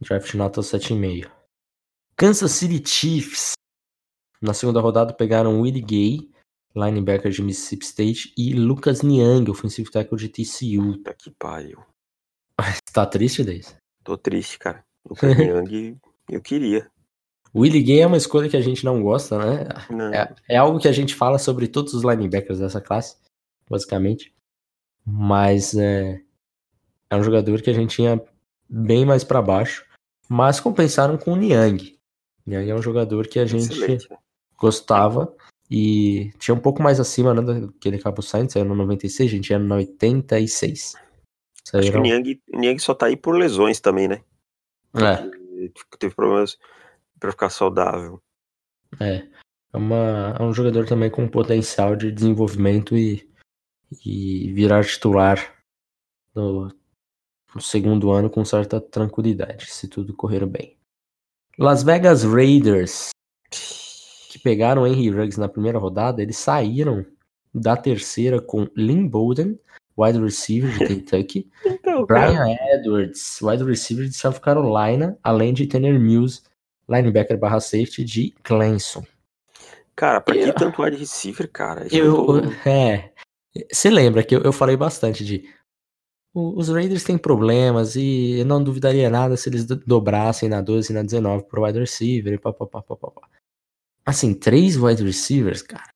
draft 0.00 0.34
nota 0.34 0.60
7,5. 0.60 1.30
Kansas 2.16 2.52
City 2.52 2.82
Chiefs. 2.86 3.52
Na 4.40 4.54
segunda 4.54 4.80
rodada 4.80 5.12
pegaram 5.12 5.60
Willie 5.60 5.82
Gay, 5.82 6.30
linebacker 6.74 7.30
de 7.30 7.42
Mississippi 7.42 7.84
State, 7.84 8.32
e 8.36 8.54
Lucas 8.54 9.02
Niang, 9.02 9.50
offensive 9.50 9.90
tackle 9.90 10.16
de 10.18 10.28
TCU. 10.28 10.96
Puta 10.96 11.14
que 11.14 11.30
pariu. 11.30 11.84
Tá 12.92 13.06
triste, 13.06 13.44
Deis? 13.44 13.76
Tô 14.02 14.16
triste, 14.16 14.58
cara. 14.58 14.82
Lucas 15.08 15.36
Niang, 15.36 15.98
eu 16.28 16.40
queria. 16.40 16.90
Willie 17.54 17.82
Gay 17.82 18.00
é 18.00 18.06
uma 18.06 18.16
escolha 18.16 18.48
que 18.48 18.56
a 18.56 18.60
gente 18.60 18.84
não 18.84 19.02
gosta, 19.02 19.38
né? 19.38 19.68
Não, 19.90 20.14
É, 20.14 20.34
é 20.48 20.56
algo 20.56 20.78
que 20.78 20.88
a 20.88 20.92
gente 20.92 21.14
fala 21.14 21.38
sobre 21.38 21.66
todos 21.66 21.92
os 21.94 22.04
linebackers 22.04 22.60
dessa 22.60 22.80
classe, 22.80 23.16
basicamente. 23.68 24.32
Mas 25.04 25.74
é, 25.74 26.22
é 27.10 27.16
um 27.16 27.22
jogador 27.22 27.60
que 27.60 27.70
a 27.70 27.72
gente 27.72 27.96
tinha 27.96 28.22
bem 28.68 29.04
mais 29.04 29.24
pra 29.24 29.42
baixo. 29.42 29.84
Mas 30.30 30.60
compensaram 30.60 31.18
com 31.18 31.32
o 31.32 31.36
Niang. 31.36 31.98
Niang 32.46 32.70
é 32.70 32.74
um 32.76 32.80
jogador 32.82 33.26
que 33.26 33.40
a 33.40 33.44
gente 33.44 33.72
excelente. 33.72 34.08
né? 34.08 34.16
gostava 34.56 35.34
e 35.68 36.30
tinha 36.38 36.54
um 36.54 36.60
pouco 36.60 36.80
mais 36.80 37.00
acima 37.00 37.34
né, 37.34 37.42
do 37.42 37.72
que 37.72 37.88
ele 37.88 37.96
acabou 37.96 38.22
saindo, 38.22 38.52
saiu 38.52 38.64
no 38.64 38.76
96, 38.76 39.28
a 39.28 39.34
gente 39.34 39.50
ia 39.50 39.58
no 39.58 39.74
86. 39.74 40.94
Acho 40.94 41.02
que 41.72 41.76
o 41.76 41.82
Saíram... 41.82 42.02
Niang, 42.02 42.40
o 42.52 42.58
Niang 42.60 42.78
só 42.78 42.94
tá 42.94 43.06
aí 43.06 43.16
por 43.16 43.36
lesões 43.36 43.80
também, 43.80 44.06
né? 44.06 44.22
É, 44.94 45.24
Ele 45.56 45.72
Teve 45.98 46.14
problemas 46.14 46.56
pra 47.18 47.32
ficar 47.32 47.50
saudável. 47.50 48.22
é. 49.00 49.26
É, 49.72 49.76
uma, 49.76 50.36
é 50.38 50.42
um 50.42 50.52
jogador 50.52 50.86
também 50.86 51.10
com 51.10 51.28
potencial 51.28 51.94
de 51.94 52.10
desenvolvimento 52.10 52.96
e, 52.96 53.28
e 54.04 54.52
virar 54.52 54.84
titular 54.84 55.38
no, 56.34 56.72
no 57.54 57.60
segundo 57.60 58.10
ano 58.12 58.30
com 58.30 58.44
certa 58.44 58.80
tranquilidade, 58.80 59.66
se 59.70 59.88
tudo 59.88 60.14
correr 60.14 60.44
bem. 60.46 60.76
Las 61.58 61.82
Vegas 61.82 62.22
Raiders, 62.24 63.10
que 64.30 64.38
pegaram 64.38 64.86
Henry 64.86 65.10
Ruggs 65.10 65.36
na 65.38 65.48
primeira 65.48 65.78
rodada, 65.78 66.22
eles 66.22 66.36
saíram 66.38 67.04
da 67.52 67.76
terceira 67.76 68.40
com 68.40 68.68
Lynn 68.76 69.08
Bowden, 69.08 69.58
wide 69.98 70.18
receiver 70.20 70.70
de 70.78 70.86
Kentucky, 70.86 71.50
Então, 71.66 72.06
Brian 72.06 72.56
Edwards, 72.72 73.40
wide 73.42 73.64
receiver 73.64 74.06
de 74.06 74.14
South 74.14 74.40
Carolina, 74.40 75.18
além 75.22 75.52
de 75.52 75.66
Tanner 75.66 75.98
Mills, 75.98 76.42
linebacker 76.88 77.36
barra 77.38 77.60
safety 77.60 78.04
de 78.04 78.30
Clemson. 78.42 79.04
cara, 79.96 80.20
pra 80.20 80.34
que 80.34 80.40
Eu- 80.48 80.54
tanto 80.54 80.80
wide 80.82 80.96
receiver, 80.96 81.50
cara? 81.50 81.86
Isso 81.86 81.96
Eu, 81.96 82.24
tô- 82.24 82.68
é, 82.68 83.10
você 83.70 83.90
lembra 83.90 84.22
que 84.22 84.34
eu, 84.34 84.40
eu 84.42 84.52
falei 84.52 84.76
bastante 84.76 85.24
de 85.24 85.36
o- 85.36 85.59
os 86.34 86.68
Raiders 86.68 87.02
têm 87.04 87.18
problemas 87.18 87.96
e 87.96 88.38
eu 88.40 88.44
não 88.44 88.62
duvidaria 88.62 89.10
nada 89.10 89.36
se 89.36 89.48
eles 89.48 89.64
do- 89.64 89.76
dobrassem 89.76 90.48
na 90.48 90.60
12 90.60 90.92
e 90.92 90.94
na 90.94 91.02
19 91.02 91.44
pro 91.44 91.64
wide 91.64 91.78
receiver 91.78 92.32
e 92.32 92.38
papapá. 92.38 92.82
Assim, 94.06 94.32
três 94.34 94.76
wide 94.76 95.02
receivers, 95.04 95.62
cara. 95.62 95.90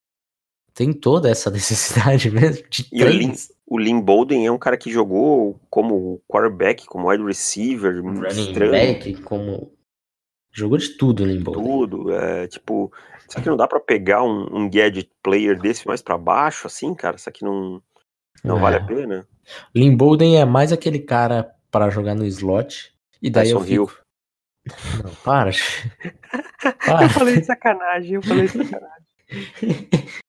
Tem 0.74 0.92
toda 0.92 1.30
essa 1.30 1.50
necessidade 1.52 2.30
mesmo 2.30 2.64
de 2.68 2.86
E 2.92 3.02
o 3.04 3.08
Lin, 3.08 3.28
três 3.28 3.52
o 3.66 3.78
Lin 3.78 4.00
Bolden 4.00 4.44
é 4.46 4.50
um 4.50 4.58
cara 4.58 4.76
que 4.76 4.90
jogou 4.90 5.58
como 5.70 6.20
quarterback, 6.28 6.84
como 6.86 7.08
wide 7.08 7.22
receiver, 7.24 8.02
running 8.02 8.26
estranho, 8.28 8.70
back, 8.72 9.22
como 9.22 9.72
jogou 10.52 10.78
de 10.78 10.90
tudo 10.96 11.22
o 11.22 11.26
Limbo. 11.26 11.52
tudo. 11.52 12.12
É, 12.12 12.46
tipo, 12.48 12.92
será 13.28 13.42
que 13.42 13.48
não 13.48 13.56
dá 13.56 13.66
pra 13.68 13.80
pegar 13.80 14.22
um, 14.24 14.48
um 14.64 14.68
gadget 14.70 15.10
player 15.22 15.58
desse 15.60 15.86
mais 15.86 16.02
pra 16.02 16.18
baixo, 16.18 16.66
assim, 16.66 16.92
cara? 16.94 17.16
Será 17.18 17.32
que 17.32 17.44
não, 17.44 17.80
não 18.42 18.58
É. 18.58 18.60
vale 18.60 18.76
a 18.76 18.84
pena? 18.84 19.26
Lynn 19.74 19.96
Bolden 19.96 20.40
é 20.40 20.44
mais 20.44 20.72
aquele 20.72 20.98
cara 20.98 21.54
para 21.70 21.90
jogar 21.90 22.14
no 22.14 22.24
slot. 22.26 22.92
E 23.20 23.30
daí 23.30 23.50
eu 23.50 23.58
Tyson 23.58 23.72
Hill. 23.72 23.86
fico. 23.86 24.04
Não, 25.04 25.14
para. 25.16 25.50
para. 26.86 27.08
falei 27.10 27.38
de 27.40 27.44
sacanagem, 27.46 28.14
eu 28.14 28.22
falei 28.22 28.46
de 28.48 28.52
sacanagem. 28.52 29.04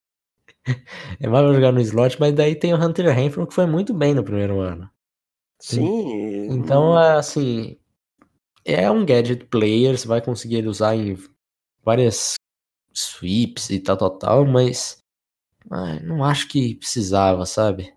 É 1.19 1.27
mais 1.27 1.45
pra 1.45 1.53
jogar 1.53 1.71
no 1.71 1.79
slot, 1.81 2.19
mas 2.19 2.33
daí 2.33 2.55
tem 2.55 2.73
o 2.73 2.77
Hunter 2.83 3.13
Renfrew 3.13 3.45
que 3.45 3.53
foi 3.53 3.67
muito 3.67 3.93
bem 3.93 4.15
no 4.15 4.23
primeiro 4.23 4.59
ano. 4.59 4.89
Sim. 5.61 6.47
Então, 6.51 6.99
é, 6.99 7.17
assim, 7.17 7.77
é 8.65 8.89
um 8.89 9.05
gadget 9.05 9.45
player, 9.45 9.95
você 9.97 10.07
vai 10.07 10.21
conseguir 10.21 10.55
ele 10.55 10.67
usar 10.67 10.95
em 10.95 11.17
várias 11.83 12.33
sweeps 12.93 13.69
e 13.69 13.79
tal, 13.79 13.95
tal, 13.95 14.17
tal, 14.17 14.45
mas 14.45 14.97
ai, 15.71 15.99
não 15.99 16.23
acho 16.23 16.47
que 16.47 16.73
precisava, 16.75 17.45
sabe? 17.45 17.93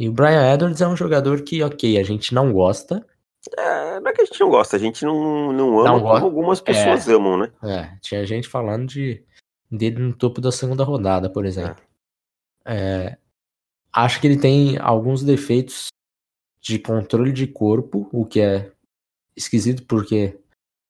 E 0.00 0.08
o 0.08 0.12
Brian 0.12 0.50
Edwards 0.54 0.80
é 0.80 0.88
um 0.88 0.96
jogador 0.96 1.42
que, 1.42 1.62
ok, 1.62 1.98
a 1.98 2.02
gente 2.02 2.32
não 2.32 2.54
gosta, 2.54 3.06
É, 3.54 4.00
não 4.00 4.10
é 4.10 4.12
que 4.14 4.22
a 4.22 4.24
gente 4.24 4.40
não 4.40 4.48
gosta, 4.48 4.76
a 4.76 4.78
gente 4.78 5.04
não, 5.04 5.52
não 5.52 5.80
ama 5.80 5.90
Não 5.90 6.00
como 6.00 6.24
algumas 6.24 6.58
pessoas 6.58 7.06
amam, 7.06 7.36
né? 7.36 7.52
É, 7.62 7.98
tinha 8.00 8.24
gente 8.24 8.48
falando 8.48 8.86
de 8.86 9.22
dele 9.70 9.98
no 9.98 10.14
topo 10.14 10.40
da 10.40 10.50
segunda 10.50 10.84
rodada, 10.84 11.28
por 11.28 11.44
exemplo. 11.44 11.84
É, 12.64 13.18
acho 13.92 14.22
que 14.22 14.26
ele 14.26 14.38
tem 14.38 14.78
alguns 14.78 15.22
defeitos 15.22 15.88
de 16.62 16.78
controle 16.78 17.30
de 17.30 17.46
corpo, 17.46 18.08
o 18.10 18.24
que 18.24 18.40
é 18.40 18.72
esquisito 19.36 19.84
porque 19.84 20.38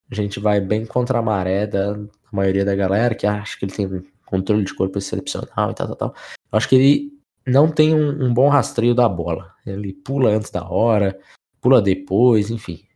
a 0.08 0.14
gente 0.14 0.38
vai 0.38 0.60
bem 0.60 0.86
contra 0.86 1.18
a 1.18 1.22
maré 1.22 1.66
da 1.66 1.98
maioria 2.30 2.64
da 2.64 2.76
galera 2.76 3.16
que 3.16 3.26
acha 3.26 3.58
que 3.58 3.64
ele 3.64 3.72
tem 3.72 4.06
controle 4.24 4.62
de 4.62 4.72
corpo 4.72 4.98
excepcional 4.98 5.72
e 5.72 5.74
tal, 5.74 5.88
tal, 5.88 5.96
tal. 5.96 6.14
Eu 6.52 6.56
acho 6.56 6.68
que 6.68 6.76
ele 6.76 7.19
não 7.46 7.70
tem 7.70 7.94
um, 7.94 8.26
um 8.26 8.34
bom 8.34 8.48
rastreio 8.48 8.94
da 8.94 9.08
bola. 9.08 9.54
Ele 9.66 9.92
pula 9.92 10.30
antes 10.30 10.50
da 10.50 10.68
hora, 10.68 11.18
pula 11.60 11.80
depois, 11.80 12.50
enfim. 12.50 12.86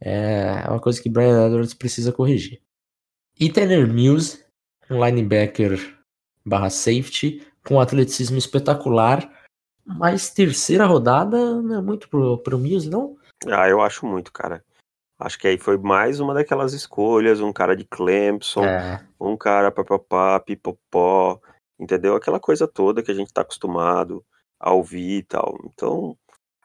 É 0.00 0.64
uma 0.68 0.80
coisa 0.80 1.02
que 1.02 1.08
Brian 1.08 1.46
Edwards 1.46 1.74
precisa 1.74 2.12
corrigir. 2.12 2.60
E 3.38 3.50
Tanner 3.50 3.86
Mills, 3.86 4.44
um 4.90 5.04
linebacker 5.04 5.98
barra 6.44 6.70
safety, 6.70 7.46
com 7.66 7.80
atleticismo 7.80 8.36
espetacular, 8.36 9.30
mas 9.84 10.30
terceira 10.30 10.86
rodada 10.86 11.60
não 11.62 11.78
é 11.78 11.82
muito 11.82 12.08
pro, 12.08 12.38
pro 12.38 12.58
Mills, 12.58 12.88
não? 12.88 13.16
Ah, 13.46 13.68
eu 13.68 13.80
acho 13.80 14.06
muito, 14.06 14.32
cara. 14.32 14.62
Acho 15.18 15.38
que 15.38 15.46
aí 15.46 15.58
foi 15.58 15.78
mais 15.78 16.20
uma 16.20 16.34
daquelas 16.34 16.72
escolhas, 16.72 17.40
um 17.40 17.52
cara 17.52 17.74
de 17.74 17.84
Clemson, 17.84 18.64
É, 18.64 19.04
um 19.18 19.36
cara 19.36 19.70
papapá, 19.70 20.40
pipopó, 20.40 21.40
entendeu? 21.78 22.14
Aquela 22.16 22.40
coisa 22.40 22.66
toda 22.68 23.02
que 23.02 23.10
a 23.10 23.14
gente 23.14 23.32
tá 23.32 23.42
acostumado 23.42 24.24
a 24.58 24.72
ouvir 24.72 25.18
e 25.18 25.22
tal. 25.22 25.56
Então, 25.66 26.16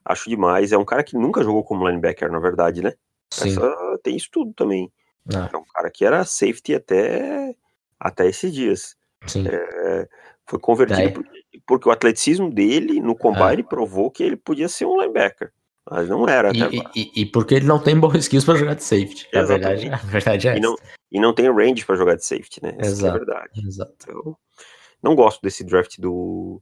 acho 0.06 0.30
demais. 0.30 0.72
É 0.72 0.78
um 0.78 0.86
cara 0.86 1.04
que 1.04 1.16
nunca 1.18 1.44
jogou 1.44 1.64
como 1.64 1.88
linebacker, 1.88 2.32
na 2.32 2.40
verdade, 2.40 2.82
né? 2.82 2.94
sim. 3.34 3.50
Essa, 3.50 4.00
tem 4.04 4.16
isso 4.16 4.30
tudo 4.32 4.54
também. 4.54 4.92
Ah, 5.34 5.50
É 5.54 5.58
um 5.58 5.64
cara 5.74 5.90
que 5.92 6.04
era 6.06 6.24
safety 6.26 6.74
até, 6.76 7.56
até 8.00 8.28
esses 8.28 8.54
dias. 8.54 8.96
sim. 9.28 9.46
É, 9.48 10.08
foi 10.48 10.60
convertido 10.60 11.12
por- 11.14 11.26
porque 11.68 11.88
o 11.90 11.92
atleticismo 11.92 12.50
dele 12.50 13.00
no 13.00 13.16
combine 13.16 13.62
provou 13.64 14.10
que 14.10 14.24
ele 14.24 14.36
podia 14.36 14.68
ser 14.68 14.86
um 14.86 15.00
linebacker. 15.00 15.52
Mas 15.90 16.08
não 16.10 16.28
era 16.28 16.50
até 16.50 16.58
E, 16.60 16.64
agora. 16.64 16.92
e, 16.96 17.22
e 17.22 17.26
porque 17.26 17.56
ele 17.56 17.66
não 17.66 17.82
tem 17.82 18.00
bom 18.00 18.12
skills 18.16 18.46
pra 18.46 18.56
jogar 18.56 18.76
de 18.76 18.84
safety. 18.84 19.28
A 19.36 19.42
verdade, 19.44 19.90
a 19.90 19.98
verdade 19.98 20.48
é 20.48 20.58
E 20.58 20.60
não, 20.60 20.74
essa. 20.74 20.84
E 21.12 21.20
não 21.20 21.34
tem 21.34 21.52
range 21.52 21.86
para 21.86 21.96
jogar 21.96 22.16
de 22.16 22.26
safety, 22.26 22.64
né? 22.64 22.76
Essa 22.78 23.08
é 23.08 23.10
a 23.10 23.14
verdade. 23.14 23.68
Exato. 23.68 24.10
Eu 24.10 24.38
não 25.02 25.16
gosto 25.16 25.42
desse 25.42 25.64
draft 25.64 26.00
do, 26.00 26.62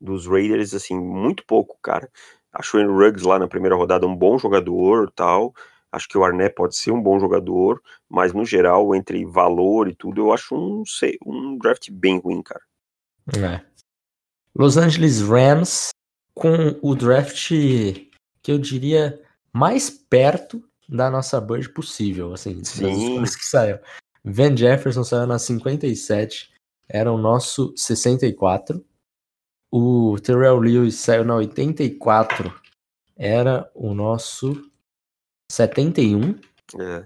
dos 0.00 0.26
Raiders, 0.26 0.74
assim, 0.74 0.98
muito 0.98 1.44
pouco, 1.46 1.78
cara. 1.82 2.08
Acho 2.52 2.76
o 2.76 2.80
Andrew 2.80 2.96
Ruggs 2.98 3.26
lá 3.26 3.38
na 3.38 3.48
primeira 3.48 3.76
rodada 3.76 4.06
um 4.06 4.16
bom 4.16 4.38
jogador 4.38 5.10
tal. 5.10 5.52
Acho 5.90 6.08
que 6.08 6.18
o 6.18 6.24
Arnett 6.24 6.54
pode 6.54 6.76
ser 6.76 6.90
um 6.90 7.02
bom 7.02 7.20
jogador, 7.20 7.80
mas 8.08 8.32
no 8.32 8.44
geral, 8.44 8.94
entre 8.94 9.24
valor 9.24 9.88
e 9.88 9.94
tudo, 9.94 10.20
eu 10.22 10.32
acho 10.32 10.54
um, 10.56 10.82
um 11.24 11.56
draft 11.58 11.88
bem 11.90 12.18
ruim, 12.18 12.42
cara. 12.42 12.62
É. 13.36 13.60
Los 14.54 14.76
Angeles 14.76 15.20
Rams 15.20 15.90
com 16.34 16.78
o 16.82 16.94
draft 16.94 17.48
que 17.48 18.52
eu 18.52 18.58
diria 18.58 19.20
mais 19.52 19.88
perto 19.88 20.62
da 20.88 21.10
nossa 21.10 21.40
Bird 21.40 21.70
possível, 21.70 22.34
assim, 22.34 22.62
Sim. 22.64 23.20
das 23.20 23.36
que 23.36 23.44
saíram. 23.44 23.78
Van 24.24 24.56
Jefferson 24.56 25.04
saiu 25.04 25.26
na 25.26 25.38
57, 25.38 26.52
era 26.88 27.12
o 27.12 27.18
nosso 27.18 27.72
64. 27.76 28.84
O 29.70 30.16
Terrell 30.22 30.58
Lewis 30.58 30.96
saiu 30.96 31.24
na 31.24 31.34
84, 31.36 32.52
era 33.16 33.68
o 33.74 33.92
nosso 33.92 34.70
71. 35.50 36.38
É. 36.78 37.04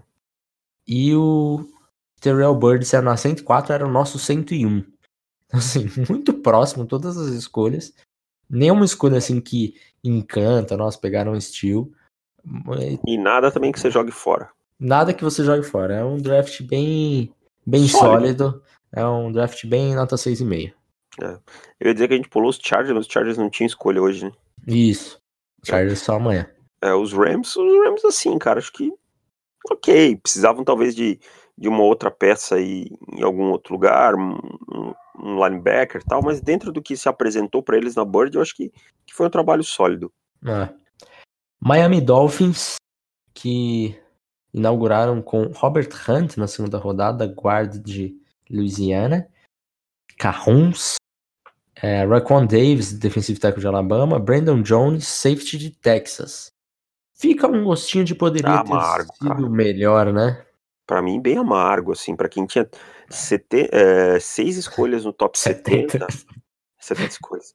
E 0.86 1.14
o 1.14 1.66
Terrell 2.20 2.54
Bird 2.54 2.84
saiu 2.84 3.02
na 3.02 3.16
104, 3.16 3.72
era 3.72 3.86
o 3.86 3.90
nosso 3.90 4.18
101. 4.18 4.84
Assim, 5.52 5.86
muito 6.08 6.34
próximo 6.34 6.86
todas 6.86 7.16
as 7.16 7.28
escolhas. 7.28 7.94
Nenhuma 8.48 8.84
escolha 8.84 9.18
assim 9.18 9.40
que 9.40 9.74
encanta, 10.02 10.76
nós 10.76 10.96
pegaram 10.96 11.32
um 11.32 11.40
steel. 11.40 11.90
E 13.06 13.18
nada 13.18 13.50
também 13.50 13.72
que 13.72 13.80
você 13.80 13.90
jogue 13.90 14.10
fora. 14.10 14.50
Nada 14.78 15.12
que 15.12 15.24
você 15.24 15.44
jogue 15.44 15.64
fora. 15.64 15.96
É 15.96 16.04
um 16.04 16.16
draft 16.16 16.62
bem, 16.62 17.32
bem 17.66 17.88
sólido. 17.88 18.44
sólido. 18.44 18.62
É 18.92 19.04
um 19.04 19.30
draft 19.30 19.64
bem 19.66 19.94
nota 19.94 20.16
6,5. 20.16 20.72
É. 21.20 21.38
Eu 21.80 21.88
ia 21.88 21.94
dizer 21.94 22.08
que 22.08 22.14
a 22.14 22.16
gente 22.16 22.28
pulou 22.28 22.50
os 22.50 22.58
Chargers, 22.62 22.94
mas 22.94 23.06
os 23.06 23.12
Chargers 23.12 23.38
não 23.38 23.50
tinham 23.50 23.66
escolha 23.66 24.00
hoje, 24.00 24.24
né? 24.24 24.32
Isso. 24.66 25.20
Chargers 25.64 26.00
é. 26.00 26.04
só 26.04 26.16
amanhã. 26.16 26.48
É, 26.80 26.94
os 26.94 27.12
Rams, 27.12 27.56
os 27.56 27.84
Rams 27.84 28.04
assim, 28.04 28.38
cara, 28.38 28.58
acho 28.58 28.72
que 28.72 28.92
ok, 29.70 30.16
precisavam 30.16 30.64
talvez 30.64 30.94
de, 30.94 31.18
de 31.56 31.68
uma 31.68 31.82
outra 31.82 32.10
peça 32.10 32.54
aí 32.56 32.86
em 33.12 33.22
algum 33.22 33.50
outro 33.50 33.72
lugar, 33.74 34.14
um, 34.14 34.38
um 35.18 35.44
linebacker 35.44 36.00
e 36.00 36.04
tal, 36.04 36.22
mas 36.22 36.40
dentro 36.40 36.72
do 36.72 36.80
que 36.80 36.96
se 36.96 37.08
apresentou 37.08 37.62
para 37.62 37.76
eles 37.76 37.94
na 37.94 38.04
Bird, 38.04 38.34
eu 38.34 38.42
acho 38.42 38.54
que, 38.54 38.70
que 39.06 39.14
foi 39.14 39.26
um 39.26 39.30
trabalho 39.30 39.64
sólido. 39.64 40.12
É. 40.46 40.68
Miami 41.60 42.00
Dolphins, 42.00 42.76
que 43.34 43.98
inauguraram 44.54 45.20
com 45.20 45.50
Robert 45.54 45.88
Hunt 46.08 46.36
na 46.36 46.46
segunda 46.46 46.78
rodada, 46.78 47.26
guarda 47.26 47.78
de 47.78 48.16
Louisiana, 48.50 49.28
Carrons, 50.18 50.96
é, 51.82 52.04
Raquan 52.04 52.46
Davis, 52.46 52.92
defensive 52.92 53.38
tackle 53.38 53.60
de 53.60 53.66
Alabama, 53.66 54.18
Brandon 54.18 54.62
Jones, 54.62 55.06
safety 55.06 55.58
de 55.58 55.70
Texas. 55.70 56.50
Fica 57.14 57.46
um 57.48 57.64
gostinho 57.64 58.04
de 58.04 58.14
poderia 58.14 58.48
tá 58.48 58.60
amargo, 58.60 59.12
ter 59.12 59.18
sido 59.18 59.34
cara. 59.34 59.50
melhor, 59.50 60.12
né? 60.12 60.44
Para 60.86 61.02
mim, 61.02 61.20
bem 61.20 61.36
amargo, 61.36 61.92
assim, 61.92 62.16
para 62.16 62.28
quem 62.28 62.46
tinha 62.46 62.68
sete, 63.10 63.68
é, 63.72 64.18
seis 64.20 64.56
escolhas 64.56 65.04
no 65.04 65.12
top 65.12 65.38
70. 65.38 66.06
70 66.78 67.08
escolhas. 67.10 67.54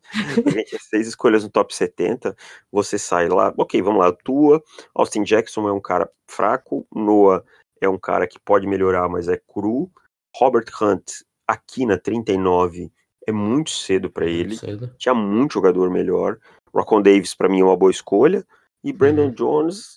Seis 0.89 1.07
escolhas 1.07 1.43
no 1.43 1.49
top 1.49 1.73
70, 1.73 2.35
você 2.71 2.99
sai 2.99 3.29
lá. 3.29 3.53
Ok, 3.57 3.81
vamos 3.81 3.99
lá. 3.99 4.11
Tua, 4.11 4.61
Austin 4.93 5.23
Jackson 5.23 5.67
é 5.67 5.71
um 5.71 5.81
cara 5.81 6.09
fraco, 6.27 6.85
Noah 6.93 7.43
é 7.81 7.89
um 7.89 7.97
cara 7.97 8.27
que 8.27 8.39
pode 8.39 8.67
melhorar, 8.67 9.09
mas 9.09 9.27
é 9.27 9.37
cru. 9.37 9.91
Robert 10.35 10.65
Hunt, 10.81 11.11
aqui 11.47 11.85
na 11.85 11.97
39, 11.97 12.91
é 13.27 13.31
muito 13.31 13.71
cedo 13.71 14.09
para 14.09 14.25
ele. 14.25 14.55
Cedo. 14.55 14.93
Tinha 14.97 15.13
muito 15.13 15.53
jogador 15.53 15.89
melhor. 15.89 16.37
Rocon 16.73 17.01
Davis, 17.01 17.35
para 17.35 17.49
mim, 17.49 17.61
é 17.61 17.63
uma 17.63 17.77
boa 17.77 17.91
escolha. 17.91 18.45
E 18.83 18.91
Brandon 18.91 19.25
uhum. 19.25 19.31
Jones, 19.31 19.95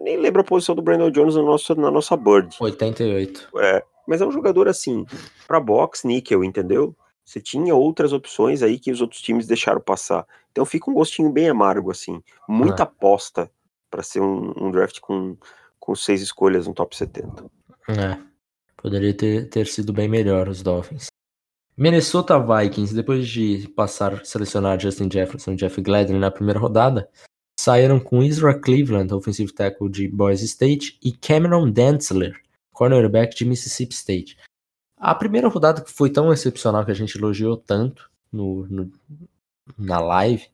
nem 0.00 0.16
lembro 0.16 0.40
a 0.40 0.44
posição 0.44 0.74
do 0.74 0.82
Brandon 0.82 1.10
Jones 1.10 1.34
no 1.34 1.44
nosso, 1.44 1.74
na 1.74 1.90
nossa 1.90 2.16
Bird. 2.16 2.56
88. 2.60 3.48
É, 3.58 3.84
mas 4.06 4.20
é 4.20 4.26
um 4.26 4.32
jogador 4.32 4.68
assim, 4.68 5.04
para 5.46 5.60
box, 5.60 6.06
níquel, 6.06 6.44
entendeu? 6.44 6.96
Você 7.24 7.40
tinha 7.40 7.74
outras 7.74 8.12
opções 8.12 8.62
aí 8.62 8.78
que 8.78 8.90
os 8.90 9.00
outros 9.00 9.20
times 9.20 9.46
deixaram 9.46 9.80
passar. 9.80 10.24
Então 10.52 10.64
fica 10.64 10.90
um 10.90 10.94
gostinho 10.94 11.30
bem 11.30 11.48
amargo, 11.48 11.90
assim. 11.90 12.22
Muita 12.48 12.82
é. 12.82 12.84
aposta 12.84 13.50
para 13.90 14.02
ser 14.02 14.20
um, 14.20 14.52
um, 14.56 14.70
draft 14.70 15.00
com, 15.00 15.36
com 15.78 15.94
seis 15.94 16.22
escolhas 16.22 16.68
no 16.68 16.74
top 16.74 16.96
70. 16.96 17.44
É. 17.88 18.18
Poderia 18.86 19.12
ter, 19.12 19.48
ter 19.48 19.66
sido 19.66 19.92
bem 19.92 20.06
melhor 20.06 20.48
os 20.48 20.62
Dolphins. 20.62 21.08
Minnesota 21.76 22.38
Vikings, 22.38 22.94
depois 22.94 23.26
de 23.26 23.66
passar 23.74 24.24
selecionar 24.24 24.78
Justin 24.78 25.10
Jefferson 25.12 25.54
e 25.54 25.56
Jeff 25.56 25.82
Gladden 25.82 26.20
na 26.20 26.30
primeira 26.30 26.60
rodada, 26.60 27.10
saíram 27.58 27.98
com 27.98 28.22
Israel 28.22 28.60
Cleveland, 28.60 29.12
offensive 29.12 29.52
tackle 29.52 29.90
de 29.90 30.06
Boise 30.06 30.44
State, 30.44 31.00
e 31.02 31.10
Cameron 31.10 31.68
Dantzler, 31.68 32.40
cornerback 32.72 33.34
de 33.34 33.44
Mississippi 33.44 33.92
State. 33.92 34.38
A 34.96 35.16
primeira 35.16 35.48
rodada 35.48 35.82
que 35.82 35.90
foi 35.90 36.08
tão 36.08 36.32
excepcional 36.32 36.84
que 36.84 36.92
a 36.92 36.94
gente 36.94 37.18
elogiou 37.18 37.56
tanto 37.56 38.08
no, 38.30 38.68
no 38.68 38.92
na 39.76 39.98
live, 39.98 40.46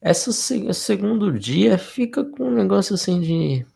essa 0.00 0.32
segundo 0.32 1.30
dia 1.38 1.76
fica 1.76 2.24
com 2.24 2.44
um 2.44 2.54
negócio 2.54 2.94
assim 2.94 3.20
de. 3.20 3.66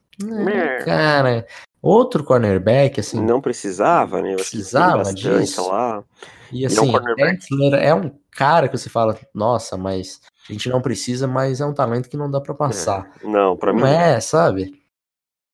Cara, 0.86 1.46
outro 1.84 2.24
cornerback, 2.24 2.98
assim. 3.00 3.20
Não 3.20 3.40
precisava, 3.40 4.22
né? 4.22 4.34
Precisava 4.34 5.12
disso. 5.12 5.68
Lá. 5.68 6.02
E 6.50 6.64
assim, 6.64 6.90
Dantzler 7.16 7.74
é 7.74 7.94
um 7.94 8.10
cara 8.30 8.68
que 8.68 8.78
você 8.78 8.88
fala, 8.88 9.18
nossa, 9.34 9.76
mas 9.76 10.20
a 10.48 10.52
gente 10.52 10.68
não 10.68 10.80
precisa, 10.80 11.26
mas 11.26 11.60
é 11.60 11.66
um 11.66 11.74
talento 11.74 12.08
que 12.08 12.16
não 12.16 12.30
dá 12.30 12.40
para 12.40 12.54
passar. 12.54 13.10
É, 13.22 13.26
não, 13.26 13.56
para 13.56 13.72
mim. 13.72 13.80
Não 13.80 13.86
é, 13.86 14.20
sabe? 14.20 14.80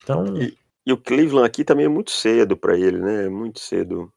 Então. 0.03 0.37
E, 0.37 0.57
e, 0.87 0.93
o 0.93 0.97
Cleveland 0.97 1.47
aqui 1.47 1.65
também 1.65 1.87
é 1.87 1.89
muito 1.89 2.11
cedo 2.11 2.57
para 2.57 2.79
ele, 2.79 2.99
né? 2.99 3.27
É 3.27 3.29
muito 3.29 3.61
cedo 3.61 4.13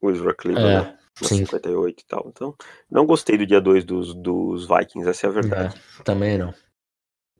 o 0.00 0.10
Israel 0.10 0.34
Cleveland. 0.36 0.86
É, 0.86 0.90
né? 0.90 0.98
58 1.22 2.00
e 2.00 2.06
tal. 2.06 2.26
Então, 2.28 2.54
não 2.90 3.06
gostei 3.06 3.38
do 3.38 3.46
dia 3.46 3.60
2 3.60 3.84
dos, 3.84 4.14
dos 4.14 4.66
Vikings, 4.66 5.08
essa 5.08 5.26
é 5.26 5.30
a 5.30 5.32
verdade. 5.32 5.80
É, 6.00 6.02
também 6.02 6.36
não. 6.36 6.52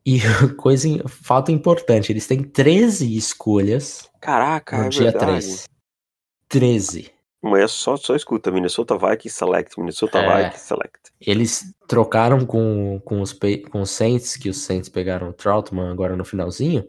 E 0.05 0.19
coisa, 0.57 0.87
fato 1.07 1.51
importante, 1.51 2.11
eles 2.11 2.27
têm 2.27 2.43
13 2.43 3.15
escolhas. 3.17 4.09
Caraca, 4.21 4.77
no 4.77 4.85
é 4.85 4.89
dia 4.89 5.11
verdade. 5.11 5.41
3. 5.41 5.65
13. 6.47 7.11
Amanhã 7.43 7.67
só, 7.67 7.95
só 7.95 8.15
escuta 8.15 8.51
Minnesota 8.51 8.97
Vikings 8.97 9.37
Select, 9.37 9.79
Minnesota 9.79 10.17
é, 10.19 10.43
Vikings 10.43 10.65
Select. 10.65 10.99
Eles 11.21 11.75
trocaram 11.87 12.45
com, 12.45 12.99
com, 13.05 13.21
os, 13.21 13.33
com 13.69 13.81
os 13.81 13.91
Saints, 13.91 14.35
que 14.35 14.49
os 14.49 14.61
Saints 14.61 14.89
pegaram 14.89 15.29
o 15.29 15.33
Troutman 15.33 15.91
agora 15.91 16.15
no 16.15 16.25
finalzinho, 16.25 16.87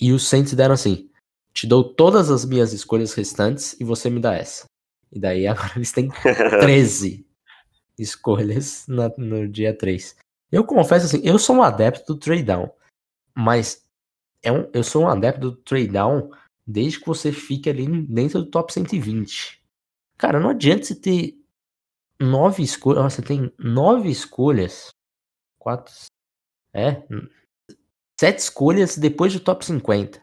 e 0.00 0.12
os 0.12 0.28
Saints 0.28 0.52
deram 0.52 0.74
assim, 0.74 1.10
te 1.52 1.66
dou 1.66 1.82
todas 1.82 2.30
as 2.30 2.44
minhas 2.44 2.72
escolhas 2.72 3.14
restantes 3.14 3.74
e 3.80 3.84
você 3.84 4.10
me 4.10 4.20
dá 4.20 4.34
essa. 4.34 4.66
E 5.10 5.18
daí 5.18 5.46
agora 5.48 5.72
eles 5.74 5.90
têm 5.90 6.10
13 6.60 7.26
escolhas 7.98 8.84
na, 8.86 9.10
no 9.16 9.48
dia 9.48 9.76
3. 9.76 10.16
Eu 10.50 10.64
confesso 10.64 11.06
assim, 11.06 11.20
eu 11.24 11.38
sou 11.38 11.56
um 11.56 11.62
adepto 11.62 12.14
do 12.14 12.18
trade 12.18 12.44
down, 12.44 12.70
mas 13.34 13.84
é 14.42 14.52
um, 14.52 14.70
eu 14.72 14.84
sou 14.84 15.02
um 15.02 15.08
adepto 15.08 15.40
do 15.40 15.56
trade 15.56 15.88
down 15.88 16.30
desde 16.66 17.00
que 17.00 17.06
você 17.06 17.32
fique 17.32 17.68
ali 17.68 17.86
dentro 18.02 18.42
do 18.42 18.50
top 18.50 18.72
120. 18.72 19.62
Cara, 20.18 20.40
não 20.40 20.50
adianta 20.50 20.84
você 20.84 20.94
ter 20.94 21.38
nove 22.20 22.62
escolhas. 22.62 23.12
Você 23.12 23.22
tem 23.22 23.52
nove 23.58 24.10
escolhas. 24.10 24.88
Quatro. 25.58 25.92
É. 26.72 27.02
Sete 28.18 28.38
escolhas 28.38 28.96
depois 28.96 29.32
do 29.32 29.40
top 29.40 29.64
50. 29.64 30.22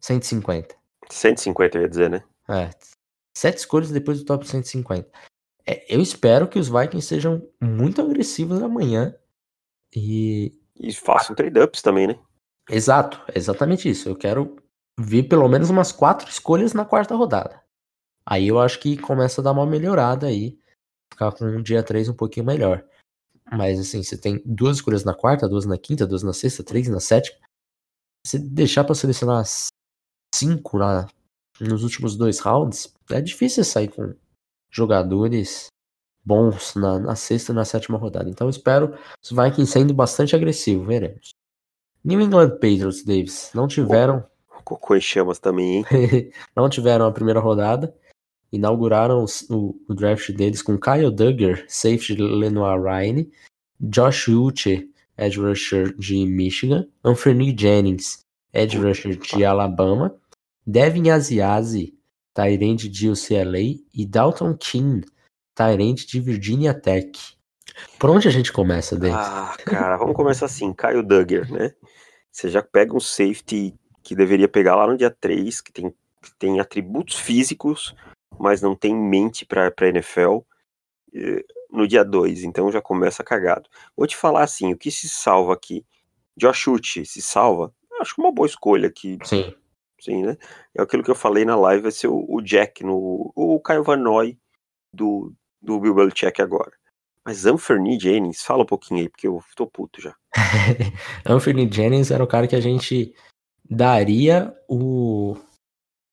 150. 0.00 0.76
150, 1.10 1.78
eu 1.78 1.82
ia 1.82 1.88
dizer, 1.88 2.10
né? 2.10 2.24
É. 2.48 2.70
Sete 3.36 3.58
escolhas 3.58 3.90
depois 3.90 4.18
do 4.18 4.24
top 4.24 4.46
150. 4.46 5.10
É, 5.66 5.94
eu 5.94 6.00
espero 6.00 6.48
que 6.48 6.58
os 6.58 6.68
Vikings 6.68 7.06
sejam 7.06 7.48
muito 7.60 8.00
agressivos 8.00 8.62
amanhã. 8.62 9.14
E. 9.94 10.54
E 10.78 10.92
façam 10.92 11.34
trade-ups 11.34 11.80
também, 11.80 12.06
né? 12.06 12.18
Exato, 12.68 13.22
exatamente 13.34 13.88
isso. 13.88 14.08
Eu 14.08 14.16
quero 14.16 14.56
vi 14.98 15.22
pelo 15.22 15.48
menos 15.48 15.70
umas 15.70 15.92
quatro 15.92 16.28
escolhas 16.28 16.72
na 16.72 16.84
quarta 16.84 17.14
rodada. 17.14 17.62
Aí 18.24 18.48
eu 18.48 18.58
acho 18.58 18.80
que 18.80 18.96
começa 18.96 19.40
a 19.40 19.44
dar 19.44 19.52
uma 19.52 19.66
melhorada 19.66 20.26
aí, 20.26 20.58
ficar 21.12 21.32
com 21.32 21.44
um 21.44 21.62
dia 21.62 21.82
3 21.82 22.08
um 22.08 22.14
pouquinho 22.14 22.46
melhor. 22.46 22.84
Mas 23.52 23.78
assim, 23.78 24.02
você 24.02 24.18
tem 24.18 24.42
duas 24.44 24.76
escolhas 24.78 25.04
na 25.04 25.14
quarta, 25.14 25.48
duas 25.48 25.64
na 25.64 25.78
quinta, 25.78 26.06
duas 26.06 26.22
na 26.22 26.32
sexta, 26.32 26.64
três 26.64 26.88
na 26.88 26.98
sétima. 26.98 27.38
Se 28.26 28.38
deixar 28.38 28.82
para 28.82 28.94
selecionar 28.94 29.44
cinco 30.34 30.78
na, 30.78 31.06
nos 31.60 31.84
últimos 31.84 32.16
dois 32.16 32.40
rounds, 32.40 32.92
é 33.10 33.20
difícil 33.20 33.62
sair 33.62 33.88
com 33.88 34.14
jogadores 34.70 35.68
bons 36.26 36.74
na, 36.74 36.98
na 36.98 37.14
sexta 37.14 37.52
e 37.52 37.54
na 37.54 37.64
sétima 37.64 37.96
rodada. 37.96 38.28
Então 38.28 38.50
espero 38.50 38.94
os 39.22 39.30
Vikings 39.30 39.70
sendo 39.70 39.94
bastante 39.94 40.34
agressivo, 40.34 40.84
veremos. 40.84 41.30
New 42.04 42.20
England 42.20 42.50
Patriots, 42.50 43.04
Davis, 43.04 43.50
não 43.54 43.68
tiveram 43.68 44.24
Cocô 44.64 44.96
em 44.96 45.00
chamas 45.00 45.38
também, 45.38 45.76
hein? 45.76 45.84
não 46.56 46.68
tiveram 46.68 47.06
a 47.06 47.12
primeira 47.12 47.38
rodada. 47.38 47.94
Inauguraram 48.52 49.24
o, 49.48 49.76
o, 49.88 49.94
draft 49.94 50.32
deles 50.32 50.60
com 50.60 50.78
Kyle 50.78 51.10
Duggar, 51.10 51.64
safety 51.68 52.16
de 52.16 52.22
Lenoir 52.22 52.80
Ryan, 52.82 53.26
Josh 53.80 54.28
Uche, 54.28 54.90
edge 55.16 55.38
rusher 55.38 55.94
de 55.96 56.26
Michigan, 56.26 56.88
Anthony 57.04 57.56
Jennings, 57.56 58.20
edge 58.52 58.76
rusher 58.76 59.16
de 59.16 59.44
Alabama, 59.44 60.14
Devin 60.66 61.10
Asiasi, 61.10 61.94
Tyrande 62.34 62.88
de 62.88 63.08
UCLA 63.08 63.80
e 63.94 64.06
Dalton 64.06 64.54
King, 64.54 65.06
Tyrande 65.56 66.06
de 66.06 66.20
Virginia 66.20 66.74
Tech. 66.74 67.18
Por 67.98 68.10
onde 68.10 68.28
a 68.28 68.30
gente 68.30 68.52
começa, 68.52 68.94
David? 68.94 69.18
Ah, 69.18 69.56
cara, 69.64 69.96
vamos 69.96 70.14
começar 70.14 70.46
assim, 70.46 70.72
Kyle 70.74 71.02
Duggar, 71.02 71.50
né? 71.50 71.74
Você 72.30 72.50
já 72.50 72.62
pega 72.62 72.94
um 72.94 73.00
safety 73.00 73.74
que 74.02 74.14
deveria 74.14 74.48
pegar 74.48 74.76
lá 74.76 74.86
no 74.86 74.96
dia 74.96 75.10
3, 75.10 75.62
que 75.62 75.72
tem, 75.72 75.90
que 75.90 76.34
tem 76.38 76.60
atributos 76.60 77.16
físicos, 77.18 77.94
mas 78.38 78.60
não 78.60 78.76
tem 78.76 78.94
mente 78.94 79.46
para 79.46 79.68
a 79.68 79.86
NFL 79.88 80.40
no 81.70 81.88
dia 81.88 82.04
2, 82.04 82.44
então 82.44 82.70
já 82.70 82.82
começa 82.82 83.24
cagado. 83.24 83.68
Vou 83.96 84.06
te 84.06 84.16
falar 84.16 84.42
assim, 84.42 84.72
o 84.72 84.76
que 84.76 84.90
se 84.90 85.08
salva 85.08 85.54
aqui? 85.54 85.84
Josh 86.36 86.68
Uchi 86.68 87.06
se 87.06 87.22
salva? 87.22 87.72
Acho 87.98 88.14
que 88.14 88.20
uma 88.20 88.32
boa 88.32 88.46
escolha 88.46 88.88
aqui. 88.88 89.18
Sim. 89.24 89.54
Sim, 89.98 90.22
né? 90.22 90.36
É 90.74 90.82
aquilo 90.82 91.02
que 91.02 91.10
eu 91.10 91.14
falei 91.14 91.46
na 91.46 91.56
live, 91.56 91.84
vai 91.84 91.90
ser 91.90 92.08
o, 92.08 92.26
o 92.28 92.42
Jack, 92.42 92.84
no, 92.84 93.32
o 93.34 93.58
Caio 93.60 93.82
Vanoy 93.82 94.38
do, 94.92 95.32
do 95.66 95.80
Bill 95.80 95.94
Belichick 95.94 96.40
agora. 96.40 96.72
Mas 97.24 97.44
Anthony 97.44 97.98
Jennings, 97.98 98.42
fala 98.42 98.62
um 98.62 98.66
pouquinho 98.66 99.00
aí, 99.00 99.08
porque 99.08 99.26
eu 99.26 99.42
tô 99.56 99.66
puto 99.66 100.00
já. 100.00 100.14
Anthony 101.26 101.68
Jennings 101.70 102.12
era 102.12 102.22
o 102.22 102.26
cara 102.26 102.46
que 102.46 102.54
a 102.54 102.60
gente 102.60 103.12
daria 103.68 104.56
o, 104.68 105.36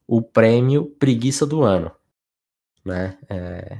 o 0.07 0.21
prêmio 0.23 0.87
preguiça 0.97 1.45
do 1.45 1.61
ano, 1.61 1.91
né? 2.83 3.15
É... 3.29 3.79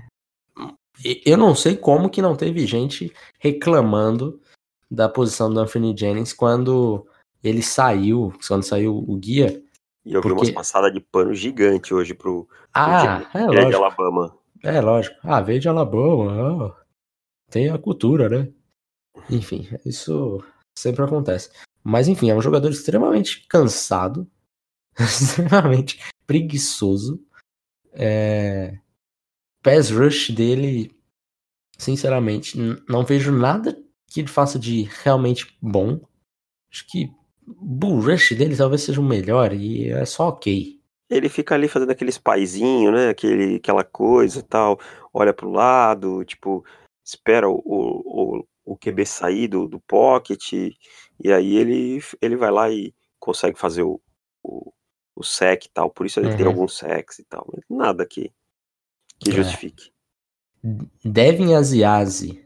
Eu 1.25 1.37
não 1.37 1.55
sei 1.55 1.75
como 1.75 2.07
que 2.07 2.21
não 2.21 2.35
teve 2.35 2.67
gente 2.67 3.11
reclamando 3.39 4.39
da 4.89 5.09
posição 5.09 5.51
do 5.51 5.59
Anthony 5.59 5.95
Jennings 5.97 6.33
quando 6.33 7.07
ele 7.43 7.63
saiu, 7.63 8.31
quando 8.47 8.63
saiu 8.63 8.95
o 8.95 9.17
guia. 9.17 9.59
E 10.05 10.13
eu 10.13 10.21
porque... 10.21 10.35
vi 10.35 10.41
umas 10.41 10.51
passadas 10.51 10.93
de 10.93 10.99
pano 10.99 11.33
gigante 11.33 11.95
hoje 11.95 12.13
pro, 12.13 12.47
ah, 12.73 13.25
pro 13.31 13.41
é 13.41 13.45
lógico. 13.45 13.69
de 13.69 13.75
Alabama. 13.75 14.42
É 14.63 14.79
lógico. 14.79 15.17
Ah, 15.21 15.41
veio 15.41 15.59
de 15.59 15.67
Alabama. 15.67 16.73
Oh, 16.73 16.83
tem 17.51 17.69
a 17.69 17.77
cultura, 17.77 18.29
né? 18.29 18.51
Enfim, 19.29 19.67
isso 19.85 20.41
sempre 20.77 21.03
acontece. 21.03 21.51
Mas 21.83 22.07
enfim, 22.07 22.29
é 22.29 22.35
um 22.35 22.41
jogador 22.41 22.71
extremamente 22.71 23.45
cansado, 23.47 24.25
extremamente 24.97 25.99
preguiçoso. 26.25 27.21
É... 27.91 28.79
Pass 29.61 29.91
rush 29.91 30.31
dele, 30.31 30.95
sinceramente, 31.77 32.57
não 32.87 33.03
vejo 33.03 33.31
nada 33.31 33.77
que 34.07 34.21
ele 34.21 34.29
faça 34.29 34.57
de 34.57 34.83
realmente 35.03 35.57
bom. 35.61 35.99
Acho 36.71 36.87
que 36.87 37.11
o 37.45 37.65
bull 37.65 37.99
rush 37.99 38.31
dele 38.31 38.55
talvez 38.55 38.83
seja 38.83 39.01
o 39.01 39.03
melhor 39.03 39.53
e 39.53 39.89
é 39.89 40.05
só 40.05 40.29
ok. 40.29 40.81
Ele 41.15 41.29
fica 41.29 41.55
ali 41.55 41.67
fazendo 41.67 41.91
aqueles 41.91 42.17
paizinhos, 42.17 42.93
né? 42.93 43.09
Aquele, 43.09 43.55
aquela 43.55 43.83
coisa 43.83 44.41
tal, 44.43 44.79
olha 45.13 45.33
pro 45.33 45.49
lado, 45.49 46.23
tipo, 46.25 46.65
espera 47.03 47.49
o, 47.49 47.61
o, 47.65 48.45
o 48.65 48.77
QB 48.77 49.05
sair 49.05 49.47
do, 49.47 49.67
do 49.67 49.79
pocket, 49.81 50.53
e 50.53 51.31
aí 51.31 51.55
ele, 51.55 51.99
ele 52.21 52.35
vai 52.35 52.51
lá 52.51 52.69
e 52.69 52.93
consegue 53.19 53.59
fazer 53.59 53.83
o, 53.83 54.01
o, 54.43 54.71
o 55.15 55.23
sec 55.23 55.65
e 55.65 55.69
tal, 55.69 55.89
por 55.89 56.05
isso 56.05 56.19
ele 56.19 56.29
uhum. 56.29 56.37
tem 56.37 56.45
alguns 56.45 56.77
secs 56.77 57.19
e 57.19 57.25
tal, 57.25 57.45
nada 57.69 58.05
que, 58.05 58.31
que 59.19 59.29
é. 59.29 59.33
justifique. 59.33 59.91
Devin 61.03 61.53
Asiasi 61.53 62.41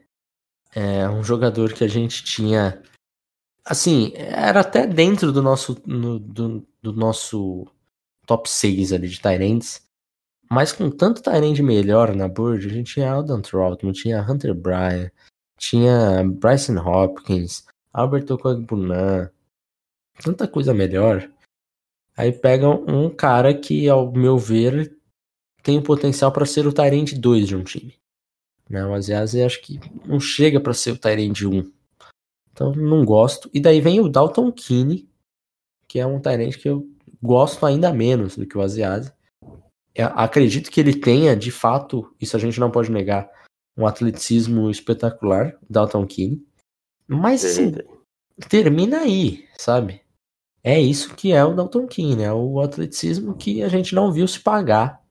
é 0.73 1.07
um 1.07 1.23
jogador 1.23 1.73
que 1.73 1.83
a 1.83 1.87
gente 1.87 2.23
tinha, 2.23 2.81
assim, 3.63 4.11
era 4.15 4.61
até 4.61 4.87
dentro 4.87 5.31
do 5.31 5.41
nosso, 5.41 5.79
no, 5.85 6.19
do, 6.19 6.67
do 6.81 6.93
nosso 6.93 7.67
top 8.27 8.47
6 8.47 8.93
ali 8.93 9.07
de 9.07 9.19
Tyrants, 9.19 9.81
mas 10.49 10.71
com 10.71 10.91
tanto 10.91 11.23
Tyrande 11.23 11.63
melhor 11.63 12.15
na 12.15 12.27
board, 12.27 12.67
a 12.67 12.69
gente 12.69 12.93
tinha 12.93 13.11
Alden 13.11 13.41
Troutman, 13.41 13.91
tinha 13.91 14.21
Hunter 14.21 14.53
Bryan, 14.53 15.09
tinha 15.57 16.23
Bryson 16.23 16.77
Hopkins, 16.77 17.65
Albert 17.91 18.25
Okwagbunan, 18.29 19.31
tanta 20.21 20.47
coisa 20.47 20.73
melhor. 20.73 21.29
Aí 22.15 22.31
pegam 22.31 22.83
um 22.87 23.09
cara 23.09 23.53
que, 23.53 23.89
ao 23.89 24.11
meu 24.11 24.37
ver, 24.37 24.95
tem 25.63 25.77
o 25.77 25.83
potencial 25.83 26.31
para 26.31 26.45
ser 26.45 26.67
o 26.67 26.73
Tyrande 26.73 27.17
2 27.17 27.47
de 27.47 27.55
um 27.55 27.63
time. 27.63 27.95
Né? 28.69 28.85
O 28.85 28.93
Aziazi 28.93 29.41
acho 29.41 29.61
que 29.61 29.79
não 30.05 30.19
chega 30.19 30.59
para 30.59 30.73
ser 30.73 30.91
o 30.91 30.97
Tyrande 30.97 31.45
1. 31.45 31.71
Então 32.51 32.71
não 32.73 33.05
gosto. 33.05 33.49
E 33.53 33.59
daí 33.59 33.79
vem 33.79 33.99
o 33.99 34.09
Dalton 34.09 34.51
Keane, 34.51 35.07
que 35.87 35.99
é 35.99 36.05
um 36.05 36.19
Tyrande 36.19 36.57
que 36.57 36.67
eu 36.67 36.89
gosto 37.21 37.65
ainda 37.65 37.93
menos 37.93 38.37
do 38.37 38.45
que 38.45 38.57
o 38.57 38.61
Aziazi. 38.61 39.11
É, 39.95 40.03
acredito 40.03 40.69
que 40.69 40.79
ele 40.79 40.93
tenha, 40.93 41.35
de 41.35 41.51
fato, 41.51 42.13
isso 42.21 42.35
a 42.37 42.39
gente 42.39 42.59
não 42.59 42.69
pode 42.69 42.91
negar, 42.91 43.29
um 43.75 43.85
atleticismo 43.85 44.69
espetacular, 44.69 45.57
Dalton 45.69 46.05
Keane. 46.05 46.45
Mas 47.07 47.41
sim, 47.41 47.73
termina 48.49 48.99
aí, 48.99 49.47
sabe? 49.57 50.01
É 50.63 50.79
isso 50.79 51.15
que 51.15 51.31
é 51.31 51.43
o 51.43 51.53
Dalton 51.53 51.87
Keane, 51.87 52.23
é 52.23 52.33
o 52.33 52.59
atleticismo 52.59 53.35
que 53.35 53.63
a 53.63 53.69
gente 53.69 53.95
não 53.95 54.11
viu 54.11 54.27
se 54.27 54.39
pagar. 54.39 55.01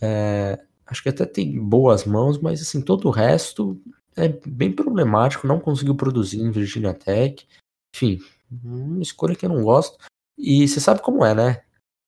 É, 0.00 0.58
acho 0.84 1.02
que 1.02 1.08
até 1.08 1.24
tem 1.24 1.58
boas 1.58 2.04
mãos, 2.04 2.38
mas 2.38 2.60
assim, 2.60 2.82
todo 2.82 3.08
o 3.08 3.12
resto 3.12 3.80
é 4.16 4.28
bem 4.28 4.72
problemático, 4.72 5.46
não 5.46 5.60
conseguiu 5.60 5.94
produzir 5.94 6.40
em 6.40 6.50
Virginia 6.50 6.92
Tech. 6.92 7.46
Enfim, 7.94 8.18
uma 8.62 9.02
escolha 9.02 9.34
que 9.34 9.46
eu 9.46 9.50
não 9.50 9.62
gosto. 9.62 9.96
E 10.36 10.66
você 10.66 10.80
sabe 10.80 11.02
como 11.02 11.24
é, 11.24 11.34
né? 11.34 11.62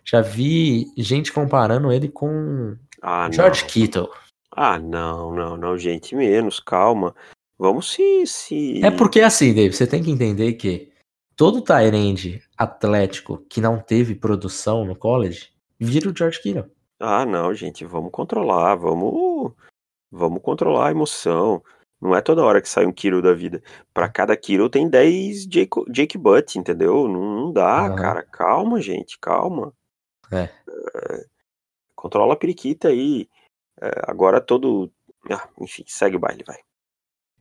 Já 0.05 0.21
vi 0.21 0.87
gente 0.97 1.33
comparando 1.33 1.93
ele 1.93 2.09
com 2.09 2.77
ah, 3.01 3.31
George 3.31 3.63
não. 3.63 3.69
Kittle. 3.69 4.11
Ah, 4.51 4.79
não, 4.79 5.35
não, 5.35 5.57
não, 5.57 5.79
gente, 5.79 6.15
menos, 6.15 6.61
calma. 6.61 7.15
Vamos 7.59 7.93
se, 7.93 8.27
se. 8.27 8.85
É 8.85 8.91
porque 8.91 9.21
assim, 9.21 9.55
Dave, 9.55 9.75
você 9.75 9.87
tem 9.87 10.03
que 10.03 10.11
entender 10.11 10.55
que 10.55 10.93
todo 11.37 11.63
Tyrande 11.63 12.43
atlético 12.57 13.39
que 13.49 13.61
não 13.61 13.79
teve 13.79 14.15
produção 14.15 14.85
no 14.85 14.97
college 14.97 15.51
vira 15.79 16.11
o 16.11 16.17
George 16.17 16.41
Kittle. 16.41 16.71
Ah, 17.01 17.27
não, 17.27 17.53
gente, 17.55 17.85
vamos 17.85 18.11
controlar, 18.13 18.77
vamos, 18.77 19.53
vamos 20.11 20.43
controlar 20.43 20.89
a 20.89 20.91
emoção. 20.93 21.63
Não 22.05 22.15
é 22.15 22.21
toda 22.21 22.45
hora 22.45 22.61
que 22.61 22.69
sai 22.69 22.85
um 22.85 22.93
Kiro 22.93 23.23
da 23.23 23.33
vida. 23.33 23.63
Para 23.95 24.11
cada 24.11 24.37
Kiro 24.37 24.69
tem 24.69 24.87
10 24.91 25.47
Jake, 25.47 25.91
Jake 25.91 26.19
Butt, 26.19 26.59
entendeu? 26.59 27.09
Não, 27.09 27.35
não 27.35 27.51
dá, 27.51 27.85
uhum. 27.85 27.97
cara. 27.97 28.23
Calma, 28.31 28.79
gente, 28.79 29.19
calma. 29.19 29.73
É. 30.31 30.43
é. 30.43 31.25
controla 31.97 32.35
a 32.35 32.37
periquita 32.37 32.89
aí. 32.89 33.27
É, 33.81 33.89
agora 34.03 34.39
todo. 34.39 34.93
Ah, 35.31 35.49
enfim, 35.59 35.83
segue 35.87 36.17
o 36.17 36.21
baile, 36.21 36.45
vai. 36.47 36.59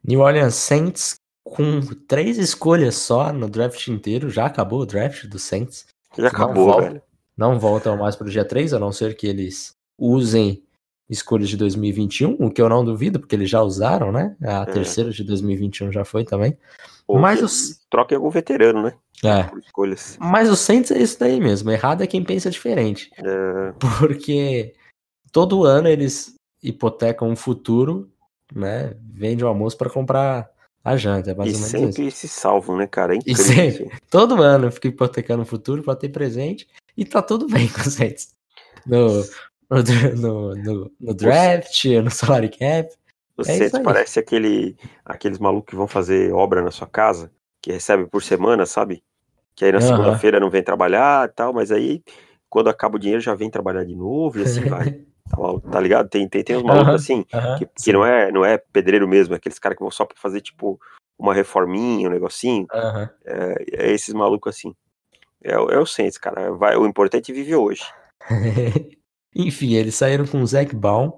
New 0.02 0.22
Orleans 0.22 0.56
Saints 0.56 1.20
com 1.44 1.82
três 2.08 2.38
escolhas 2.38 2.96
só 2.96 3.34
no 3.34 3.50
draft 3.50 3.90
inteiro. 3.90 4.30
Já 4.30 4.46
acabou 4.46 4.80
o 4.80 4.86
draft 4.86 5.26
do 5.26 5.38
Saints. 5.40 5.88
Já 6.18 6.30
acabou, 6.30 6.68
volta, 6.68 6.88
velho. 6.88 7.02
Não 7.36 7.60
voltam 7.60 7.98
mais 7.98 8.16
pro 8.16 8.30
dia 8.30 8.46
3, 8.46 8.74
a 8.74 8.80
não 8.80 8.94
ser 8.94 9.18
que 9.18 9.28
eles 9.28 9.76
usem 9.98 10.64
escolhas 11.10 11.50
de 11.50 11.58
2021, 11.58 12.38
o 12.40 12.50
que 12.50 12.62
eu 12.62 12.70
não 12.70 12.84
duvido, 12.84 13.20
porque 13.20 13.36
eles 13.36 13.50
já 13.50 13.62
usaram, 13.62 14.12
né? 14.12 14.36
A 14.42 14.62
é. 14.62 14.66
terceira 14.66 15.12
de 15.12 15.24
2021 15.24 15.92
já 15.92 16.06
foi 16.06 16.24
também. 16.24 16.58
Ou 17.08 17.20
Mas 17.20 17.42
os... 17.42 17.82
Troquem 17.90 18.16
algum 18.16 18.30
veterano, 18.30 18.84
né? 18.84 18.94
É. 19.24 19.50
escolhas. 19.60 20.18
Mas 20.20 20.50
o 20.50 20.56
Saints 20.56 20.92
é 20.92 20.98
isso 20.98 21.20
daí 21.20 21.40
mesmo. 21.40 21.70
Errado 21.72 22.02
é 22.02 22.08
quem 22.08 22.24
pensa 22.24 22.50
diferente. 22.50 23.12
É. 23.18 23.74
Porque 24.00 24.74
todo 25.32 25.66
ano 25.66 25.88
eles 25.88 26.36
hipotecam 26.62 27.30
um 27.30 27.36
futuro, 27.36 28.10
né? 28.54 28.96
Vende 29.02 29.44
o 29.44 29.48
almoço 29.48 29.78
para 29.78 29.90
comprar 29.90 30.50
a 30.84 30.98
janta. 30.98 31.32
É 31.32 31.36
mais 31.36 31.52
e 31.52 31.56
ou 31.56 31.60
menos 31.60 31.96
sempre 31.96 32.08
isso. 32.08 32.18
se 32.18 32.28
salvam, 32.28 32.78
né, 32.78 32.88
cara? 32.88 33.14
É 33.14 33.18
incrível. 33.18 33.42
E 33.42 33.46
sempre, 33.46 33.92
todo 34.10 34.42
ano 34.42 34.72
fica 34.72 34.88
hipotecando 34.88 35.44
o 35.44 35.46
futuro 35.46 35.84
para 35.84 35.96
ter 35.96 36.10
presente 36.10 36.68
e 36.98 37.06
tá 37.06 37.22
tudo 37.22 37.48
bem 37.48 37.68
com 37.68 37.82
o 37.82 37.92
Saints. 37.92 38.34
No, 38.86 39.24
no, 40.16 40.56
no, 40.56 40.92
no 41.00 41.14
draft, 41.14 41.86
no 41.86 42.12
salary 42.12 42.50
cap. 42.50 42.90
É 43.40 43.44
Saints 43.44 43.80
parece 43.84 44.20
aquele, 44.20 44.76
aqueles 45.04 45.40
malucos 45.40 45.72
que 45.72 45.76
vão 45.76 45.88
fazer 45.88 46.32
obra 46.34 46.62
na 46.62 46.70
sua 46.70 46.86
casa, 46.86 47.32
que 47.62 47.72
recebe 47.72 48.06
por 48.06 48.22
semana, 48.22 48.66
sabe? 48.66 49.04
Que 49.56 49.66
aí 49.66 49.72
na 49.72 49.80
uhum. 49.80 49.88
segunda-feira 49.88 50.40
não 50.40 50.50
vem 50.50 50.64
trabalhar 50.64 51.28
e 51.28 51.32
tal, 51.32 51.54
mas 51.54 51.72
aí 51.72 52.04
quando 52.50 52.70
acaba 52.70 52.98
o 52.98 53.00
dinheiro 53.00 53.22
já 53.22 53.34
vem 53.34 53.50
trabalhar 53.50 53.84
de 53.84 53.96
novo 53.96 54.40
e 54.40 54.44
assim 54.44 54.62
vai. 54.70 55.02
Tá, 55.30 55.72
tá 55.72 55.80
ligado? 55.80 56.10
Tem, 56.10 56.28
tem, 56.28 56.44
tem 56.44 56.58
uns 56.58 56.64
malucos 56.64 56.90
uhum, 56.90 56.96
assim, 56.96 57.26
uhum, 57.34 57.58
que, 57.58 57.66
que 57.84 57.94
não, 57.94 58.06
é, 58.06 58.32
não 58.32 58.46
é 58.46 58.58
pedreiro 58.58 59.08
mesmo, 59.08 59.34
é 59.34 59.38
aqueles 59.38 59.58
caras 59.58 59.78
que 59.78 59.84
vão 59.84 59.90
só 59.90 60.06
pra 60.06 60.18
fazer, 60.20 60.42
tipo, 60.42 60.80
uma 61.18 61.34
reforminha, 61.34 62.08
um 62.08 62.12
negocinho. 62.12 62.68
É, 62.72 63.10
é, 63.74 63.92
esses 63.92 64.14
malucos 64.14 64.56
assim. 64.56 64.76
É, 65.44 65.54
é 65.54 65.80
o 65.80 65.86
Saints, 65.86 66.18
cara. 66.18 66.52
Vai, 66.52 66.76
o 66.76 66.86
importante 66.86 67.32
é 67.32 67.36
viver 67.36 67.56
hoje. 67.56 67.84
Enfim, 69.36 69.74
eles 69.74 69.96
saíram 69.96 70.26
com 70.26 70.42
o 70.42 70.48
Zac 70.48 70.76
Baum, 70.76 71.18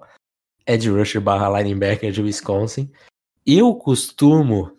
Ed 0.65 0.89
Rusher 0.89 1.21
barra 1.21 1.61
linebacker 1.61 2.11
de 2.11 2.21
Wisconsin. 2.21 2.91
Eu 3.45 3.75
costumo 3.75 4.75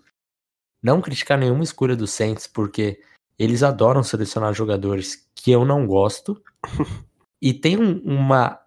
não 0.82 1.00
criticar 1.00 1.38
nenhuma 1.38 1.64
escolha 1.64 1.96
do 1.96 2.06
Saints, 2.06 2.46
porque 2.46 3.00
eles 3.38 3.62
adoram 3.62 4.02
selecionar 4.02 4.54
jogadores 4.54 5.28
que 5.34 5.50
eu 5.50 5.64
não 5.64 5.86
gosto. 5.86 6.42
e 7.40 7.52
tem 7.52 7.76
um, 7.76 7.98
uma, 8.00 8.60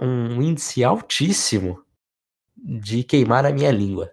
um 0.00 0.42
índice 0.42 0.82
altíssimo 0.82 1.84
de 2.56 3.02
queimar 3.02 3.44
a 3.44 3.52
minha 3.52 3.70
língua. 3.70 4.12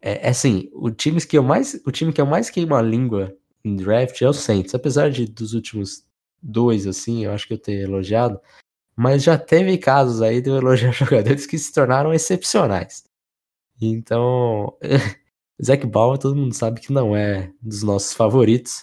É, 0.00 0.26
é, 0.26 0.30
assim, 0.30 0.70
o 0.72 0.90
time 0.90 1.20
que 1.20 1.36
eu 1.36 1.42
mais, 1.42 1.80
o 1.86 1.90
time 1.90 2.12
que 2.12 2.20
eu 2.20 2.26
mais 2.26 2.50
queimo 2.50 2.74
a 2.74 2.82
língua 2.82 3.36
em 3.64 3.76
draft 3.76 4.20
é 4.22 4.28
o 4.28 4.32
Saints, 4.32 4.74
apesar 4.74 5.10
de 5.10 5.26
dos 5.26 5.54
últimos 5.54 6.06
dois 6.40 6.86
assim, 6.86 7.24
eu 7.24 7.32
acho 7.32 7.46
que 7.46 7.54
eu 7.54 7.58
ter 7.58 7.82
elogiado, 7.82 8.40
mas 8.98 9.22
já 9.22 9.38
teve 9.38 9.78
casos 9.78 10.20
aí 10.20 10.40
de 10.40 10.50
eu 10.50 10.56
elogiar 10.56 10.90
jogadores 10.90 11.46
que 11.46 11.56
se 11.56 11.72
tornaram 11.72 12.12
excepcionais. 12.12 13.04
Então, 13.80 14.76
Zac 15.64 15.86
Bauer 15.86 16.18
todo 16.18 16.34
mundo 16.34 16.52
sabe 16.52 16.80
que 16.80 16.92
não 16.92 17.14
é 17.14 17.52
dos 17.62 17.84
nossos 17.84 18.12
favoritos. 18.12 18.82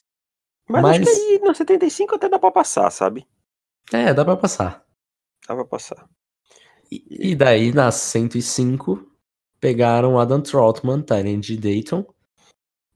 Mas, 0.69 0.81
mas... 0.81 1.01
acho 1.01 1.11
que 1.11 1.21
aí 1.33 1.39
no 1.39 1.53
75 1.53 2.15
até 2.15 2.29
dá 2.29 2.39
pra 2.39 2.49
passar, 2.49 2.89
sabe? 2.91 3.27
É, 3.91 4.13
dá 4.13 4.23
pra 4.23 4.37
passar. 4.37 4.85
Dá 5.45 5.53
pra 5.53 5.65
passar. 5.65 6.07
E, 6.89 7.31
e 7.31 7.35
daí, 7.35 7.73
na 7.73 7.91
105, 7.91 9.05
pegaram 9.59 10.17
Adam 10.17 10.39
Troutman, 10.39 11.01
Tyrant 11.01 11.41
de 11.41 11.57
Dayton. 11.57 12.05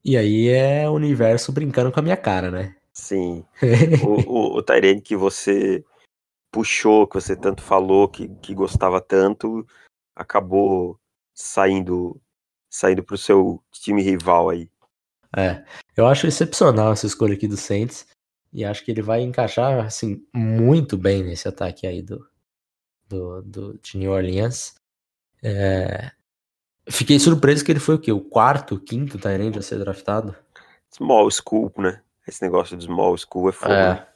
E 0.02 0.16
aí 0.16 0.48
é 0.48 0.88
o 0.88 0.94
universo 0.94 1.52
brincando 1.52 1.92
com 1.92 2.00
a 2.00 2.02
minha 2.02 2.16
cara, 2.16 2.50
né? 2.50 2.74
Sim. 2.94 3.44
o, 4.02 4.54
o, 4.54 4.56
o 4.56 4.62
Tyrant 4.62 5.02
que 5.02 5.14
você 5.14 5.84
puxou, 6.50 7.06
que 7.06 7.14
você 7.14 7.36
tanto 7.36 7.62
falou, 7.62 8.08
que, 8.08 8.28
que 8.36 8.54
gostava 8.54 9.00
tanto, 9.00 9.66
acabou 10.14 10.98
saindo 11.34 12.20
saindo 12.68 13.02
pro 13.02 13.18
seu 13.18 13.62
time 13.72 14.00
rival 14.00 14.48
aí. 14.48 14.70
É, 15.36 15.64
eu 15.96 16.06
acho 16.06 16.26
excepcional 16.26 16.92
essa 16.92 17.06
escolha 17.06 17.34
aqui 17.34 17.48
do 17.48 17.56
Saints 17.56 18.06
e 18.52 18.64
acho 18.64 18.84
que 18.84 18.90
ele 18.90 19.02
vai 19.02 19.22
encaixar 19.22 19.84
assim 19.84 20.24
muito 20.32 20.96
bem 20.96 21.22
nesse 21.22 21.48
ataque 21.48 21.86
aí 21.86 22.02
do, 22.02 22.26
do, 23.08 23.42
do 23.42 23.78
de 23.78 23.96
New 23.98 24.12
Orleans. 24.12 24.74
É, 25.42 26.12
fiquei 26.88 27.18
surpreso 27.18 27.64
que 27.64 27.72
ele 27.72 27.80
foi 27.80 27.96
o 27.96 27.98
quê? 27.98 28.12
O 28.12 28.20
quarto, 28.20 28.78
quinto 28.78 29.18
Tyrande 29.18 29.58
a 29.58 29.62
ser 29.62 29.78
draftado? 29.78 30.36
Small 30.92 31.28
school, 31.30 31.72
né? 31.78 32.02
Esse 32.26 32.42
negócio 32.42 32.76
de 32.76 32.84
small 32.84 33.16
school 33.16 33.48
é 33.48 33.52
foda. 33.52 34.08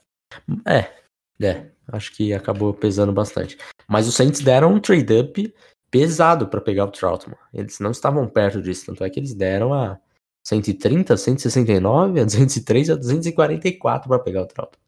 É, 0.66 0.78
é, 0.78 1.03
é, 1.40 1.70
acho 1.88 2.12
que 2.12 2.32
acabou 2.32 2.72
pesando 2.72 3.12
bastante. 3.12 3.58
Mas 3.88 4.06
os 4.06 4.14
Saints 4.14 4.40
deram 4.40 4.72
um 4.72 4.80
trade-up 4.80 5.52
pesado 5.90 6.48
para 6.48 6.60
pegar 6.60 6.84
o 6.84 6.90
Troutman. 6.90 7.36
Eles 7.52 7.78
não 7.80 7.90
estavam 7.90 8.28
perto 8.28 8.60
disso, 8.60 8.86
tanto 8.86 9.04
é 9.04 9.10
que 9.10 9.20
eles 9.20 9.34
deram 9.34 9.72
a 9.72 9.98
130, 10.42 11.16
169, 11.16 12.20
a 12.20 12.24
203, 12.24 12.90
a 12.90 12.94
244 12.96 14.08
para 14.08 14.18
pegar 14.18 14.42
o 14.42 14.46
Troutman. 14.46 14.84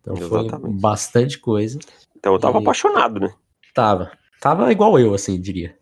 Então 0.00 0.16
Exatamente. 0.16 0.60
foi 0.60 0.80
bastante 0.80 1.38
coisa. 1.38 1.78
Então 2.16 2.32
eu 2.32 2.38
tava 2.38 2.58
e... 2.58 2.62
apaixonado, 2.62 3.20
né? 3.20 3.34
Tava. 3.74 4.12
Tava 4.40 4.70
igual 4.72 4.98
eu, 4.98 5.14
assim, 5.14 5.40
diria. 5.40 5.76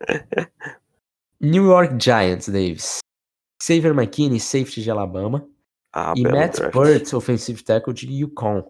New 1.40 1.66
York 1.66 2.02
Giants, 2.02 2.48
Davis. 2.48 2.98
Xavier 3.62 3.92
McKinney, 3.92 4.40
safety 4.40 4.82
de 4.82 4.90
Alabama. 4.90 5.46
Ah, 5.96 6.12
e 6.16 6.22
Matt 6.22 6.58
Burt, 6.72 7.12
offensive 7.12 7.62
tackle 7.62 7.94
de 7.94 8.12
Yukon. 8.12 8.64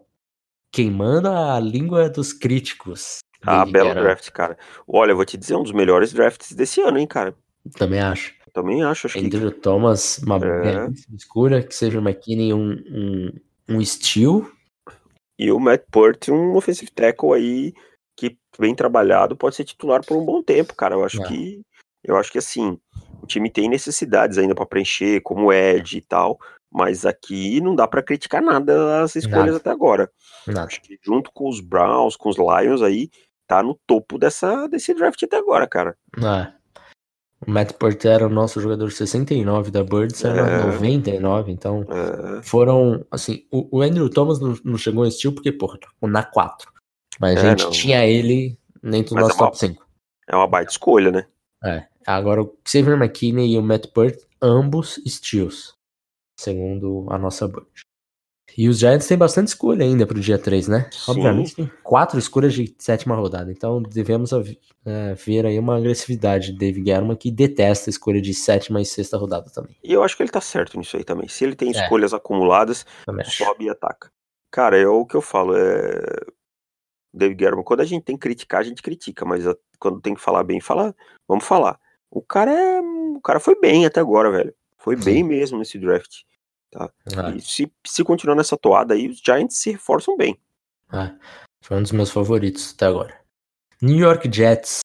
Queimando 0.70 1.28
a 1.28 1.58
língua 1.58 2.10
dos 2.10 2.34
críticos. 2.34 3.20
Ah, 3.42 3.64
belo 3.64 3.88
era... 3.88 4.02
draft, 4.02 4.30
cara. 4.30 4.58
Olha, 4.86 5.12
eu 5.12 5.16
vou 5.16 5.24
te 5.24 5.38
dizer, 5.38 5.54
um 5.56 5.62
dos 5.62 5.72
melhores 5.72 6.12
drafts 6.12 6.52
desse 6.52 6.82
ano, 6.82 6.98
hein, 6.98 7.06
cara. 7.06 7.34
Também 7.76 8.00
acho. 8.00 8.34
Também 8.52 8.84
acho, 8.84 9.06
acho 9.06 9.18
Andrew 9.18 9.50
que... 9.50 9.60
Thomas, 9.60 10.18
uma 10.18 10.36
é. 10.36 10.88
escura, 11.16 11.62
que 11.62 11.74
seja 11.74 11.98
McKinney 11.98 12.52
um, 12.52 12.72
um, 12.72 13.32
um 13.68 13.84
steel. 13.84 14.46
E 15.38 15.50
o 15.50 15.58
Matt 15.58 15.84
Purt, 15.90 16.28
um 16.28 16.54
offensive 16.54 16.90
tackle 16.90 17.32
aí 17.32 17.72
que 18.16 18.36
bem 18.58 18.74
trabalhado, 18.74 19.34
pode 19.34 19.56
ser 19.56 19.64
titular 19.64 20.04
por 20.04 20.16
um 20.16 20.24
bom 20.24 20.42
tempo, 20.42 20.74
cara. 20.74 20.94
Eu 20.94 21.04
acho 21.04 21.22
é. 21.22 21.26
que 21.26 21.62
eu 22.04 22.16
acho 22.16 22.30
que 22.30 22.38
assim, 22.38 22.78
o 23.22 23.26
time 23.26 23.50
tem 23.50 23.68
necessidades 23.68 24.36
ainda 24.36 24.54
para 24.54 24.66
preencher, 24.66 25.22
como 25.22 25.50
Ed 25.50 25.96
e 25.96 26.02
tal, 26.02 26.38
mas 26.74 27.06
aqui 27.06 27.60
não 27.60 27.76
dá 27.76 27.86
para 27.86 28.02
criticar 28.02 28.42
nada 28.42 29.00
as 29.00 29.14
escolhas 29.14 29.46
nada. 29.46 29.56
até 29.58 29.70
agora. 29.70 30.10
Nada. 30.44 30.66
Acho 30.66 30.82
que 30.82 30.98
junto 31.00 31.30
com 31.32 31.48
os 31.48 31.60
Browns, 31.60 32.16
com 32.16 32.28
os 32.28 32.36
Lions 32.36 32.82
aí, 32.82 33.08
tá 33.46 33.62
no 33.62 33.78
topo 33.86 34.18
dessa, 34.18 34.66
desse 34.66 34.92
draft 34.92 35.22
até 35.22 35.36
agora, 35.36 35.68
cara. 35.68 35.96
É. 36.18 36.52
O 37.46 37.50
Matt 37.50 37.74
Porter 37.74 38.10
era 38.10 38.26
o 38.26 38.30
nosso 38.30 38.60
jogador 38.60 38.90
69 38.90 39.70
da 39.70 39.84
Birds, 39.84 40.24
era 40.24 40.40
é. 40.40 40.66
99, 40.66 41.52
então 41.52 41.86
é. 41.88 42.42
foram, 42.42 43.06
assim, 43.08 43.46
o, 43.52 43.78
o, 43.78 43.82
Andrew 43.82 44.10
Thomas 44.10 44.40
não, 44.40 44.58
não 44.64 44.78
chegou 44.78 45.04
em 45.04 45.08
estilo 45.08 45.34
porque, 45.34 45.52
porra, 45.52 45.78
na 46.02 46.24
4. 46.24 46.72
Mas 47.20 47.36
a 47.36 47.40
é, 47.40 47.50
gente 47.50 47.64
não. 47.64 47.70
tinha 47.70 48.04
ele 48.04 48.58
dentro 48.82 49.10
do 49.10 49.16
Mas 49.16 49.28
nosso 49.28 49.34
é 49.34 49.42
uma, 49.42 49.46
top 49.46 49.58
5. 49.58 49.86
É 50.28 50.36
uma 50.36 50.48
baita 50.48 50.72
escolha, 50.72 51.12
né? 51.12 51.26
É. 51.62 51.86
Agora 52.04 52.42
o 52.42 52.56
Xavier 52.66 52.96
McKinney 52.96 53.52
e 53.52 53.58
o 53.58 53.62
Matt 53.62 53.86
Burt, 53.94 54.18
ambos 54.42 55.00
steals, 55.06 55.73
segundo 56.36 57.06
a 57.10 57.18
nossa 57.18 57.48
Bird. 57.48 57.66
E 58.56 58.68
os 58.68 58.78
Giants 58.78 59.08
têm 59.08 59.18
bastante 59.18 59.48
escolha 59.48 59.84
ainda 59.84 60.06
para 60.06 60.16
o 60.16 60.20
dia 60.20 60.38
3, 60.38 60.68
né? 60.68 60.88
Sim. 60.92 61.10
Obviamente 61.10 61.56
tem 61.56 61.70
quatro 61.82 62.18
escolhas 62.18 62.54
de 62.54 62.72
sétima 62.78 63.16
rodada. 63.16 63.50
Então 63.50 63.82
devemos 63.82 64.30
é, 64.84 65.14
ver 65.14 65.46
aí 65.46 65.58
uma 65.58 65.76
agressividade 65.76 66.52
de 66.52 66.58
Dave 66.58 66.80
Guerrero 66.80 67.16
que 67.16 67.32
detesta 67.32 67.88
a 67.88 67.92
escolha 67.92 68.20
de 68.20 68.32
sétima 68.32 68.80
e 68.80 68.86
sexta 68.86 69.16
rodada 69.16 69.50
também. 69.50 69.76
E 69.82 69.92
eu 69.92 70.04
acho 70.04 70.16
que 70.16 70.22
ele 70.22 70.30
tá 70.30 70.40
certo 70.40 70.78
nisso 70.78 70.96
aí 70.96 71.02
também. 71.02 71.26
Se 71.26 71.42
ele 71.42 71.56
tem 71.56 71.68
é. 71.68 71.72
escolhas 71.72 72.14
acumuladas, 72.14 72.86
sobe 73.24 73.64
e 73.64 73.70
ataca. 73.70 74.10
Cara, 74.52 74.78
é 74.78 74.86
o 74.86 75.04
que 75.04 75.16
eu 75.16 75.22
falo. 75.22 75.56
É... 75.56 76.00
Dave 77.12 77.34
Guerrero, 77.34 77.64
quando 77.64 77.80
a 77.80 77.84
gente 77.84 78.04
tem 78.04 78.16
que 78.16 78.22
criticar, 78.22 78.60
a 78.60 78.64
gente 78.64 78.82
critica, 78.82 79.24
mas 79.24 79.44
quando 79.80 80.00
tem 80.00 80.14
que 80.14 80.20
falar 80.20 80.44
bem, 80.44 80.60
fala, 80.60 80.94
vamos 81.26 81.44
falar. 81.44 81.78
O 82.10 82.22
cara 82.22 82.52
é. 82.52 82.80
O 82.80 83.20
cara 83.20 83.40
foi 83.40 83.58
bem 83.58 83.86
até 83.86 84.00
agora, 84.00 84.30
velho. 84.30 84.54
Foi 84.84 84.98
Sim. 84.98 85.04
bem 85.04 85.24
mesmo 85.24 85.58
nesse 85.58 85.78
draft. 85.78 86.24
Tá? 86.70 86.92
Ah. 87.16 87.30
E 87.30 87.40
se, 87.40 87.72
se 87.86 88.04
continuar 88.04 88.36
nessa 88.36 88.54
toada 88.54 88.92
aí, 88.92 89.08
os 89.08 89.18
Giants 89.18 89.56
se 89.56 89.70
reforçam 89.70 90.14
bem. 90.14 90.38
Ah, 90.90 91.16
foi 91.62 91.78
um 91.78 91.82
dos 91.82 91.92
meus 91.92 92.10
favoritos 92.10 92.74
até 92.74 92.84
agora. 92.84 93.18
New 93.80 93.96
York 93.96 94.30
Jets, 94.30 94.80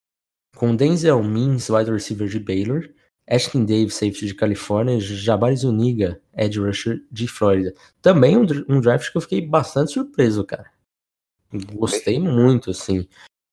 com 0.55 0.73
Denzel 0.73 1.21
Mims, 1.21 1.69
wide 1.69 1.91
receiver 1.91 2.29
de 2.29 2.39
Baylor, 2.39 2.89
Ashton 3.29 3.65
Davis, 3.65 3.95
safety 3.95 4.27
de 4.27 4.35
Califórnia, 4.35 5.01
Jabari 5.01 5.57
Zuniga, 5.57 6.21
edge 6.33 6.61
rusher 6.61 7.05
de 7.11 7.27
Flórida. 7.27 7.73
Também 8.01 8.37
um, 8.37 8.45
um 8.69 8.79
draft 8.79 9.11
que 9.11 9.17
eu 9.17 9.21
fiquei 9.21 9.45
bastante 9.45 9.91
surpreso, 9.91 10.45
cara. 10.45 10.71
Gostei 11.73 12.19
muito, 12.19 12.71
assim. 12.71 13.05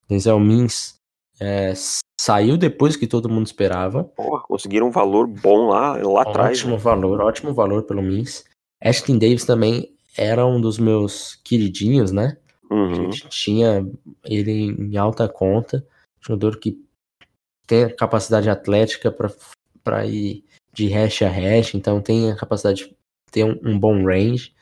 Denzel 0.07 0.39
Mims 0.39 0.97
é, 1.39 1.73
saiu 2.19 2.57
depois 2.57 2.95
que 2.95 3.07
todo 3.07 3.29
mundo 3.29 3.45
esperava. 3.45 4.03
Porra, 4.03 4.41
conseguiram 4.43 4.87
um 4.87 4.91
valor 4.91 5.27
bom 5.27 5.67
lá, 5.67 5.93
lá 5.97 6.21
atrás. 6.23 6.59
Ótimo 6.59 6.73
né? 6.73 6.77
valor, 6.77 7.21
ótimo 7.21 7.53
valor 7.53 7.83
pelo 7.83 8.01
Mims. 8.01 8.43
Ashton 8.81 9.17
Davis 9.17 9.45
também 9.45 9.93
era 10.17 10.45
um 10.45 10.59
dos 10.59 10.77
meus 10.77 11.35
queridinhos, 11.43 12.11
né? 12.11 12.37
Uhum. 12.69 12.91
A 12.91 12.93
gente 12.95 13.29
tinha 13.29 13.87
ele 14.25 14.75
em 14.77 14.97
alta 14.97 15.27
conta. 15.29 15.85
Jogador 16.19 16.57
que 16.57 16.77
tem 17.65 17.83
a 17.83 17.95
capacidade 17.95 18.49
atlética 18.49 19.15
para 19.83 20.05
ir 20.05 20.43
de 20.73 20.87
hash 20.87 21.21
a 21.21 21.29
hash, 21.29 21.75
então 21.75 22.01
tem 22.01 22.31
a 22.31 22.35
capacidade 22.35 22.85
de 22.85 22.95
ter 23.31 23.43
um, 23.43 23.59
um 23.63 23.79
bom 23.79 24.03
range. 24.03 24.53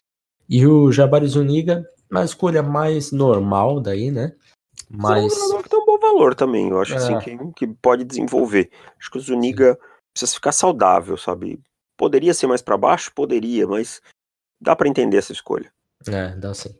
E 0.47 0.65
o 0.65 0.91
Jabari 0.91 1.27
Zuniga, 1.27 1.87
uma 2.09 2.23
escolha 2.23 2.61
mais 2.61 3.11
normal 3.11 3.79
daí, 3.79 4.11
né? 4.11 4.33
Mas. 4.89 5.33
É 5.33 5.55
um 5.55 5.61
que 5.61 5.69
valor 6.13 6.35
também, 6.35 6.69
eu 6.69 6.79
acho 6.79 6.95
assim, 6.95 7.13
é. 7.13 7.17
assim, 7.17 7.37
que, 7.53 7.67
que 7.67 7.67
pode 7.67 8.03
desenvolver. 8.03 8.69
Acho 8.99 9.11
que 9.11 9.17
o 9.17 9.21
Zuniga 9.21 9.77
precisa 10.13 10.33
ficar 10.33 10.51
saudável, 10.51 11.17
sabe? 11.17 11.59
Poderia 11.97 12.33
ser 12.33 12.47
mais 12.47 12.61
para 12.61 12.77
baixo? 12.77 13.11
Poderia, 13.13 13.67
mas 13.67 14.01
dá 14.59 14.75
para 14.75 14.87
entender 14.87 15.17
essa 15.17 15.31
escolha. 15.31 15.71
É, 16.07 16.35
dá 16.35 16.53
sim. 16.53 16.75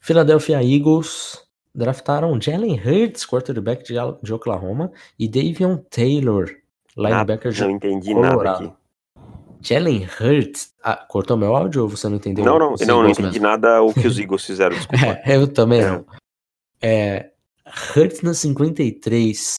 Philadelphia 0.00 0.62
Eagles 0.62 1.42
draftaram 1.74 2.40
Jalen 2.40 2.80
Hurts, 2.80 3.26
quarterback 3.26 3.84
de, 3.84 3.94
de 4.22 4.34
Oklahoma, 4.34 4.90
e 5.18 5.28
Davion 5.28 5.76
Taylor, 5.90 6.50
linebacker 6.96 7.52
de 7.52 7.60
Não 7.62 7.70
entendi 7.70 8.12
Colorado. 8.12 8.44
nada 8.44 8.64
aqui. 8.64 8.72
Jalen 9.60 10.08
Hurts. 10.20 10.72
Ah, 10.82 10.96
cortou 10.96 11.36
meu 11.36 11.54
áudio 11.54 11.82
ou 11.82 11.88
você 11.88 12.08
não 12.08 12.16
entendeu? 12.16 12.44
Não, 12.44 12.58
não, 12.58 12.74
não, 12.80 13.02
não 13.02 13.10
entendi 13.10 13.40
mesmo? 13.40 13.42
nada 13.42 13.82
o 13.82 13.92
que 13.92 14.06
os 14.06 14.18
Eagles 14.18 14.44
fizeram, 14.44 14.76
desculpa. 14.76 15.04
é, 15.24 15.36
eu 15.36 15.46
também 15.48 15.80
é. 15.80 15.90
não. 15.90 16.06
É, 16.80 17.27
Hurts 17.96 18.22
na 18.22 18.34
53. 18.34 19.54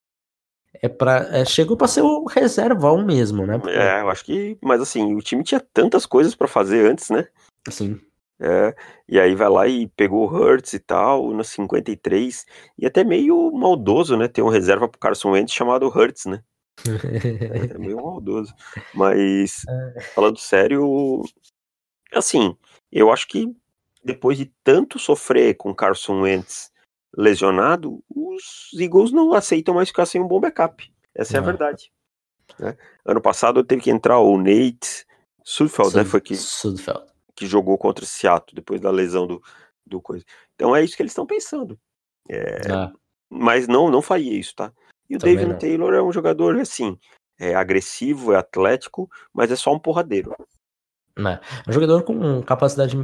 é 0.81 0.89
para 0.89 1.27
é, 1.37 1.45
chegou 1.45 1.75
para 1.75 1.87
ser 1.87 2.01
o 2.01 2.25
reservão 2.25 3.05
mesmo, 3.05 3.45
né? 3.45 3.57
Porque... 3.57 3.75
É, 3.75 4.01
eu 4.01 4.09
acho 4.09 4.25
que, 4.25 4.57
mas 4.61 4.81
assim, 4.81 5.13
o 5.15 5.21
time 5.21 5.43
tinha 5.43 5.59
tantas 5.59 6.05
coisas 6.05 6.35
para 6.35 6.47
fazer 6.47 6.89
antes, 6.89 7.09
né? 7.09 7.27
Sim. 7.69 7.99
É, 8.41 8.73
e 9.07 9.19
aí 9.19 9.35
vai 9.35 9.49
lá 9.49 9.67
e 9.67 9.87
pegou 9.87 10.25
o 10.25 10.33
Hurts 10.33 10.73
e 10.73 10.79
tal, 10.79 11.33
no 11.33 11.43
53, 11.43 12.45
e 12.77 12.85
até 12.85 13.03
meio 13.03 13.51
maldoso, 13.51 14.15
né? 14.15 14.29
Ter 14.29 14.41
um 14.41 14.47
reserva 14.47 14.87
pro 14.87 14.99
Carson 14.99 15.31
Wentz 15.31 15.53
chamado 15.53 15.87
Hurts, 15.87 16.25
né? 16.25 16.41
é, 17.73 17.77
meio 17.77 17.97
maldoso. 17.97 18.53
Mas, 18.93 19.65
falando 20.15 20.39
sério, 20.39 21.21
assim, 22.13 22.55
eu 22.89 23.11
acho 23.11 23.27
que 23.27 23.53
depois 24.03 24.37
de 24.37 24.45
tanto 24.63 24.97
sofrer 24.97 25.55
com 25.55 25.75
Carson 25.75 26.21
Wentz 26.21 26.71
lesionado, 27.15 28.03
os 28.09 28.69
Eagles 28.73 29.11
não 29.11 29.33
aceitam 29.33 29.75
mais 29.75 29.89
ficar 29.89 30.05
sem 30.05 30.21
um 30.21 30.27
bom 30.27 30.39
backup. 30.39 30.91
Essa 31.13 31.37
é 31.37 31.39
a 31.39 31.43
verdade. 31.43 31.91
Né? 32.57 32.77
Ano 33.05 33.21
passado 33.21 33.63
teve 33.63 33.81
que 33.81 33.91
entrar 33.91 34.19
o 34.19 34.37
Nate 34.37 35.05
Sudfeld, 35.43 35.95
né? 35.95 36.05
Foi 36.05 36.21
que, 36.21 36.35
Sudfeld. 36.35 37.05
que 37.35 37.45
jogou 37.45 37.77
contra 37.77 38.03
o 38.03 38.07
Seattle 38.07 38.55
depois 38.55 38.79
da 38.79 38.91
lesão 38.91 39.27
do, 39.27 39.41
do 39.85 40.01
coisa. 40.01 40.23
Então 40.55 40.75
é 40.75 40.83
isso 40.83 40.95
que 40.95 41.01
eles 41.01 41.11
estão 41.11 41.25
pensando. 41.25 41.79
É, 42.29 42.71
ah. 42.71 42.91
Mas 43.29 43.67
não, 43.67 43.89
não 43.89 44.01
faria 44.01 44.37
isso, 44.37 44.55
tá? 44.55 44.71
E 45.09 45.15
o 45.15 45.19
David 45.19 45.57
Taylor 45.59 45.93
é 45.93 46.01
um 46.01 46.11
jogador 46.11 46.55
assim, 46.57 46.97
é 47.39 47.55
agressivo, 47.55 48.33
é 48.33 48.37
atlético, 48.37 49.09
mas 49.33 49.51
é 49.51 49.55
só 49.55 49.73
um 49.73 49.79
porradeiro. 49.79 50.35
É 51.65 51.69
um 51.69 51.73
jogador 51.73 52.03
com 52.03 52.41
capacidade 52.43 52.95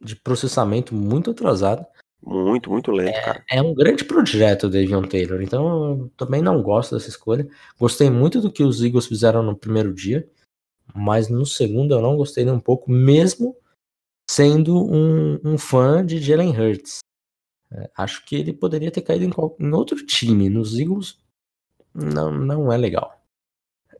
de 0.00 0.16
processamento 0.16 0.94
muito 0.94 1.32
atrasada. 1.32 1.86
Muito, 2.22 2.70
muito 2.70 2.90
lento, 2.90 3.16
é, 3.16 3.22
cara. 3.22 3.44
É 3.50 3.62
um 3.62 3.72
grande 3.72 4.04
projeto 4.04 4.64
o 4.64 4.70
Davion 4.70 5.02
Taylor, 5.02 5.40
então 5.40 5.90
eu 5.90 6.12
também 6.16 6.42
não 6.42 6.62
gosto 6.62 6.94
dessa 6.94 7.08
escolha. 7.08 7.48
Gostei 7.78 8.10
muito 8.10 8.40
do 8.40 8.50
que 8.50 8.62
os 8.62 8.82
Eagles 8.82 9.06
fizeram 9.06 9.42
no 9.42 9.56
primeiro 9.56 9.94
dia, 9.94 10.28
mas 10.94 11.28
no 11.28 11.46
segundo 11.46 11.94
eu 11.94 12.02
não 12.02 12.16
gostei 12.16 12.44
nem 12.44 12.52
um 12.52 12.60
pouco, 12.60 12.90
mesmo 12.90 13.56
sendo 14.28 14.76
um, 14.76 15.40
um 15.44 15.58
fã 15.58 16.04
de 16.04 16.18
Jalen 16.18 16.50
Hurts. 16.50 16.98
É, 17.70 17.90
acho 17.96 18.24
que 18.24 18.36
ele 18.36 18.52
poderia 18.52 18.90
ter 18.90 19.02
caído 19.02 19.24
em, 19.24 19.64
em, 19.64 19.72
outro 19.72 20.04
time. 20.04 20.48
Nos 20.48 20.78
Eagles 20.78 21.18
não, 21.94 22.32
não 22.32 22.72
é 22.72 22.76
legal. 22.76 23.18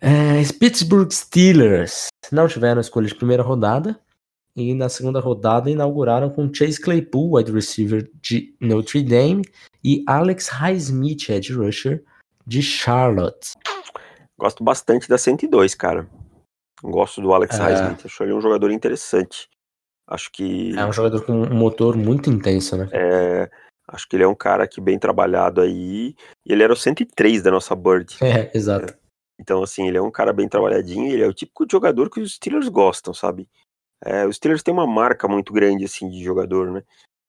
É, 0.00 0.42
Pittsburgh 0.58 1.10
Steelers 1.10 2.08
não 2.30 2.46
tiveram 2.46 2.80
escolha 2.80 3.06
de 3.06 3.14
primeira 3.14 3.42
rodada, 3.42 3.98
e 4.58 4.74
na 4.74 4.88
segunda 4.88 5.20
rodada 5.20 5.70
inauguraram 5.70 6.30
com 6.30 6.52
Chase 6.52 6.80
Claypool, 6.80 7.36
wide 7.36 7.52
receiver 7.52 8.10
de 8.20 8.54
Notre 8.60 9.02
Dame, 9.02 9.42
e 9.84 10.04
Alex 10.06 10.48
Highsmith, 10.48 11.28
edge 11.28 11.52
rusher 11.52 12.02
de 12.46 12.62
Charlotte. 12.62 13.54
Gosto 14.38 14.62
bastante 14.64 15.08
da 15.08 15.18
102, 15.18 15.74
cara. 15.74 16.08
Gosto 16.82 17.20
do 17.20 17.32
Alex 17.32 17.58
é... 17.58 17.62
Highsmith, 17.62 18.06
acho 18.06 18.22
ele 18.22 18.32
um 18.32 18.40
jogador 18.40 18.70
interessante. 18.70 19.48
Acho 20.08 20.30
que. 20.32 20.76
É 20.76 20.84
um 20.86 20.92
jogador 20.92 21.24
com 21.24 21.32
um 21.32 21.54
motor 21.54 21.96
muito 21.96 22.30
intenso, 22.30 22.76
né? 22.76 22.88
É. 22.92 23.50
Acho 23.86 24.06
que 24.08 24.16
ele 24.16 24.24
é 24.24 24.28
um 24.28 24.34
cara 24.34 24.66
que 24.66 24.80
bem 24.80 24.98
trabalhado 24.98 25.60
aí. 25.60 26.14
E 26.44 26.52
ele 26.52 26.62
era 26.62 26.72
o 26.72 26.76
103 26.76 27.42
da 27.42 27.50
nossa 27.50 27.74
Bird. 27.74 28.16
É, 28.22 28.50
exato. 28.54 28.92
É. 28.92 28.96
Então, 29.40 29.62
assim, 29.62 29.86
ele 29.86 29.98
é 29.98 30.02
um 30.02 30.10
cara 30.10 30.32
bem 30.32 30.48
trabalhadinho. 30.48 31.12
Ele 31.12 31.22
é 31.22 31.26
o 31.26 31.32
típico 31.32 31.66
de 31.66 31.72
jogador 31.72 32.10
que 32.10 32.20
os 32.20 32.34
Steelers 32.34 32.68
gostam, 32.68 33.14
sabe? 33.14 33.48
É, 34.04 34.26
os 34.26 34.36
Steelers 34.36 34.62
têm 34.62 34.72
uma 34.72 34.86
marca 34.86 35.26
muito 35.26 35.52
grande, 35.52 35.84
assim, 35.84 36.08
de 36.08 36.22
jogador, 36.22 36.70
né? 36.70 36.82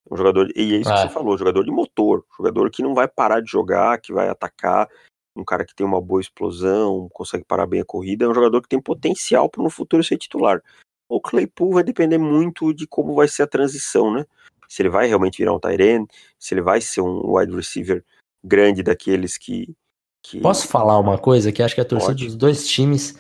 Um 0.10 0.18
jogador, 0.18 0.50
e 0.56 0.76
é 0.76 0.78
isso 0.78 0.92
que 0.92 1.02
você 1.02 1.10
falou, 1.10 1.38
jogador 1.38 1.64
de 1.64 1.72
motor, 1.72 2.26
jogador 2.36 2.70
que 2.72 2.82
não 2.82 2.96
vai 2.96 3.08
parar 3.08 3.42
de 3.42 3.50
jogar, 3.50 4.00
que 4.00 4.12
vai 4.12 4.28
atacar, 4.28 4.88
um 5.36 5.44
cara 5.44 5.66
que 5.66 5.76
tem 5.76 5.86
uma 5.86 6.02
boa 6.02 6.22
explosão, 6.22 7.08
consegue 7.14 7.46
parar 7.46 7.66
bem 7.66 7.82
a 7.82 7.86
corrida, 7.86 8.26
é 8.26 8.28
um 8.28 8.34
jogador 8.34 8.62
que 8.62 8.70
tem 8.70 8.82
potencial 8.82 9.50
para 9.50 9.64
no 9.64 9.70
futuro 9.70 10.04
ser 10.04 10.18
titular. 10.18 10.62
O 11.08 11.20
Claypool 11.20 11.74
vai 11.74 11.84
depender 11.84 12.18
muito 12.18 12.74
de 12.74 12.86
como 12.86 13.16
vai 13.16 13.28
ser 13.28 13.44
a 13.44 13.48
transição, 13.48 14.14
né? 14.14 14.26
Se 14.68 14.82
ele 14.82 14.90
vai 14.90 15.08
realmente 15.08 15.38
virar 15.40 15.54
um 15.54 15.60
Tyrene, 15.60 16.08
se 16.38 16.54
ele 16.54 16.62
vai 16.62 16.82
ser 16.82 17.02
um 17.02 17.36
wide 17.36 17.56
receiver 17.56 18.04
grande 18.44 18.84
daqueles 18.84 19.38
que. 19.38 19.76
que... 20.22 20.40
Posso 20.40 20.68
falar 20.68 21.00
uma 21.00 21.18
coisa 21.18 21.52
que 21.52 21.64
acho 21.64 21.74
que 21.74 21.82
a 21.82 21.86
torcida 21.86 22.12
Pode. 22.12 22.26
dos 22.26 22.36
dois 22.36 22.68
times 22.68 23.16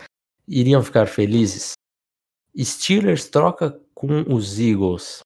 iriam 0.47 0.83
ficar 0.83 1.07
felizes? 1.07 1.73
Steelers 2.57 3.29
troca 3.29 3.79
com 3.93 4.21
os 4.33 4.59
Eagles. 4.59 5.19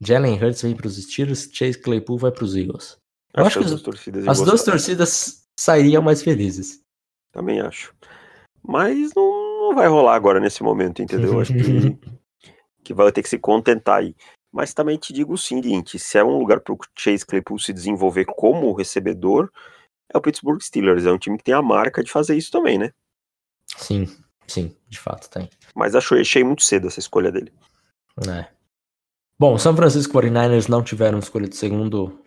Jalen 0.00 0.42
Hurts 0.42 0.62
vem 0.62 0.74
para 0.74 0.86
os 0.86 0.96
Steelers, 0.96 1.48
Chase 1.52 1.78
Claypool 1.78 2.18
vai 2.18 2.32
para 2.32 2.44
os 2.44 2.56
Eagles. 2.56 2.96
Eu 3.34 3.44
acho, 3.44 3.58
acho 3.58 3.68
que 3.68 3.74
as, 3.74 3.82
torcidas 3.82 4.28
as 4.28 4.40
duas 4.40 4.64
torcidas 4.64 5.44
sairiam 5.58 6.02
mais 6.02 6.22
felizes. 6.22 6.80
Também 7.32 7.60
acho. 7.60 7.94
Mas 8.62 9.14
não, 9.14 9.68
não 9.68 9.74
vai 9.74 9.86
rolar 9.88 10.14
agora 10.14 10.40
nesse 10.40 10.62
momento, 10.62 11.02
entendeu? 11.02 11.40
Acho 11.40 11.52
que, 11.52 11.98
que 12.82 12.94
vai 12.94 13.12
ter 13.12 13.22
que 13.22 13.28
se 13.28 13.38
contentar 13.38 14.00
aí. 14.00 14.14
Mas 14.52 14.74
também 14.74 14.98
te 14.98 15.12
digo 15.12 15.34
o 15.34 15.38
seguinte: 15.38 15.98
se 15.98 16.18
é 16.18 16.24
um 16.24 16.38
lugar 16.38 16.60
para 16.60 16.74
o 16.74 16.78
Chase 16.96 17.24
Claypool 17.24 17.58
se 17.58 17.72
desenvolver 17.72 18.24
como 18.24 18.72
recebedor, 18.72 19.50
é 20.12 20.18
o 20.18 20.20
Pittsburgh 20.20 20.60
Steelers. 20.60 21.06
É 21.06 21.12
um 21.12 21.18
time 21.18 21.38
que 21.38 21.44
tem 21.44 21.54
a 21.54 21.62
marca 21.62 22.02
de 22.02 22.10
fazer 22.10 22.36
isso 22.36 22.50
também, 22.50 22.78
né? 22.78 22.90
Sim, 23.76 24.08
sim, 24.50 24.76
de 24.88 24.98
fato 24.98 25.28
tem. 25.30 25.48
Mas 25.74 25.94
achei, 25.94 26.20
achei 26.20 26.44
muito 26.44 26.62
cedo 26.62 26.88
essa 26.88 27.00
escolha 27.00 27.30
dele. 27.30 27.52
É. 28.28 28.46
Bom, 29.38 29.56
São 29.56 29.74
Francisco 29.74 30.12
49ers 30.12 30.68
não 30.68 30.82
tiveram 30.82 31.18
escolha 31.18 31.48
de 31.48 31.56
segundo, 31.56 32.20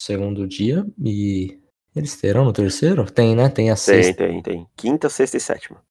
segundo 0.00 0.46
dia 0.46 0.86
e 1.04 1.58
eles 1.94 2.16
terão 2.16 2.44
no 2.44 2.52
terceiro? 2.52 3.10
Tem, 3.10 3.34
né? 3.34 3.48
Tem 3.48 3.70
a 3.70 3.76
sexta. 3.76 4.14
Tem, 4.14 4.40
tem, 4.40 4.42
tem. 4.42 4.66
Quinta, 4.76 5.08
sexta 5.08 5.36
e 5.36 5.40
sétima. 5.40 5.82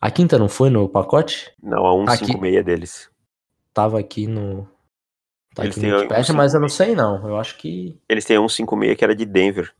A 0.00 0.10
quinta 0.10 0.38
não 0.38 0.48
foi 0.48 0.68
no 0.68 0.88
pacote? 0.88 1.52
Não, 1.62 1.86
a 1.86 2.16
156 2.16 2.56
aqui... 2.56 2.62
deles. 2.64 3.10
Tava 3.72 3.98
aqui 3.98 4.26
no. 4.26 4.68
Tá 5.54 5.64
eles 5.64 5.78
aqui 5.78 5.86
no 5.86 5.96
Wikipedia, 5.96 6.34
mas 6.34 6.54
eu 6.54 6.60
não 6.60 6.68
sei 6.68 6.94
não. 6.94 7.26
Eu 7.26 7.36
acho 7.36 7.56
que. 7.56 7.98
Eles 8.08 8.24
têm 8.24 8.36
a 8.36 8.40
156 8.40 8.98
que 8.98 9.04
era 9.04 9.14
de 9.14 9.24
Denver. 9.24 9.72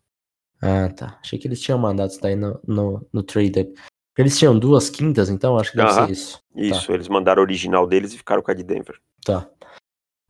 Ah, 0.62 0.88
tá. 0.88 1.18
Achei 1.20 1.38
que 1.38 1.46
eles 1.46 1.60
tinham 1.60 1.78
mandado 1.78 2.10
isso 2.10 2.20
daí 2.20 2.36
no, 2.36 2.58
no, 2.66 3.06
no 3.12 3.22
trade. 3.22 3.74
Eles 4.16 4.38
tinham 4.38 4.56
duas 4.56 4.88
quintas, 4.88 5.28
então 5.28 5.58
acho 5.58 5.72
que 5.72 5.76
deve 5.76 5.92
ser 5.92 6.10
isso. 6.10 6.42
Isso, 6.54 6.86
tá. 6.86 6.94
eles 6.94 7.08
mandaram 7.08 7.40
o 7.40 7.44
original 7.44 7.86
deles 7.86 8.12
e 8.12 8.18
ficaram 8.18 8.42
com 8.42 8.50
a 8.50 8.54
de 8.54 8.62
Denver. 8.62 8.96
Tá. 9.24 9.48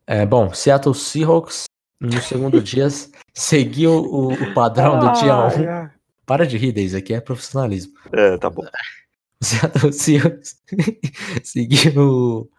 É, 0.07 0.25
bom, 0.25 0.53
Seattle 0.53 0.95
Seahawks 0.95 1.65
no 2.01 2.21
segundo 2.23 2.61
dia 2.63 2.89
seguiu 3.35 3.93
o, 3.93 4.33
o 4.33 4.55
padrão 4.55 4.99
do 4.99 5.13
dia 5.13 5.37
1. 5.37 5.49
Um. 5.49 5.91
Para 6.25 6.47
de 6.47 6.57
rir, 6.57 6.73
Deise, 6.73 6.97
aqui 6.97 7.13
é 7.13 7.21
profissionalismo. 7.21 7.93
É, 8.13 8.39
tá 8.39 8.49
bom. 8.49 8.63
O 8.63 9.45
Seattle 9.45 9.93
Seahawks 9.93 10.63
seguiu 11.45 12.01
o, 12.01 12.51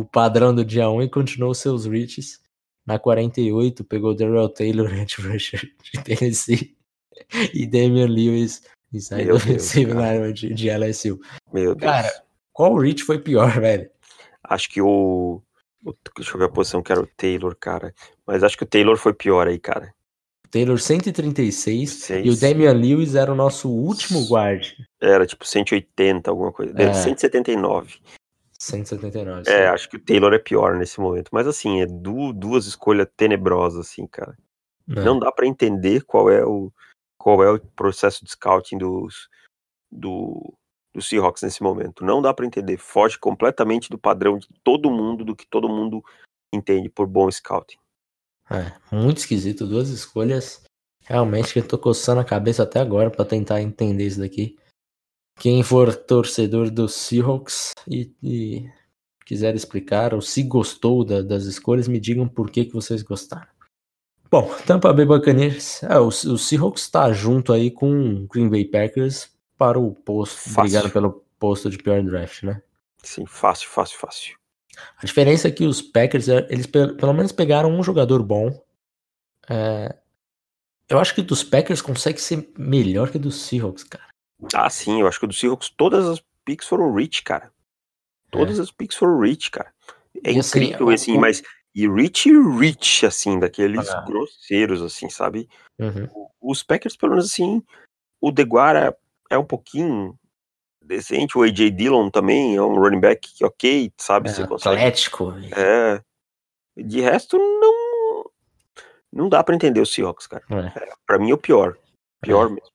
o 0.00 0.04
padrão 0.04 0.54
do 0.54 0.64
dia 0.64 0.90
1 0.90 0.94
um 0.94 1.02
e 1.02 1.08
continuou 1.08 1.54
seus 1.54 1.86
reaches. 1.86 2.42
Na 2.86 2.98
48, 2.98 3.82
pegou 3.84 4.14
Darrell 4.14 4.50
Taylor, 4.50 4.92
Ed 4.92 5.14
Rusher 5.22 5.72
de 5.82 6.02
Tennessee 6.02 6.76
e 7.54 7.66
Damian 7.66 8.08
Lewis 8.08 8.62
Inside 8.96 9.32
Offensive 9.32 9.90
Lineman 9.90 10.32
de, 10.32 10.52
de 10.54 10.70
LSU. 10.70 11.20
Meu 11.52 11.74
Deus. 11.74 11.90
Cara, 11.90 12.12
qual 12.52 12.76
reach 12.76 13.02
foi 13.02 13.18
pior, 13.18 13.50
velho? 13.60 13.90
Acho 14.42 14.68
que 14.70 14.80
o, 14.80 15.42
o. 15.84 15.94
Deixa 16.16 16.34
eu 16.34 16.38
ver 16.38 16.46
a 16.46 16.50
posição 16.50 16.82
que 16.82 16.92
era 16.92 17.00
o 17.00 17.06
Taylor, 17.06 17.56
cara. 17.58 17.94
Mas 18.26 18.42
acho 18.42 18.56
que 18.56 18.64
o 18.64 18.66
Taylor 18.66 18.96
foi 18.96 19.12
pior 19.12 19.48
aí, 19.48 19.58
cara. 19.58 19.92
Taylor 20.50 20.78
136 20.78 21.90
Seis. 21.90 22.24
e 22.24 22.30
o 22.30 22.38
Damian 22.38 22.72
Lewis 22.72 23.16
era 23.16 23.32
o 23.32 23.34
nosso 23.34 23.68
último 23.68 24.24
guard. 24.28 24.64
Era 25.00 25.26
tipo 25.26 25.44
180, 25.44 26.30
alguma 26.30 26.52
coisa. 26.52 26.72
É. 26.80 26.94
179. 26.94 27.98
179. 28.56 29.50
É, 29.50 29.66
acho 29.66 29.90
que 29.90 29.96
o 29.96 30.00
Taylor 30.00 30.32
é 30.32 30.38
pior 30.38 30.76
nesse 30.76 31.00
momento. 31.00 31.28
Mas 31.32 31.48
assim, 31.48 31.80
é 31.80 31.86
du 31.86 32.32
duas 32.32 32.66
escolhas 32.66 33.08
tenebrosas, 33.16 33.88
assim, 33.88 34.06
cara. 34.06 34.36
É. 34.88 35.02
Não 35.02 35.18
dá 35.18 35.32
para 35.32 35.46
entender 35.46 36.04
qual 36.04 36.30
é 36.30 36.44
o, 36.44 36.72
qual 37.18 37.42
é 37.42 37.50
o 37.50 37.60
processo 37.60 38.24
de 38.24 38.30
scouting 38.30 38.78
dos, 38.78 39.28
do, 39.90 40.54
do 40.94 41.02
Seahawks 41.02 41.42
nesse 41.42 41.62
momento. 41.62 42.04
Não 42.04 42.20
dá 42.20 42.32
para 42.32 42.46
entender. 42.46 42.76
Foge 42.78 43.18
completamente 43.18 43.90
do 43.90 43.98
padrão 43.98 44.38
de 44.38 44.48
todo 44.62 44.90
mundo, 44.90 45.24
do 45.24 45.34
que 45.34 45.46
todo 45.46 45.68
mundo 45.68 46.02
entende 46.52 46.88
por 46.88 47.06
bom 47.06 47.30
scouting. 47.30 47.78
É, 48.50 48.72
muito 48.94 49.18
esquisito. 49.18 49.66
Duas 49.66 49.88
escolhas 49.88 50.62
realmente 51.04 51.52
que 51.52 51.58
eu 51.58 51.68
tô 51.68 51.78
coçando 51.78 52.20
a 52.20 52.24
cabeça 52.24 52.62
até 52.62 52.80
agora 52.80 53.10
para 53.10 53.24
tentar 53.24 53.60
entender 53.60 54.06
isso 54.06 54.20
daqui. 54.20 54.56
Quem 55.38 55.62
for 55.62 55.94
torcedor 55.94 56.70
dos 56.70 56.94
Seahawks 56.94 57.72
e, 57.88 58.14
e 58.22 58.70
quiser 59.26 59.54
explicar 59.54 60.14
ou 60.14 60.20
se 60.20 60.42
gostou 60.42 61.04
da, 61.04 61.22
das 61.22 61.44
escolhas, 61.44 61.88
me 61.88 61.98
digam 61.98 62.28
por 62.28 62.50
que, 62.50 62.64
que 62.64 62.72
vocês 62.72 63.02
gostaram. 63.02 63.53
Bom, 64.34 64.52
Tampa 64.66 64.92
Bay 64.92 65.04
Buccaneers, 65.04 65.84
é, 65.84 65.96
o, 65.96 66.08
o 66.08 66.36
Seahawks 66.36 66.82
está 66.82 67.12
junto 67.12 67.52
aí 67.52 67.70
com 67.70 67.88
o 67.88 68.26
Green 68.26 68.48
Bay 68.48 68.64
Packers 68.64 69.30
para 69.56 69.78
o 69.78 69.94
posto, 69.94 70.58
obrigado 70.58 70.90
pelo 70.90 71.24
posto 71.38 71.70
de 71.70 71.78
pior 71.78 72.02
draft, 72.02 72.42
né? 72.42 72.60
Sim, 73.00 73.26
fácil, 73.26 73.68
fácil, 73.68 73.96
fácil. 73.96 74.36
A 75.00 75.06
diferença 75.06 75.46
é 75.46 75.52
que 75.52 75.64
os 75.64 75.80
Packers, 75.80 76.28
é, 76.28 76.48
eles 76.50 76.66
pelo 76.66 77.12
menos 77.12 77.30
pegaram 77.30 77.70
um 77.70 77.80
jogador 77.80 78.24
bom. 78.24 78.60
É, 79.48 79.94
Eu 80.88 80.98
acho 80.98 81.14
que 81.14 81.22
dos 81.22 81.44
Packers 81.44 81.80
consegue 81.80 82.20
ser 82.20 82.50
melhor 82.58 83.12
que 83.12 83.20
dos 83.20 83.40
Seahawks, 83.40 83.84
cara. 83.84 84.08
Ah, 84.52 84.68
sim, 84.68 85.00
eu 85.00 85.06
acho 85.06 85.20
que 85.20 85.28
dos 85.28 85.38
Seahawks 85.38 85.68
todas 85.68 86.08
as 86.08 86.20
picks 86.44 86.66
foram 86.66 86.92
rich, 86.92 87.22
cara. 87.22 87.52
Todas 88.32 88.58
é. 88.58 88.62
as 88.62 88.72
picks 88.72 88.96
foram 88.96 89.20
rich, 89.20 89.52
cara. 89.52 89.72
É 90.24 90.32
e 90.32 90.40
assim, 90.40 90.58
incrível, 90.58 90.88
assim, 90.88 91.12
assim 91.12 91.18
o... 91.18 91.20
mas. 91.20 91.40
E 91.74 91.88
rich 91.88 92.30
rich, 92.58 93.04
assim, 93.04 93.38
daqueles 93.38 93.88
ah. 93.90 94.00
grosseiros, 94.02 94.80
assim, 94.80 95.10
sabe? 95.10 95.48
Uhum. 95.78 96.08
Os 96.40 96.62
Packers, 96.62 96.96
pelo 96.96 97.12
menos, 97.12 97.26
assim, 97.26 97.62
o 98.20 98.30
Deguara 98.30 98.96
é 99.28 99.36
um 99.36 99.44
pouquinho 99.44 100.16
decente, 100.84 101.36
o 101.36 101.42
AJ 101.42 101.70
Dillon 101.70 102.10
também 102.10 102.56
é 102.56 102.62
um 102.62 102.78
running 102.78 103.00
back 103.00 103.28
ok, 103.42 103.92
sabe? 103.98 104.30
É, 104.30 104.42
atlético. 104.42 105.34
É. 105.56 106.00
De 106.76 107.00
resto, 107.00 107.38
não. 107.38 108.24
Não 109.12 109.28
dá 109.28 109.42
para 109.42 109.54
entender 109.54 109.80
o 109.80 109.86
Seahawks, 109.86 110.26
cara. 110.26 110.44
É. 110.50 110.78
É, 110.78 110.92
pra 111.06 111.18
mim 111.18 111.30
é 111.30 111.34
o 111.34 111.38
pior. 111.38 111.76
Pior 112.20 112.46
é. 112.46 112.50
mesmo. 112.50 112.74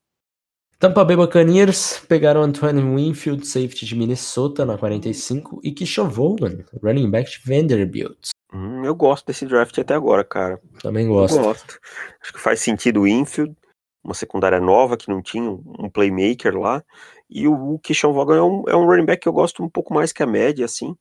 Tampa 0.79 1.03
Bay 1.03 1.17
Buccaneers 1.17 1.99
pegaram 2.07 2.41
Antoine 2.41 2.81
Winfield, 2.81 3.45
safety 3.45 3.85
de 3.85 3.95
Minnesota, 3.97 4.65
na 4.65 4.77
45, 4.77 5.59
e 5.61 5.73
Kishon 5.73 6.07
Vaughan, 6.07 6.63
running 6.81 7.11
back 7.11 7.29
de 7.29 7.39
Vanderbilt. 7.45 8.29
Hum, 8.53 8.83
eu 8.83 8.95
gosto 8.95 9.27
desse 9.27 9.45
draft 9.45 9.77
até 9.77 9.93
agora, 9.93 10.23
cara. 10.23 10.59
Também 10.81 11.07
gosto. 11.07 11.37
Eu 11.37 11.43
gosto. 11.43 11.79
Acho 12.21 12.33
que 12.33 12.39
faz 12.39 12.59
sentido 12.59 13.01
o 13.01 13.03
Winfield, 13.03 13.55
uma 14.03 14.13
secundária 14.13 14.59
nova 14.59 14.97
que 14.97 15.09
não 15.09 15.21
tinha 15.21 15.49
um 15.49 15.89
playmaker 15.89 16.57
lá. 16.57 16.83
E 17.29 17.47
o, 17.47 17.75
o 17.75 17.79
Kishon 17.79 18.11
Vaughan 18.11 18.37
é 18.37 18.41
um, 18.41 18.63
é 18.67 18.75
um 18.75 18.85
running 18.85 19.05
back 19.05 19.21
que 19.21 19.29
eu 19.29 19.33
gosto 19.33 19.63
um 19.63 19.69
pouco 19.69 19.93
mais 19.93 20.11
que 20.11 20.23
a 20.23 20.27
média, 20.27 20.65
assim. 20.65 20.95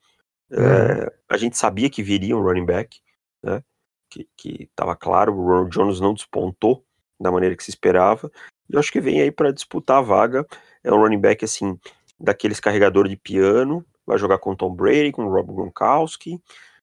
É, 0.50 0.60
uhum. 0.60 1.06
a 1.28 1.36
gente 1.36 1.56
sabia 1.56 1.90
que 1.90 2.02
viria 2.02 2.36
um 2.36 2.42
running 2.42 2.66
back, 2.66 3.00
né? 3.42 3.62
Que, 4.10 4.26
que 4.36 4.70
tava 4.74 4.96
claro, 4.96 5.34
o 5.34 5.46
Ronald 5.46 5.70
Jones 5.70 6.00
não 6.00 6.14
despontou 6.14 6.84
da 7.20 7.30
maneira 7.30 7.56
que 7.56 7.64
se 7.64 7.70
esperava. 7.70 8.30
E 8.68 8.74
eu 8.74 8.78
acho 8.78 8.92
que 8.92 9.00
vem 9.00 9.20
aí 9.20 9.30
para 9.30 9.52
disputar 9.52 9.98
a 9.98 10.02
vaga. 10.02 10.46
É 10.84 10.92
um 10.92 11.00
running 11.00 11.20
back, 11.20 11.44
assim, 11.44 11.78
daqueles 12.20 12.60
carregadores 12.60 13.10
de 13.10 13.16
piano. 13.16 13.84
Vai 14.06 14.18
jogar 14.18 14.38
com 14.38 14.54
Tom 14.54 14.74
Brady, 14.74 15.12
com 15.12 15.28
Rob 15.28 15.52
Gronkowski, 15.52 16.40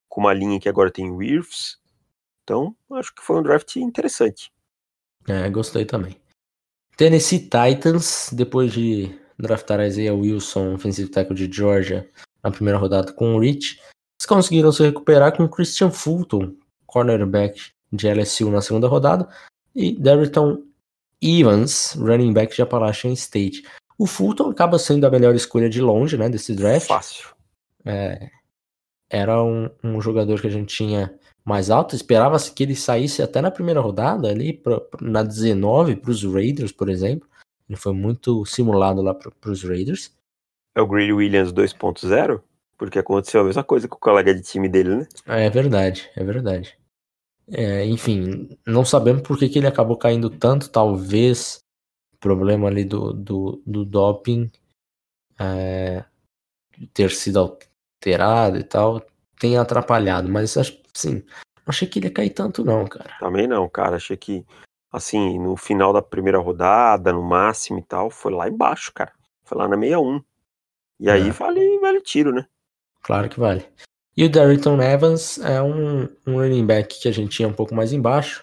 com 0.10 0.22
uma 0.22 0.34
linha 0.34 0.60
que 0.60 0.70
agora 0.70 0.92
tem 0.92 1.12
Wirfs. 1.12 1.78
Então, 2.44 2.76
acho 2.94 3.14
que 3.14 3.22
foi 3.22 3.38
um 3.38 3.44
draft 3.44 3.76
interessante. 3.78 4.52
É, 5.28 5.50
gostei 5.50 5.86
também. 5.86 6.16
Tennessee 6.96 7.40
Titans, 7.40 8.30
depois 8.32 8.72
de 8.72 9.20
draftar 9.38 9.82
Isaiah 9.82 10.14
Wilson, 10.14 10.76
ofensivo 10.76 11.10
tackle 11.10 11.36
de 11.36 11.52
Georgia, 11.52 12.10
na 12.44 12.52
primeira 12.52 12.78
rodada 12.78 13.12
com 13.12 13.36
o 13.36 13.40
Rich, 13.40 13.80
eles 13.82 14.26
conseguiram 14.28 14.72
se 14.72 14.84
recuperar 14.84 15.36
com 15.36 15.48
Christian 15.48 15.92
Fulton, 15.92 16.56
cornerback 16.86 17.72
de 17.92 18.08
LSU 18.08 18.50
na 18.50 18.62
segunda 18.62 18.88
rodada, 18.88 19.28
e 19.74 19.92
Derriton 19.94 20.64
Evans, 21.22 21.96
running 21.98 22.32
back 22.32 22.56
de 22.56 22.62
Appalachian 22.62 23.14
State. 23.14 23.64
O 23.98 24.06
Fulton 24.06 24.52
acaba 24.52 24.78
sendo 24.78 25.06
a 25.06 25.10
melhor 25.10 25.36
escolha 25.36 25.70
de 25.70 25.82
longe, 25.82 26.18
né, 26.18 26.30
desse 26.30 26.54
draft. 26.54 26.88
Fácil. 26.88 27.30
É, 27.84 28.30
era 29.10 29.44
um, 29.44 29.70
um, 29.84 30.02
jogador 30.02 30.42
que 30.42 30.48
a 30.48 30.52
gente 30.52 30.76
tinha 30.76 31.14
mais 31.44 31.70
alto, 31.70 31.96
esperava-se 31.96 32.52
que 32.52 32.64
ele 32.64 32.76
saísse 32.76 33.22
até 33.22 33.42
na 33.42 33.52
primeira 33.52 33.80
rodada, 33.80 34.30
ali 34.30 34.54
pra, 34.54 34.82
na 35.02 35.22
19, 35.22 35.98
para 35.98 36.12
os 36.12 36.24
Raiders, 36.24 36.72
por 36.72 36.90
exemplo. 36.90 37.28
Ele 37.70 37.78
foi 37.78 37.94
muito 37.94 38.46
simulado 38.46 39.02
lá 39.02 39.14
para 39.14 39.52
os 39.52 39.64
Raiders. 39.64 40.12
É 40.76 40.82
o 40.82 40.88
Greedy 40.88 41.14
Williams 41.14 41.52
2.0? 41.52 42.42
Porque 42.78 43.00
aconteceu 43.00 43.42
a 43.42 43.44
mesma 43.46 43.64
coisa 43.64 43.88
com 43.88 43.96
o 43.96 44.00
colega 44.00 44.34
de 44.34 44.42
time 44.42 44.68
dele, 44.68 44.98
né? 44.98 45.08
É 45.26 45.50
verdade, 45.50 46.10
é 46.16 46.24
verdade. 46.24 46.78
É, 47.52 47.86
enfim, 47.86 48.50
não 48.66 48.84
sabemos 48.84 49.22
por 49.22 49.38
que, 49.38 49.48
que 49.48 49.60
ele 49.60 49.68
acabou 49.68 49.98
caindo 49.98 50.30
tanto, 50.30 50.70
talvez 50.70 51.60
problema 52.20 52.68
ali 52.68 52.84
do, 52.84 53.14
do, 53.14 53.62
do 53.66 53.86
doping 53.86 54.52
é, 55.40 56.04
ter 56.94 57.12
sido 57.12 57.40
alterado 58.06 58.58
e 58.58 58.64
tal 58.64 59.02
tenha 59.40 59.62
atrapalhado, 59.62 60.30
mas 60.30 60.56
assim, 60.56 61.16
não 61.16 61.68
achei 61.68 61.88
que 61.88 62.00
ele 62.00 62.08
ia 62.08 62.14
cair 62.14 62.30
tanto 62.30 62.64
não, 62.64 62.86
cara. 62.88 63.10
Também 63.20 63.48
não, 63.48 63.68
cara, 63.68 63.98
achei 63.98 64.16
que 64.16 64.46
assim, 64.92 65.38
no 65.40 65.58
final 65.58 65.92
da 65.92 66.02
primeira 66.02 66.40
rodada, 66.40 67.12
no 67.12 67.22
máximo 67.22 67.80
e 67.80 67.84
tal, 67.84 68.10
foi 68.10 68.32
lá 68.32 68.48
embaixo, 68.48 68.94
cara. 68.94 69.12
Foi 69.44 69.58
lá 69.58 69.68
na 69.68 69.76
61. 69.76 70.24
E 71.02 71.10
aí 71.10 71.28
é. 71.28 71.32
vale, 71.32 71.80
vale 71.80 72.00
tiro, 72.00 72.32
né? 72.32 72.46
Claro 73.02 73.28
que 73.28 73.38
vale. 73.38 73.66
E 74.16 74.24
o 74.24 74.30
Darrington 74.30 74.82
Evans 74.82 75.38
é 75.40 75.62
um, 75.62 76.04
um 76.26 76.40
running 76.40 76.66
back 76.66 77.02
que 77.02 77.10
a 77.10 77.12
gente 77.12 77.36
tinha 77.36 77.48
um 77.48 77.54
pouco 77.54 77.76
mais 77.76 77.92
embaixo. 77.92 78.42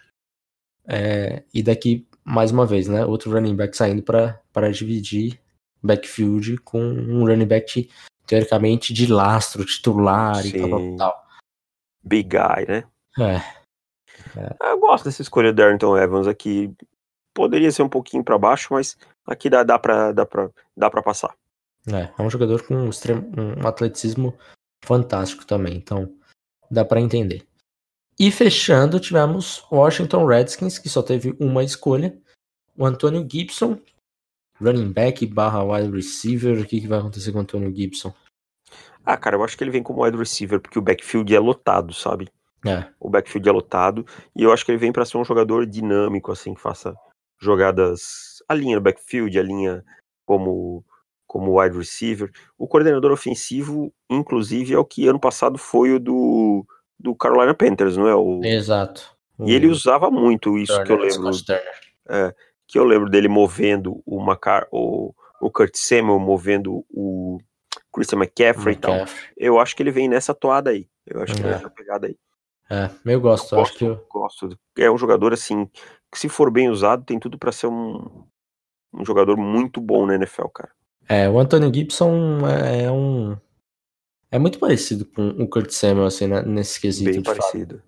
É, 0.87 1.43
e 1.55 1.63
daqui, 1.63 2.07
mais 2.23 2.51
uma 2.51 2.67
vez, 2.67 2.87
né? 2.87 3.07
Outro 3.07 3.33
running 3.33 3.57
back 3.57 3.75
saindo 3.75 4.03
para 4.03 4.71
dividir 4.71 5.41
backfield 5.83 6.59
com 6.59 6.83
um 6.83 7.25
running 7.25 7.47
back 7.47 7.89
teoricamente 8.27 8.93
de 8.93 9.07
lastro, 9.07 9.65
titular 9.65 10.43
Sim. 10.43 10.49
e 10.49 10.61
tal, 10.61 10.71
tal, 10.71 10.97
tal. 10.97 11.27
Big 12.03 12.29
guy, 12.29 12.67
né? 12.67 12.85
É. 13.19 13.37
é. 14.39 14.73
Eu 14.73 14.79
gosto 14.79 15.05
dessa 15.05 15.23
escolha 15.23 15.53
do 15.53 15.57
Darrington 15.57 15.97
Evans 15.97 16.27
aqui. 16.27 16.73
Poderia 17.35 17.71
ser 17.73 17.83
um 17.83 17.89
pouquinho 17.89 18.25
para 18.25 18.39
baixo, 18.39 18.69
mas 18.73 18.97
aqui 19.27 19.49
dá, 19.49 19.63
dá, 19.63 19.79
para 19.79 20.13
dá, 20.13 20.27
pra, 20.27 20.51
dá 20.77 20.91
pra 20.91 21.03
passar. 21.03 21.35
É, 21.89 22.13
é 22.17 22.23
um 22.23 22.31
jogador 22.31 22.67
com 22.67 22.75
um, 22.75 22.91
extremo, 22.91 23.31
um 23.37 23.67
atleticismo 23.67 24.37
fantástico 24.85 25.45
também, 25.45 25.77
então 25.77 26.15
dá 26.71 26.85
para 26.85 27.01
entender. 27.01 27.47
E 28.19 28.31
fechando, 28.31 29.01
tivemos 29.01 29.65
Washington 29.71 30.27
Redskins, 30.27 30.79
que 30.79 30.89
só 30.89 31.03
teve 31.03 31.35
uma 31.41 31.65
escolha. 31.65 32.17
O 32.77 32.87
Antônio 32.87 33.27
Gibson, 33.31 33.79
running 34.63 34.93
back 34.93 35.27
barra 35.27 35.65
wide 35.65 35.91
receiver. 35.91 36.61
O 36.61 36.65
que, 36.65 36.81
que 36.81 36.87
vai 36.87 36.99
acontecer 36.99 37.33
com 37.33 37.39
o 37.39 37.43
Antônio 37.43 37.75
Gibson? 37.75 38.13
Ah, 39.05 39.17
cara, 39.17 39.37
eu 39.37 39.45
acho 39.45 39.57
que 39.59 39.65
ele 39.65 39.71
vem 39.71 39.83
como 39.83 40.05
wide 40.05 40.17
receiver, 40.17 40.61
porque 40.61 40.79
o 40.79 40.83
backfield 40.83 41.35
é 41.35 41.41
lotado, 41.41 41.93
sabe? 41.93 42.29
É. 42.65 42.85
O 43.01 43.11
backfield 43.11 43.49
é 43.49 43.53
lotado. 43.53 44.07
E 44.37 44.43
eu 44.43 44.53
acho 44.53 44.65
que 44.65 44.71
ele 44.71 44.79
vem 44.79 44.93
para 44.93 45.05
ser 45.05 45.19
um 45.19 45.25
jogador 45.25 45.67
dinâmico, 45.67 46.31
assim, 46.31 46.55
que 46.55 46.61
faça 46.61 46.95
jogadas. 47.41 48.43
A 48.49 48.55
linha 48.55 48.77
do 48.77 48.83
backfield, 48.83 49.37
a 49.39 49.43
linha 49.43 49.85
como 50.25 50.85
como 51.33 51.59
wide 51.59 51.79
receiver. 51.79 52.31
O 52.59 52.69
coordenador 52.69 53.11
ofensivo, 53.11 53.91
inclusive, 54.11 54.75
é 54.75 54.79
o 54.79 54.85
que 54.85 55.09
ano 55.09 55.19
passado 55.19 55.57
foi 55.57 55.95
o 55.95 55.99
do, 55.99 56.67
do 57.01 57.15
Carolina 57.15 57.55
Panthers, 57.55 57.97
não 57.97 58.07
é? 58.07 58.15
O... 58.15 58.45
Exato. 58.45 59.17
E 59.41 59.55
ele 59.55 59.67
usava 59.67 60.11
muito 60.11 60.59
isso 60.59 60.75
Turner, 60.75 60.87
que 60.87 60.93
eu 60.93 60.97
lembro. 60.99 61.31
É, 62.07 62.35
que 62.73 62.79
eu 62.79 62.85
lembro 62.85 63.11
dele 63.11 63.29
movendo 63.29 64.03
o 64.07 64.19
Macar, 64.19 64.67
o, 64.73 65.15
o 65.43 65.51
Kurt 65.51 65.75
Samuel 65.77 66.19
movendo 66.19 66.83
o 66.89 67.39
Christian 67.93 68.21
McCaffrey, 68.21 68.75
McCaffrey. 68.75 68.75
e 68.75 68.77
tal. 68.79 69.07
Eu 69.37 69.61
acho 69.61 69.77
que 69.77 69.83
ele 69.83 69.91
vem 69.91 70.09
nessa 70.09 70.33
toada 70.33 70.71
aí. 70.71 70.89
Eu 71.07 71.21
acho 71.23 71.35
é. 71.35 71.37
que 71.37 71.43
ele 71.43 71.49
é 71.49 71.53
nessa 71.53 71.69
pegada 71.69 72.07
aí. 72.07 72.17
É, 72.71 72.89
eu 73.05 73.21
gosto, 73.21 73.55
eu 73.55 73.59
gosto, 73.59 73.71
acho 73.71 73.79
que 73.79 73.85
eu... 73.85 74.07
gosto. 74.11 74.59
É 74.79 74.91
um 74.91 74.97
jogador 74.97 75.35
assim 75.35 75.69
que 76.11 76.19
se 76.19 76.31
for 76.31 76.51
bem 76.51 76.71
usado 76.71 77.05
tem 77.05 77.19
tudo 77.19 77.39
para 77.39 77.53
ser 77.53 77.67
um, 77.67 78.25
um 78.95 79.05
jogador 79.05 79.37
muito 79.37 79.79
bom 79.79 80.07
na 80.07 80.15
NFL, 80.15 80.47
cara. 80.47 80.71
É, 81.07 81.29
o 81.29 81.39
Anthony 81.39 81.71
Gibson 81.75 82.41
é, 82.49 82.85
é 82.85 82.91
um. 82.91 83.37
É 84.31 84.39
muito 84.39 84.59
parecido 84.59 85.05
com 85.05 85.29
o 85.29 85.47
Kurt 85.47 85.71
Samuel, 85.73 86.07
assim, 86.07 86.27
né, 86.27 86.41
nesse 86.41 86.81
quesito. 86.81 87.13
Bem 87.13 87.23
parecido. 87.23 87.83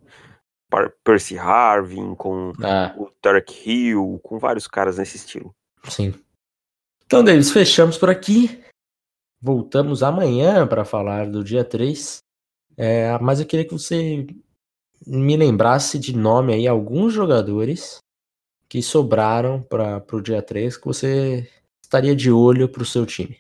Percy 1.03 1.39
Harvin, 1.39 2.14
com 2.14 2.53
é. 2.62 2.95
o 2.97 3.11
Tarek 3.20 3.68
Hill, 3.68 4.20
com 4.22 4.39
vários 4.39 4.66
caras 4.66 4.99
nesse 4.99 5.16
estilo. 5.16 5.55
Sim. 5.89 6.14
Então, 7.07 7.22
Davis, 7.22 7.51
fechamos 7.51 7.99
por 7.99 8.11
aqui. 8.11 8.62
Voltamos 9.41 10.03
amanhã 10.03 10.66
para 10.66 10.85
falar 10.85 11.31
do 11.31 11.45
dia 11.45 11.64
3. 11.64 12.18
É, 12.77 13.16
mas 13.18 13.41
eu 13.41 13.47
queria 13.47 13.64
que 13.64 13.72
você 13.72 14.27
me 15.07 15.37
lembrasse 15.37 15.99
de 15.99 16.16
nome 16.16 16.55
aí 16.55 16.66
alguns 16.66 17.12
jogadores 17.12 17.99
que 18.68 18.83
sobraram 18.83 19.62
para 19.62 20.03
o 20.12 20.20
dia 20.20 20.43
3 20.43 20.77
que 20.77 20.87
você 20.87 21.49
estaria 21.83 22.16
de 22.16 22.31
olho 22.31 22.68
pro 22.68 22.85
seu 22.85 23.05
time? 23.07 23.39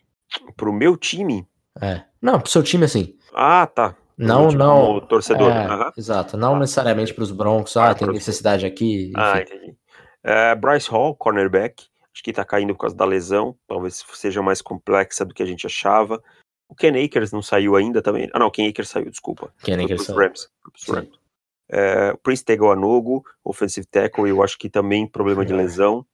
Pro 0.56 0.72
meu 0.72 0.96
time? 0.96 1.46
É. 1.80 2.04
Não, 2.20 2.38
pro 2.38 2.50
seu 2.50 2.62
time 2.62 2.84
assim. 2.84 3.16
Ah, 3.34 3.66
tá. 3.66 3.96
Não, 4.16 4.50
não. 4.50 5.00
torcedor. 5.00 5.50
É, 5.50 5.68
uhum. 5.68 5.90
Exato. 5.96 6.36
Não 6.36 6.54
ah, 6.54 6.58
necessariamente 6.60 7.12
para 7.12 7.24
os 7.24 7.32
Broncos. 7.32 7.76
Ah, 7.76 7.90
ah 7.90 7.94
tem 7.94 8.08
necessidade 8.08 8.64
aqui. 8.64 9.12
Ah, 9.16 9.40
enfim. 9.40 9.52
Ah, 9.52 9.56
entendi. 9.56 9.76
É, 10.22 10.54
Bryce 10.54 10.90
Hall, 10.90 11.14
cornerback. 11.14 11.86
Acho 12.12 12.22
que 12.22 12.32
tá 12.32 12.44
caindo 12.44 12.74
por 12.74 12.82
causa 12.82 12.96
da 12.96 13.04
lesão. 13.04 13.56
Talvez 13.66 14.04
seja 14.14 14.40
mais 14.40 14.62
complexa 14.62 15.24
do 15.24 15.34
que 15.34 15.42
a 15.42 15.46
gente 15.46 15.66
achava. 15.66 16.22
O 16.68 16.74
Ken 16.74 16.92
Akers 17.04 17.32
não 17.32 17.42
saiu 17.42 17.76
ainda 17.76 18.00
também. 18.00 18.30
Ah, 18.32 18.38
não, 18.38 18.50
Ken 18.50 18.68
Akers 18.68 18.88
saiu, 18.88 19.10
desculpa. 19.10 19.52
Ken 19.62 19.82
Akers 19.82 20.04
saiu. 20.04 20.18
Rams. 20.18 20.48
Rams. 20.88 21.24
É, 21.68 22.12
o 22.12 22.18
Prince 22.18 22.44
Tegoanogo, 22.44 23.24
offensive 23.42 23.86
tackle, 23.86 24.28
eu 24.28 24.42
acho 24.42 24.58
que 24.58 24.68
também 24.68 25.06
problema 25.06 25.44
de 25.44 25.52
é. 25.52 25.56
lesão. 25.56 26.06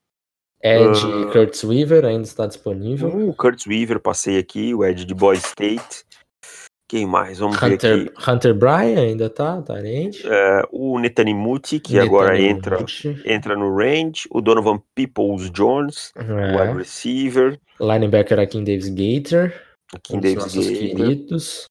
Ed 0.62 1.07
uh, 1.07 1.32
Curtis 1.32 1.64
Weaver 1.64 2.05
ainda 2.05 2.24
está 2.24 2.46
disponível. 2.46 3.09
O 3.28 3.34
Curtis 3.34 3.66
Weaver, 3.66 3.98
passei 3.98 4.38
aqui, 4.38 4.74
o 4.74 4.84
Ed 4.84 5.05
de 5.05 5.14
Boy 5.14 5.36
State. 5.36 6.05
Quem 6.91 7.07
mais? 7.07 7.38
Vamos 7.38 7.57
Hunter, 7.57 7.99
ver 7.99 8.11
aqui. 8.11 8.30
Hunter 8.30 8.53
Bryan 8.53 9.01
ainda 9.01 9.30
tá, 9.30 9.62
tá 9.62 9.78
É, 9.78 10.62
o 10.72 10.99
Netanimuti, 10.99 11.78
que 11.78 12.01
agora 12.01 12.36
entra, 12.36 12.84
entra 13.24 13.55
no 13.55 13.72
range. 13.72 14.26
O 14.28 14.41
Donovan 14.41 14.82
Peoples 14.93 15.53
Jones, 15.53 16.12
é. 16.16 16.61
wide 16.61 16.78
receiver. 16.78 17.61
Linebacker 17.80 18.41
aqui 18.41 18.59
em 18.59 18.64
Davis 18.64 18.88
Gator. 18.88 19.53
Aqui 19.95 20.16
em 20.16 20.20
Davis 20.20 20.53
Gator. 20.53 20.72
queridos. 20.72 21.66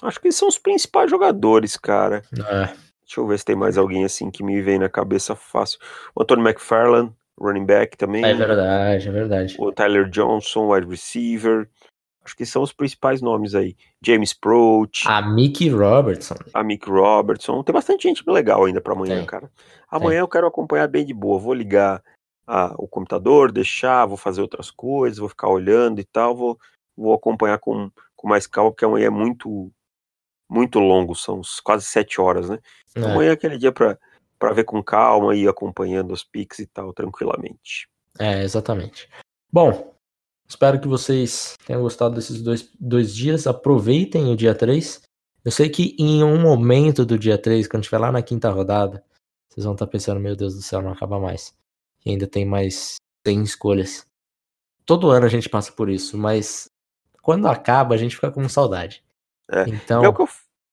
Acho 0.00 0.20
que 0.20 0.28
eles 0.28 0.36
são 0.36 0.46
os 0.46 0.58
principais 0.58 1.10
jogadores, 1.10 1.76
cara. 1.76 2.22
É. 2.32 2.66
Deixa 3.04 3.18
eu 3.18 3.26
ver 3.26 3.40
se 3.40 3.44
tem 3.44 3.56
mais 3.56 3.76
alguém 3.76 4.04
assim 4.04 4.30
que 4.30 4.44
me 4.44 4.62
vem 4.62 4.78
na 4.78 4.88
cabeça 4.88 5.34
fácil. 5.34 5.80
O 6.14 6.22
Antônio 6.22 6.46
McFarland, 6.46 7.12
running 7.36 7.66
back 7.66 7.96
também. 7.96 8.24
É 8.24 8.32
verdade, 8.32 9.08
é 9.08 9.10
verdade. 9.10 9.56
O 9.58 9.72
Tyler 9.72 10.08
Johnson, 10.08 10.72
wide 10.72 10.86
receiver. 10.88 11.68
Acho 12.24 12.36
que 12.36 12.46
são 12.46 12.62
os 12.62 12.72
principais 12.72 13.20
nomes 13.20 13.54
aí. 13.54 13.76
James 14.00 14.32
Proch. 14.32 15.06
A 15.06 15.22
Mickey 15.22 15.68
Robertson. 15.68 16.36
A 16.54 16.62
Mick 16.62 16.88
Robertson. 16.88 17.62
Tem 17.62 17.72
bastante 17.72 18.04
gente 18.04 18.22
legal 18.28 18.64
ainda 18.64 18.80
para 18.80 18.92
amanhã, 18.92 19.16
Tem. 19.16 19.26
cara. 19.26 19.50
Amanhã 19.90 20.20
eu 20.20 20.28
quero 20.28 20.46
acompanhar 20.46 20.86
bem 20.88 21.04
de 21.04 21.12
boa. 21.12 21.38
Vou 21.38 21.52
ligar 21.52 22.02
a, 22.46 22.74
o 22.78 22.86
computador, 22.86 23.50
deixar, 23.50 24.06
vou 24.06 24.16
fazer 24.16 24.40
outras 24.40 24.70
coisas, 24.70 25.18
vou 25.18 25.28
ficar 25.28 25.48
olhando 25.48 26.00
e 26.00 26.04
tal. 26.04 26.36
Vou, 26.36 26.58
vou 26.96 27.14
acompanhar 27.14 27.58
com, 27.58 27.90
com 28.14 28.28
mais 28.28 28.46
calma, 28.46 28.70
porque 28.70 28.84
amanhã 28.84 29.06
é 29.06 29.10
muito 29.10 29.70
muito 30.48 30.78
longo, 30.78 31.14
são 31.14 31.40
quase 31.64 31.86
sete 31.86 32.20
horas, 32.20 32.50
né? 32.50 32.58
É. 32.94 33.00
Amanhã 33.00 33.30
é 33.30 33.32
aquele 33.32 33.56
dia 33.56 33.72
para 33.72 33.98
para 34.38 34.52
ver 34.52 34.64
com 34.64 34.82
calma 34.82 35.36
e 35.36 35.44
ir 35.44 35.48
acompanhando 35.48 36.12
os 36.12 36.24
pics 36.24 36.58
e 36.58 36.66
tal, 36.66 36.92
tranquilamente. 36.92 37.88
É, 38.18 38.42
exatamente. 38.42 39.08
Bom, 39.52 39.94
espero 40.52 40.78
que 40.78 40.86
vocês 40.86 41.54
tenham 41.66 41.82
gostado 41.82 42.14
desses 42.14 42.42
dois, 42.42 42.68
dois 42.78 43.14
dias. 43.14 43.46
Aproveitem 43.46 44.30
o 44.30 44.36
dia 44.36 44.54
3. 44.54 45.02
Eu 45.44 45.50
sei 45.50 45.68
que 45.68 45.96
em 45.98 46.22
um 46.22 46.40
momento 46.40 47.04
do 47.04 47.18
dia 47.18 47.36
3, 47.38 47.66
quando 47.66 47.82
estiver 47.82 47.98
lá 47.98 48.12
na 48.12 48.22
quinta 48.22 48.50
rodada, 48.50 49.02
vocês 49.48 49.64
vão 49.64 49.72
estar 49.72 49.86
pensando, 49.86 50.20
meu 50.20 50.36
Deus 50.36 50.54
do 50.54 50.62
céu, 50.62 50.80
não 50.82 50.92
acaba 50.92 51.18
mais. 51.18 51.54
E 52.04 52.10
ainda 52.10 52.26
tem 52.26 52.44
mais 52.44 52.96
100 53.26 53.42
escolhas. 53.42 54.06
Todo 54.84 55.10
ano 55.10 55.26
a 55.26 55.28
gente 55.28 55.48
passa 55.48 55.72
por 55.72 55.88
isso, 55.88 56.16
mas 56.18 56.70
quando 57.22 57.46
acaba 57.48 57.94
a 57.94 57.98
gente 57.98 58.14
fica 58.14 58.30
com 58.30 58.48
saudade. 58.48 59.02
É, 59.50 59.62
Então, 59.68 60.04
É 60.04 60.06
eu. 60.06 60.14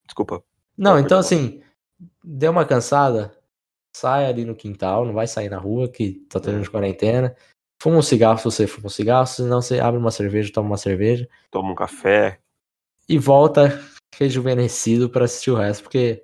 Desculpa. 0.06 0.44
não, 0.78 0.94
pode 0.94 1.06
então 1.06 1.20
assim, 1.20 1.62
deu 2.24 2.52
uma 2.52 2.66
cansada, 2.66 3.32
sai 3.96 4.26
ali 4.26 4.46
no 4.46 4.56
quintal, 4.56 5.06
não 5.06 5.14
vai 5.14 5.28
sair 5.28 5.50
na 5.50 5.58
rua 5.58 5.88
que 5.88 6.26
tá 6.30 6.40
tendo 6.40 6.60
É. 6.60 6.62
de 6.62 6.70
quarentena. 6.70 7.36
Fuma 7.82 7.98
um 7.98 8.02
cigarro 8.02 8.38
se 8.38 8.44
você 8.44 8.68
fuma 8.68 8.88
um 8.88 8.90
cigarro, 8.90 9.26
senão 9.26 9.62
você 9.62 9.80
abre 9.80 9.98
uma 10.00 10.12
cerveja, 10.12 10.52
toma 10.52 10.68
uma 10.68 10.78
cerveja 10.78 11.28
Toma 11.50 11.72
um 11.72 11.76
café. 11.76 12.40
e 13.08 13.18
volta 13.18 13.82
rejuvenescido 14.16 15.10
para 15.10 15.26
assistir 15.26 15.52
o 15.52 15.56
resto, 15.56 15.84
porque 15.84 16.24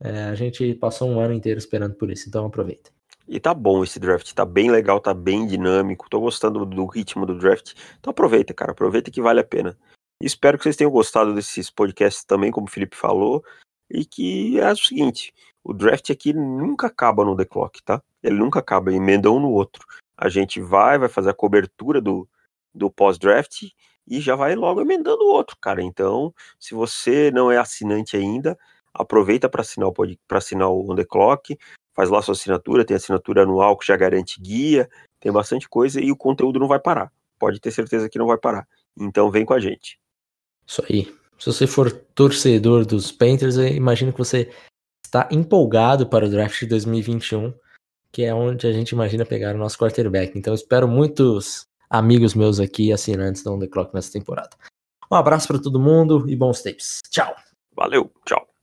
é, 0.00 0.24
a 0.24 0.34
gente 0.34 0.74
passou 0.74 1.08
um 1.08 1.18
ano 1.18 1.34
inteiro 1.34 1.58
esperando 1.58 1.94
por 1.94 2.10
isso, 2.10 2.28
então 2.28 2.46
aproveita. 2.46 2.92
E 3.26 3.40
tá 3.40 3.52
bom 3.52 3.82
esse 3.82 3.98
draft, 3.98 4.32
tá 4.32 4.44
bem 4.44 4.70
legal, 4.70 5.00
tá 5.00 5.12
bem 5.12 5.46
dinâmico, 5.46 6.08
tô 6.08 6.20
gostando 6.20 6.64
do 6.64 6.86
ritmo 6.86 7.26
do 7.26 7.36
draft. 7.36 7.72
Então 7.98 8.10
aproveita, 8.10 8.54
cara, 8.54 8.72
aproveita 8.72 9.10
que 9.10 9.20
vale 9.20 9.40
a 9.40 9.44
pena. 9.44 9.76
Espero 10.22 10.56
que 10.56 10.64
vocês 10.64 10.76
tenham 10.76 10.92
gostado 10.92 11.34
desses 11.34 11.70
podcasts 11.70 12.24
também, 12.24 12.52
como 12.52 12.66
o 12.66 12.70
Felipe 12.70 12.94
falou, 12.94 13.42
e 13.90 14.04
que 14.04 14.60
é 14.60 14.70
o 14.70 14.76
seguinte, 14.76 15.32
o 15.64 15.72
draft 15.72 16.08
aqui 16.10 16.32
nunca 16.32 16.86
acaba 16.86 17.24
no 17.24 17.36
The 17.36 17.46
Clock, 17.46 17.82
tá? 17.82 18.02
Ele 18.22 18.36
nunca 18.36 18.60
acaba, 18.60 18.92
emenda 18.92 19.30
um 19.30 19.40
no 19.40 19.50
outro. 19.50 19.84
A 20.24 20.30
gente 20.30 20.58
vai, 20.58 20.98
vai 20.98 21.08
fazer 21.10 21.28
a 21.28 21.34
cobertura 21.34 22.00
do, 22.00 22.26
do 22.74 22.90
pós-draft 22.90 23.64
e 24.08 24.20
já 24.22 24.34
vai 24.34 24.54
logo 24.54 24.80
emendando 24.80 25.22
o 25.22 25.28
outro, 25.28 25.54
cara. 25.60 25.82
Então, 25.82 26.32
se 26.58 26.74
você 26.74 27.30
não 27.30 27.52
é 27.52 27.58
assinante 27.58 28.16
ainda, 28.16 28.58
aproveita 28.94 29.50
para 29.50 29.60
assinar 29.60 29.90
assinar 30.30 30.70
o 30.70 30.90
On 30.90 30.94
The 30.94 31.04
Clock, 31.04 31.58
faz 31.92 32.08
lá 32.08 32.22
sua 32.22 32.32
assinatura, 32.32 32.86
tem 32.86 32.96
assinatura 32.96 33.42
anual 33.42 33.76
que 33.76 33.86
já 33.86 33.98
garante 33.98 34.40
guia, 34.40 34.88
tem 35.20 35.30
bastante 35.30 35.68
coisa 35.68 36.00
e 36.00 36.10
o 36.10 36.16
conteúdo 36.16 36.58
não 36.58 36.68
vai 36.68 36.78
parar. 36.78 37.12
Pode 37.38 37.60
ter 37.60 37.70
certeza 37.70 38.08
que 38.08 38.18
não 38.18 38.26
vai 38.26 38.38
parar. 38.38 38.66
Então 38.98 39.30
vem 39.30 39.44
com 39.44 39.52
a 39.52 39.60
gente. 39.60 40.00
Isso 40.66 40.82
aí. 40.88 41.14
Se 41.38 41.52
você 41.52 41.66
for 41.66 41.92
torcedor 42.14 42.86
dos 42.86 43.12
Panthers, 43.12 43.58
eu 43.58 43.66
imagino 43.66 44.10
que 44.10 44.18
você 44.18 44.50
está 45.04 45.28
empolgado 45.30 46.06
para 46.06 46.24
o 46.24 46.30
draft 46.30 46.60
de 46.60 46.66
2021, 46.66 47.52
que 48.14 48.22
é 48.24 48.32
onde 48.32 48.64
a 48.68 48.72
gente 48.72 48.90
imagina 48.90 49.26
pegar 49.26 49.56
o 49.56 49.58
nosso 49.58 49.76
quarterback. 49.76 50.38
Então 50.38 50.54
espero 50.54 50.86
muitos 50.86 51.66
amigos 51.90 52.32
meus 52.32 52.60
aqui 52.60 52.92
assinantes 52.92 53.42
da 53.42 53.50
On 53.50 53.58
The 53.58 53.66
Clock 53.66 53.92
nessa 53.92 54.12
temporada. 54.12 54.50
Um 55.10 55.16
abraço 55.16 55.48
para 55.48 55.58
todo 55.58 55.80
mundo 55.80 56.24
e 56.28 56.36
bons 56.36 56.62
tapes. 56.62 57.00
Tchau! 57.10 57.34
Valeu, 57.76 58.08
tchau. 58.24 58.53